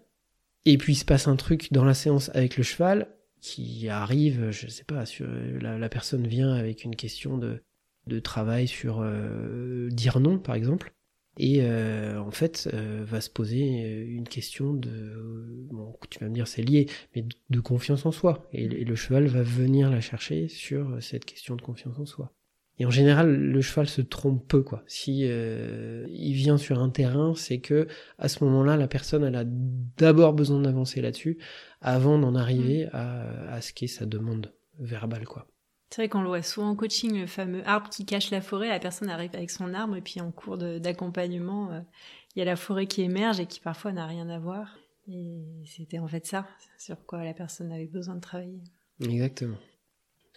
et 0.64 0.78
puis 0.78 0.94
il 0.94 0.96
se 0.96 1.04
passe 1.04 1.28
un 1.28 1.36
truc 1.36 1.72
dans 1.72 1.84
la 1.84 1.94
séance 1.94 2.30
avec 2.34 2.56
le 2.56 2.62
cheval 2.62 3.08
qui 3.40 3.88
arrive, 3.88 4.50
je 4.50 4.68
sais 4.68 4.84
pas, 4.84 5.04
sur, 5.04 5.26
la, 5.60 5.88
personne 5.90 6.26
vient 6.26 6.54
avec 6.54 6.84
une 6.84 6.96
question 6.96 7.36
de, 7.36 7.62
de 8.06 8.18
travail 8.18 8.66
sur 8.66 9.00
euh, 9.02 9.88
dire 9.90 10.18
non, 10.20 10.38
par 10.38 10.54
exemple, 10.54 10.94
et 11.36 11.58
euh, 11.62 12.18
en 12.20 12.30
fait 12.30 12.70
euh, 12.72 13.04
va 13.04 13.20
se 13.20 13.28
poser 13.28 14.04
une 14.04 14.28
question 14.28 14.72
de, 14.72 15.66
bon, 15.70 15.94
tu 16.08 16.20
vas 16.20 16.28
me 16.28 16.34
dire 16.34 16.46
c'est 16.46 16.62
lié, 16.62 16.88
mais 17.14 17.26
de, 17.50 17.60
confiance 17.60 18.06
en 18.06 18.12
soi, 18.12 18.48
et 18.52 18.66
le 18.66 18.94
cheval 18.94 19.26
va 19.26 19.42
venir 19.42 19.90
la 19.90 20.00
chercher 20.00 20.48
sur 20.48 21.02
cette 21.02 21.26
question 21.26 21.56
de 21.56 21.62
confiance 21.62 21.98
en 21.98 22.06
soi. 22.06 22.32
Et 22.78 22.86
en 22.86 22.90
général, 22.90 23.34
le 23.34 23.60
cheval 23.60 23.86
se 23.86 24.00
trompe 24.00 24.46
peu, 24.48 24.62
quoi. 24.62 24.82
Si 24.86 25.20
euh, 25.24 26.06
il 26.10 26.32
vient 26.34 26.56
sur 26.56 26.80
un 26.80 26.90
terrain, 26.90 27.34
c'est 27.36 27.60
que 27.60 27.86
à 28.18 28.28
ce 28.28 28.42
moment-là, 28.44 28.76
la 28.76 28.88
personne, 28.88 29.22
elle 29.22 29.36
a 29.36 29.44
d'abord 29.44 30.32
besoin 30.32 30.60
d'avancer 30.60 31.00
là-dessus 31.00 31.38
avant 31.80 32.18
d'en 32.18 32.34
arriver 32.34 32.86
mm. 32.86 32.90
à, 32.92 33.54
à 33.54 33.60
ce 33.60 33.72
qu'est 33.72 33.86
sa 33.86 34.06
demande 34.06 34.52
verbale, 34.80 35.24
quoi. 35.24 35.46
C'est 35.90 36.02
vrai 36.02 36.08
qu'on 36.08 36.22
le 36.22 36.28
voit 36.28 36.42
souvent 36.42 36.70
en 36.70 36.74
coaching, 36.74 37.20
le 37.20 37.28
fameux 37.28 37.62
arbre 37.68 37.88
qui 37.88 38.04
cache 38.04 38.32
la 38.32 38.40
forêt. 38.40 38.68
La 38.68 38.80
personne 38.80 39.08
arrive 39.08 39.30
avec 39.34 39.48
son 39.48 39.72
arbre 39.74 39.94
et 39.94 40.00
puis 40.00 40.20
en 40.20 40.32
cours 40.32 40.58
d'accompagnement, 40.58 41.70
euh, 41.70 41.80
il 42.34 42.40
y 42.40 42.42
a 42.42 42.44
la 42.44 42.56
forêt 42.56 42.88
qui 42.88 43.02
émerge 43.02 43.38
et 43.38 43.46
qui 43.46 43.60
parfois 43.60 43.92
n'a 43.92 44.04
rien 44.04 44.28
à 44.28 44.40
voir. 44.40 44.76
Et 45.06 45.44
c'était 45.66 46.00
en 46.00 46.08
fait 46.08 46.26
ça 46.26 46.48
sur 46.78 47.06
quoi 47.06 47.22
la 47.22 47.32
personne 47.32 47.70
avait 47.70 47.86
besoin 47.86 48.16
de 48.16 48.20
travailler. 48.20 48.60
Exactement. 49.00 49.58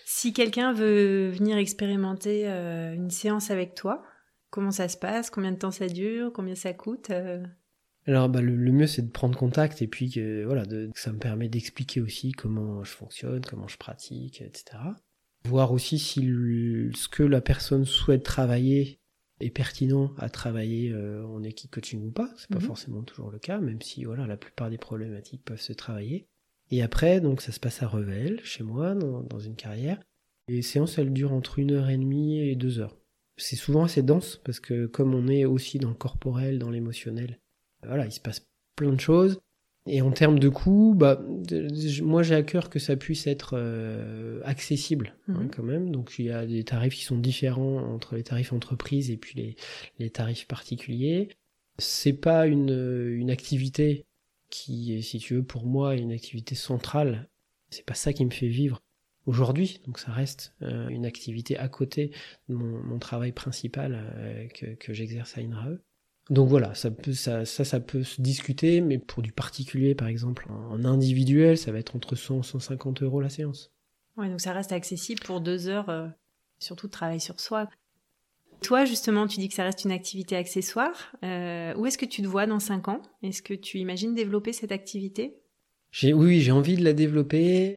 Si 0.06 0.34
quelqu'un 0.34 0.74
veut 0.74 1.30
venir 1.30 1.58
expérimenter 1.58 2.48
euh, 2.48 2.94
une 2.94 3.10
séance 3.10 3.52
avec 3.52 3.76
toi, 3.76 4.04
comment 4.50 4.72
ça 4.72 4.88
se 4.88 4.98
passe? 4.98 5.30
Combien 5.30 5.52
de 5.52 5.58
temps 5.58 5.72
ça 5.72 5.88
dure? 5.88 6.32
Combien 6.34 6.56
ça 6.56 6.74
coûte 6.74 7.10
euh? 7.10 7.46
Alors 8.06 8.30
bah, 8.30 8.42
le, 8.42 8.56
mieux 8.72 8.88
c'est 8.88 9.02
de 9.02 9.12
prendre 9.12 9.38
contact 9.38 9.82
et 9.82 9.88
puis 9.88 10.18
voilà, 10.46 10.66
de, 10.66 10.90
ça 10.96 11.12
me 11.12 11.20
permet 11.20 11.50
d'expliquer 11.50 12.00
aussi 12.00 12.32
comment 12.32 12.82
je 12.86 12.92
fonctionne, 12.92 13.42
comment 13.42 13.68
je 13.68 13.78
pratique, 13.78 14.42
etc. 14.42 14.78
Voir 15.44 15.74
aussi 15.74 16.00
si 16.00 16.22
ce 16.22 17.10
que 17.10 17.24
la 17.24 17.42
personne 17.42 17.84
souhaite 17.84 18.24
travailler 18.24 19.02
est 19.40 19.50
pertinent 19.52 20.14
à 20.18 20.30
travailler 20.30 20.92
euh, 20.92 21.26
en 21.26 21.44
équipe 21.44 21.72
coaching 21.72 22.04
ou 22.04 22.12
pas. 22.12 22.30
C'est 22.38 22.50
pas 22.50 22.60
mhm. 22.60 22.66
forcément 22.66 23.04
toujours 23.04 23.32
le 23.32 23.40
cas, 23.40 23.60
même 23.60 23.82
si 23.82 24.04
voilà 24.06 24.26
la 24.26 24.38
plupart 24.38 24.70
des 24.70 24.78
problématiques 24.78 25.44
peuvent 25.44 25.62
se 25.62 25.74
travailler. 25.74 26.28
Et 26.72 26.82
après, 26.82 27.22
donc 27.22 27.42
ça 27.42 27.52
se 27.52 27.60
passe 27.60 27.82
à 27.82 27.88
Revel, 27.88 28.40
chez 28.44 28.64
moi, 28.64 28.94
dans, 28.94 29.40
une 29.40 29.56
carrière. 29.56 30.00
Et 30.48 30.54
les 30.54 30.62
séances, 30.62 30.98
elles 30.98 31.14
durent 31.14 31.34
entre 31.34 31.60
une 31.60 31.72
heure 31.72 31.90
et 31.90 31.98
demie 31.98 32.40
et 32.40 32.56
deux 32.56 32.80
heures. 32.80 32.98
C'est 33.38 33.56
souvent 33.56 33.84
assez 33.84 34.02
dense 34.02 34.42
parce 34.44 34.60
que 34.60 34.88
comme 34.88 35.14
on 35.14 35.28
est 35.28 35.46
aussi 35.46 35.78
dans 35.78 35.90
le 35.90 35.96
corporel, 35.96 36.58
dans 36.58 36.72
l'émotionnel, 36.72 37.40
voilà, 37.86 38.06
il 38.06 38.12
se 38.12 38.20
passe 38.20 38.48
plein 38.76 38.92
de 38.92 39.00
choses. 39.00 39.40
Et 39.90 40.02
en 40.02 40.12
termes 40.12 40.40
de 40.40 40.50
coûts, 40.50 40.94
bah, 40.98 41.24
moi 42.02 42.22
j'ai 42.22 42.36
à 42.36 42.44
cœur 42.44 42.70
que 42.70 42.80
ça 42.80 42.98
puisse 42.98 43.26
être 43.26 43.52
euh, 43.54 44.42
accessible 44.44 45.16
hein, 45.30 45.44
mhm. 45.44 45.50
quand 45.50 45.64
même. 45.64 45.92
Donc 45.92 46.16
il 46.20 46.26
y 46.26 46.32
a 46.32 46.46
des 46.46 46.64
tarifs 46.64 46.96
qui 46.96 47.04
sont 47.04 47.18
différents 47.18 47.78
entre 47.94 48.16
les 48.16 48.24
tarifs 48.24 48.52
entreprises 48.52 49.12
et 49.12 49.18
puis 49.18 49.36
les, 49.38 49.56
les 50.00 50.10
tarifs 50.10 50.48
particuliers. 50.48 51.30
C'est 51.78 52.14
pas 52.14 52.48
une, 52.48 52.72
une 53.16 53.30
activité 53.30 54.07
qui 54.50 54.96
est, 54.96 55.02
si 55.02 55.20
tu 55.20 55.36
veux, 55.36 55.44
pour 55.44 55.66
moi, 55.66 55.96
une 55.96 56.12
activité 56.12 56.56
centrale. 56.56 57.30
C'est 57.70 57.86
pas 57.86 57.94
ça 57.94 58.14
qui 58.14 58.26
me 58.26 58.32
fait 58.32 58.48
vivre 58.48 58.82
aujourd'hui, 59.26 59.82
donc 59.86 60.00
ça 60.00 60.12
reste 60.12 60.54
euh, 60.62 60.88
une 60.88 61.06
activité 61.06 61.58
à 61.58 61.68
côté 61.68 62.12
de 62.48 62.56
mon, 62.56 62.98
travail 62.98 63.34
principal 63.34 63.94
euh, 64.18 64.48
que, 64.80 64.94
j'exerce 64.94 65.38
à 65.38 65.42
INRAE. 65.42 65.78
Donc 66.30 66.50
voilà, 66.50 66.74
ça 66.76 66.92
peut, 66.92 67.14
ça, 67.14 67.46
ça, 67.46 67.64
ça, 67.64 67.80
peut 67.80 68.04
se 68.04 68.22
discuter, 68.22 68.82
mais 68.82 68.98
pour 68.98 69.24
du 69.24 69.32
particulier, 69.32 69.96
par 69.96 70.08
exemple, 70.08 70.48
en 70.50 70.84
individuel, 70.84 71.58
ça 71.58 71.72
va 71.72 71.80
être 71.80 71.96
entre 71.96 72.16
100 72.16 72.40
et 72.40 72.44
150 72.44 73.04
euros 73.04 73.22
la 73.22 73.30
séance. 73.30 73.72
Ouais, 74.18 74.30
donc 74.30 74.42
ça 74.42 74.52
reste 74.52 74.72
accessible 74.72 75.22
pour 75.24 75.42
deux 75.42 75.68
heures, 75.68 75.90
euh, 75.90 76.08
surtout 76.60 76.88
de 76.88 76.92
travail 76.92 77.20
sur 77.20 77.40
soi. 77.40 77.70
Toi, 78.62 78.86
justement, 78.86 79.28
tu 79.28 79.40
dis 79.40 79.50
que 79.50 79.54
ça 79.54 79.64
reste 79.64 79.86
une 79.86 79.92
activité 79.92 80.36
accessoire. 80.36 81.16
Euh, 81.24 81.74
où 81.76 81.86
est-ce 81.86 81.98
que 81.98 82.06
tu 82.06 82.22
te 82.22 82.28
vois 82.28 82.46
dans 82.46 82.60
5 82.60 82.88
ans? 82.88 83.02
Est-ce 83.24 83.42
que 83.42 83.54
tu 83.54 83.78
imagines 83.80 84.16
développer 84.16 84.54
cette 84.54 84.72
activité? 84.72 85.38
J'ai, 85.92 86.14
Oui, 86.14 86.42
j'ai 86.42 86.52
envie 86.52 86.76
de 86.76 86.84
la 86.84 86.94
développer. 86.94 87.76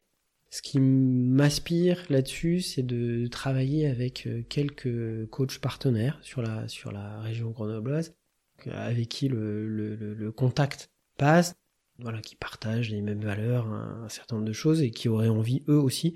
Ce 0.49 0.61
qui 0.61 0.79
m'aspire 0.79 2.03
là-dessus, 2.09 2.59
c'est 2.59 2.83
de 2.83 3.27
travailler 3.27 3.87
avec 3.87 4.27
euh, 4.27 4.43
quelques 4.49 5.29
coachs 5.29 5.59
partenaires 5.59 6.19
sur 6.21 6.41
la, 6.41 7.21
région 7.21 7.51
grenobloise, 7.51 8.13
avec 8.69 9.07
qui 9.07 9.29
le 9.29 10.31
contact 10.35 10.89
passe, 11.17 11.55
voilà, 11.99 12.19
qui 12.19 12.35
partagent 12.35 12.89
les 12.89 13.01
mêmes 13.01 13.23
valeurs, 13.23 13.67
un 13.67 14.09
certain 14.09 14.35
nombre 14.35 14.47
de 14.47 14.53
choses, 14.53 14.81
et 14.81 14.91
qui 14.91 15.07
auraient 15.07 15.29
envie, 15.29 15.63
eux 15.67 15.79
aussi, 15.79 16.15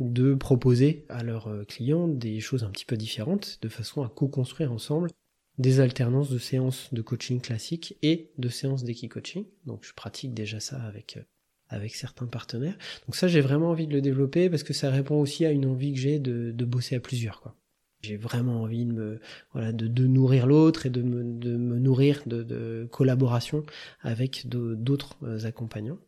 de 0.00 0.34
proposer 0.34 1.04
à 1.08 1.22
leurs 1.22 1.48
euh, 1.48 1.64
clients 1.64 2.08
des 2.08 2.40
choses 2.40 2.64
un 2.64 2.70
petit 2.70 2.84
peu 2.84 2.96
différentes, 2.96 3.58
de 3.62 3.68
façon 3.68 4.02
à 4.02 4.08
co-construire 4.08 4.72
ensemble 4.72 5.10
des 5.58 5.80
alternances 5.80 6.30
de 6.30 6.38
séances 6.38 6.92
de 6.92 7.00
coaching 7.00 7.40
classique 7.40 7.96
et 8.02 8.30
de 8.36 8.48
séances 8.48 8.84
d'équi-coaching. 8.84 9.44
Donc 9.64 9.84
je 9.84 9.94
pratique 9.94 10.34
déjà 10.34 10.60
ça 10.60 10.76
avec, 10.82 11.16
euh, 11.16 11.22
avec 11.68 11.94
certains 11.94 12.26
partenaires. 12.26 12.76
Donc 13.06 13.16
ça 13.16 13.26
j'ai 13.26 13.40
vraiment 13.40 13.70
envie 13.70 13.86
de 13.86 13.92
le 13.94 14.02
développer 14.02 14.50
parce 14.50 14.62
que 14.62 14.74
ça 14.74 14.90
répond 14.90 15.18
aussi 15.18 15.46
à 15.46 15.50
une 15.50 15.66
envie 15.66 15.92
que 15.92 15.98
j'ai 15.98 16.18
de, 16.18 16.50
de 16.50 16.64
bosser 16.64 16.96
à 16.96 17.00
plusieurs. 17.00 17.40
quoi. 17.40 17.56
J'ai 18.02 18.18
vraiment 18.18 18.62
envie 18.62 18.84
de 18.84 18.92
me 18.92 19.20
voilà 19.52 19.72
de, 19.72 19.86
de 19.86 20.06
nourrir 20.06 20.46
l'autre 20.46 20.84
et 20.84 20.90
de 20.90 21.00
me, 21.02 21.24
de 21.24 21.56
me 21.56 21.78
nourrir 21.78 22.22
de, 22.26 22.42
de 22.42 22.86
collaboration 22.92 23.64
avec 24.02 24.46
d'autres 24.46 25.16
euh, 25.22 25.44
accompagnants. 25.44 25.98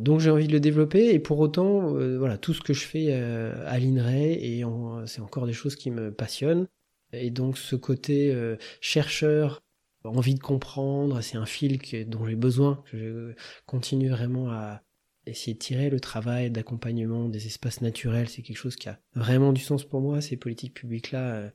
Donc 0.00 0.20
j'ai 0.20 0.30
envie 0.30 0.48
de 0.48 0.52
le 0.52 0.60
développer 0.60 1.14
et 1.14 1.18
pour 1.20 1.38
autant, 1.38 1.94
euh, 1.96 2.18
voilà, 2.18 2.36
tout 2.36 2.52
ce 2.52 2.60
que 2.60 2.72
je 2.72 2.84
fais 2.84 3.08
euh, 3.10 3.52
à 3.66 3.78
l'INRAE 3.78 4.32
et 4.32 4.64
c'est 5.06 5.20
encore 5.20 5.46
des 5.46 5.52
choses 5.52 5.76
qui 5.76 5.90
me 5.90 6.12
passionnent. 6.12 6.66
Et 7.12 7.30
donc 7.30 7.58
ce 7.58 7.76
côté 7.76 8.32
euh, 8.32 8.56
chercheur, 8.80 9.62
envie 10.02 10.34
de 10.34 10.40
comprendre, 10.40 11.20
c'est 11.20 11.36
un 11.36 11.46
fil 11.46 11.78
dont 12.08 12.26
j'ai 12.26 12.34
besoin. 12.34 12.82
Je 12.92 13.34
continue 13.66 14.08
vraiment 14.08 14.50
à 14.50 14.82
essayer 15.26 15.54
de 15.54 15.58
tirer 15.58 15.90
le 15.90 16.00
travail 16.00 16.50
d'accompagnement 16.50 17.28
des 17.28 17.46
espaces 17.46 17.80
naturels. 17.80 18.28
C'est 18.28 18.42
quelque 18.42 18.58
chose 18.58 18.76
qui 18.76 18.88
a 18.88 18.98
vraiment 19.14 19.52
du 19.52 19.62
sens 19.62 19.84
pour 19.84 20.00
moi. 20.00 20.20
Ces 20.20 20.36
politiques 20.36 20.74
publiques 20.74 21.12
là, 21.12 21.50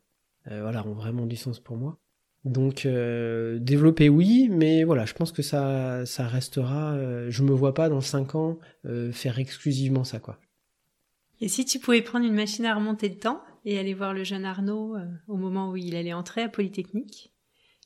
voilà, 0.45 0.87
ont 0.87 0.93
vraiment 0.93 1.27
du 1.27 1.35
sens 1.35 1.59
pour 1.59 1.77
moi. 1.77 1.99
Donc 2.45 2.85
euh, 2.85 3.59
développer 3.59 4.07
oui, 4.07 4.47
mais 4.49 4.83
voilà, 4.83 5.05
je 5.05 5.13
pense 5.13 5.31
que 5.31 5.41
ça, 5.41 6.05
ça 6.05 6.27
restera. 6.27 6.93
Euh, 6.93 7.29
je 7.29 7.43
me 7.43 7.51
vois 7.51 7.73
pas 7.73 7.89
dans 7.89 8.01
5 8.01 8.35
ans 8.35 8.59
euh, 8.85 9.11
faire 9.11 9.39
exclusivement 9.39 10.03
ça 10.03 10.19
quoi. 10.19 10.39
Et 11.41 11.49
si 11.49 11.65
tu 11.65 11.79
pouvais 11.79 12.01
prendre 12.01 12.25
une 12.25 12.35
machine 12.35 12.65
à 12.65 12.75
remonter 12.75 13.09
le 13.09 13.17
temps 13.17 13.41
et 13.65 13.77
aller 13.77 13.93
voir 13.93 14.13
le 14.13 14.23
jeune 14.23 14.45
Arnaud 14.45 14.97
au 15.27 15.37
moment 15.37 15.71
où 15.71 15.77
il 15.77 15.95
allait 15.95 16.13
entrer 16.13 16.41
à 16.41 16.49
Polytechnique, 16.49 17.33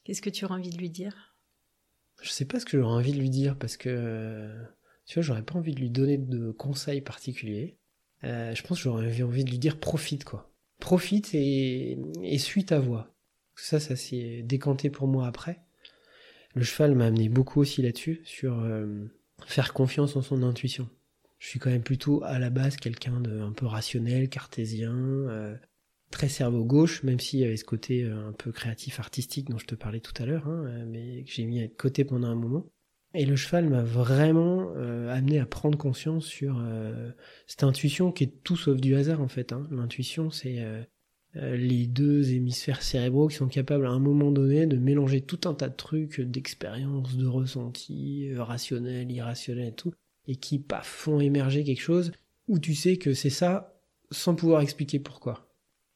qu'est-ce 0.03 0.23
que 0.23 0.31
tu 0.31 0.45
aurais 0.45 0.55
envie 0.55 0.71
de 0.71 0.77
lui 0.77 0.89
dire? 0.89 1.35
Je 2.21 2.29
sais 2.29 2.45
pas 2.45 2.59
ce 2.59 2.65
que 2.65 2.79
j'aurais 2.79 2.95
envie 2.95 3.13
de 3.13 3.19
lui 3.19 3.29
dire 3.29 3.55
parce 3.57 3.77
que 3.77 4.49
tu 5.05 5.15
vois, 5.15 5.23
j'aurais 5.23 5.43
pas 5.43 5.55
envie 5.55 5.75
de 5.75 5.79
lui 5.79 5.91
donner 5.91 6.17
de 6.17 6.49
conseils 6.51 7.01
particuliers. 7.01 7.77
je 8.23 8.61
pense 8.63 8.77
que 8.79 8.83
j'aurais 8.83 9.21
envie 9.21 9.43
de 9.43 9.51
lui 9.51 9.59
dire 9.59 9.79
profite 9.79 10.23
quoi. 10.23 10.51
Profite 10.79 11.35
et, 11.35 11.99
et 12.23 12.37
suis 12.39 12.65
ta 12.65 12.79
voix 12.79 13.12
ça, 13.55 13.79
ça 13.79 13.95
s'est 13.95 14.41
décanté 14.43 14.89
pour 14.89 15.07
moi 15.07 15.27
après. 15.27 15.59
Le 16.55 16.63
cheval 16.63 16.95
m'a 16.95 17.05
amené 17.05 17.29
beaucoup 17.29 17.61
aussi 17.61 17.81
là-dessus, 17.81 18.21
sur 18.25 18.59
euh, 18.59 19.05
faire 19.45 19.73
confiance 19.73 20.15
en 20.15 20.21
son 20.21 20.43
intuition. 20.43 20.87
Je 21.39 21.49
suis 21.49 21.59
quand 21.59 21.71
même 21.71 21.83
plutôt 21.83 22.23
à 22.23 22.39
la 22.39 22.49
base 22.49 22.77
quelqu'un 22.77 23.19
de 23.19 23.39
un 23.39 23.51
peu 23.51 23.65
rationnel, 23.65 24.29
cartésien, 24.29 24.95
euh, 24.95 25.55
très 26.11 26.29
cerveau 26.29 26.63
gauche, 26.63 27.03
même 27.03 27.19
s'il 27.19 27.39
y 27.39 27.43
avait 27.43 27.57
ce 27.57 27.65
côté 27.65 28.03
euh, 28.03 28.29
un 28.29 28.33
peu 28.33 28.51
créatif, 28.51 28.99
artistique 28.99 29.49
dont 29.49 29.57
je 29.57 29.65
te 29.65 29.75
parlais 29.75 29.99
tout 29.99 30.13
à 30.21 30.25
l'heure, 30.25 30.47
hein, 30.47 30.85
mais 30.87 31.23
que 31.23 31.31
j'ai 31.31 31.45
mis 31.45 31.61
à 31.61 31.67
côté 31.67 32.05
pendant 32.05 32.27
un 32.27 32.35
moment. 32.35 32.67
Et 33.15 33.25
le 33.25 33.35
cheval 33.35 33.69
m'a 33.69 33.83
vraiment 33.83 34.71
amené 34.73 35.37
à 35.37 35.45
prendre 35.45 35.77
conscience 35.77 36.25
sur 36.25 36.59
cette 37.45 37.63
intuition 37.63 38.11
qui 38.11 38.23
est 38.23 38.43
tout 38.43 38.57
sauf 38.57 38.81
du 38.81 38.95
hasard 38.95 39.21
en 39.21 39.27
fait. 39.27 39.53
Hein. 39.53 39.67
L'intuition, 39.69 40.31
c'est 40.31 40.65
les 41.35 41.87
deux 41.87 42.31
hémisphères 42.31 42.83
cérébraux 42.83 43.27
qui 43.27 43.35
sont 43.35 43.47
capables 43.47 43.87
à 43.87 43.91
un 43.91 43.99
moment 43.99 44.31
donné 44.31 44.67
de 44.67 44.77
mélanger 44.77 45.21
tout 45.21 45.41
un 45.45 45.53
tas 45.53 45.69
de 45.69 45.75
trucs, 45.75 46.21
d'expériences, 46.21 47.15
de 47.15 47.25
ressentis, 47.25 48.29
euh, 48.29 48.43
rationnels, 48.43 49.11
irrationnels 49.11 49.69
et 49.69 49.75
tout, 49.75 49.93
et 50.27 50.35
qui, 50.35 50.59
paf, 50.59 50.87
font 50.87 51.19
émerger 51.19 51.63
quelque 51.63 51.81
chose 51.81 52.11
où 52.47 52.59
tu 52.59 52.75
sais 52.75 52.97
que 52.97 53.13
c'est 53.13 53.29
ça 53.29 53.79
sans 54.11 54.35
pouvoir 54.35 54.61
expliquer 54.61 54.99
pourquoi. 54.99 55.49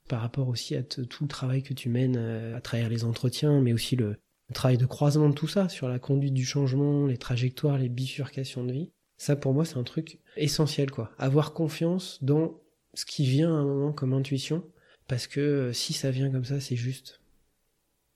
Par 0.07 0.21
rapport 0.21 0.47
aussi 0.47 0.75
à 0.75 0.83
tout 0.83 1.23
le 1.23 1.27
travail 1.27 1.61
que 1.61 1.73
tu 1.73 1.89
mènes 1.89 2.17
à 2.17 2.61
travers 2.61 2.89
les 2.89 3.03
entretiens, 3.03 3.59
mais 3.59 3.73
aussi 3.73 3.97
le, 3.97 4.15
le 4.49 4.53
travail 4.53 4.77
de 4.77 4.85
croisement 4.85 5.29
de 5.29 5.33
tout 5.33 5.47
ça, 5.47 5.69
sur 5.69 5.89
la 5.89 5.99
conduite 5.99 6.33
du 6.33 6.45
changement, 6.45 7.05
les 7.05 7.17
trajectoires, 7.17 7.77
les 7.77 7.89
bifurcations 7.89 8.63
de 8.63 8.71
vie. 8.71 8.91
Ça, 9.17 9.35
pour 9.35 9.53
moi, 9.53 9.65
c'est 9.65 9.77
un 9.77 9.83
truc 9.83 10.19
essentiel, 10.38 10.91
quoi. 10.91 11.11
Avoir 11.17 11.53
confiance 11.53 12.19
dans 12.23 12.61
ce 12.93 13.05
qui 13.05 13.25
vient 13.25 13.53
à 13.53 13.57
un 13.57 13.65
moment 13.65 13.91
comme 13.91 14.13
intuition, 14.13 14.63
parce 15.07 15.27
que 15.27 15.39
euh, 15.39 15.73
si 15.73 15.93
ça 15.93 16.11
vient 16.11 16.29
comme 16.29 16.45
ça, 16.45 16.59
c'est 16.59 16.75
juste. 16.75 17.21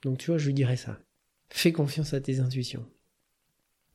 Donc, 0.04 0.18
tu 0.18 0.32
vois, 0.32 0.38
je 0.38 0.48
lui 0.48 0.54
dirais 0.54 0.78
ça. 0.78 1.00
Fais 1.50 1.72
confiance 1.72 2.14
à 2.14 2.22
tes 2.22 2.40
intuitions. 2.40 2.86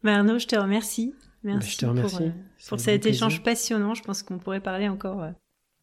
Ben 0.03 0.19
Arnaud, 0.19 0.39
je 0.39 0.47
te 0.47 0.57
remercie. 0.57 1.15
Merci 1.43 1.71
je 1.73 1.79
te 1.79 1.87
remercie. 1.87 2.17
pour, 2.17 2.27
euh, 2.27 2.31
pour 2.69 2.81
cet 2.81 3.07
échange 3.07 3.43
passionnant. 3.43 3.95
Je 3.95 4.03
pense 4.03 4.23
qu'on 4.23 4.39
pourrait 4.39 4.61
parler 4.61 4.89
encore 4.89 5.23
euh, 5.23 5.33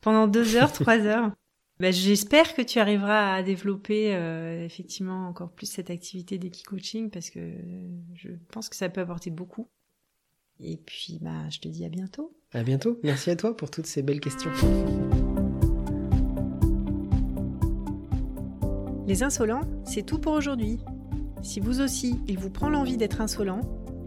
pendant 0.02 0.28
deux 0.28 0.56
heures, 0.56 0.72
trois 0.74 1.00
heures. 1.00 1.32
Ben, 1.80 1.92
J'espère 1.92 2.54
que 2.56 2.62
tu 2.62 2.80
arriveras 2.80 3.36
à 3.36 3.44
développer 3.44 4.12
effectivement 4.64 5.28
encore 5.28 5.52
plus 5.52 5.66
cette 5.66 5.90
activité 5.90 6.38
d'équi-coaching 6.38 7.10
parce 7.10 7.30
que 7.30 7.54
je 8.14 8.30
pense 8.52 8.70
que 8.70 8.76
ça 8.76 8.90
peut 8.90 9.02
apporter 9.02 9.32
beaucoup. 9.32 9.68
Et 10.60 10.78
puis, 10.78 11.18
bah, 11.20 11.50
je 11.50 11.60
te 11.60 11.68
dis 11.68 11.84
à 11.84 11.90
bientôt. 11.90 12.38
À 12.54 12.64
bientôt. 12.64 13.00
Merci 13.04 13.32
à 13.32 13.36
toi 13.36 13.58
pour 13.58 13.72
toutes 13.72 13.88
ces 13.88 14.04
belles 14.04 14.22
questions. 14.22 14.52
Les 19.06 19.24
insolents, 19.24 19.64
c'est 19.84 20.06
tout 20.06 20.18
pour 20.18 20.32
aujourd'hui. 20.34 20.80
Si 21.42 21.60
vous 21.60 21.82
aussi, 21.82 22.22
il 22.28 22.40
vous 22.40 22.50
prend 22.50 22.70
l'envie 22.70 22.96
d'être 22.96 23.20
insolent, 23.20 23.60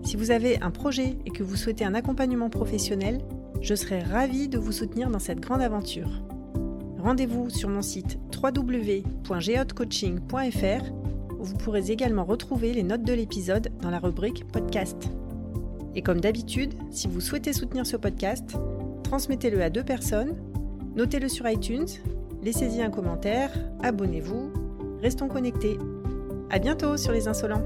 si 0.02 0.16
vous 0.16 0.30
avez 0.30 0.58
un 0.62 0.70
projet 0.70 1.18
et 1.26 1.30
que 1.30 1.42
vous 1.42 1.56
souhaitez 1.56 1.84
un 1.84 1.94
accompagnement 1.94 2.48
professionnel, 2.48 3.20
je 3.60 3.74
serai 3.74 4.00
ravie 4.00 4.48
de 4.48 4.56
vous 4.56 4.72
soutenir 4.72 5.10
dans 5.10 5.18
cette 5.18 5.40
grande 5.40 5.60
aventure. 5.60 6.08
Rendez-vous 6.98 7.50
sur 7.50 7.68
mon 7.68 7.82
site 7.82 8.18
www.geotcoaching.fr 8.42 10.92
où 11.38 11.44
vous 11.44 11.56
pourrez 11.56 11.90
également 11.90 12.24
retrouver 12.24 12.72
les 12.72 12.82
notes 12.82 13.02
de 13.02 13.12
l'épisode 13.12 13.68
dans 13.82 13.90
la 13.90 13.98
rubrique 13.98 14.48
podcast. 14.48 15.10
Et 15.94 16.00
comme 16.02 16.20
d'habitude, 16.20 16.72
si 16.90 17.06
vous 17.06 17.20
souhaitez 17.20 17.52
soutenir 17.52 17.86
ce 17.86 17.98
podcast, 17.98 18.56
transmettez-le 19.02 19.60
à 19.60 19.68
deux 19.68 19.84
personnes, 19.84 20.36
notez-le 20.94 21.28
sur 21.28 21.46
iTunes, 21.48 21.88
laissez-y 22.42 22.80
un 22.80 22.90
commentaire, 22.90 23.52
abonnez-vous, 23.82 24.65
restons 25.06 25.28
connectés. 25.28 25.78
À 26.50 26.58
bientôt 26.58 26.96
sur 26.96 27.12
les 27.12 27.28
insolents. 27.28 27.62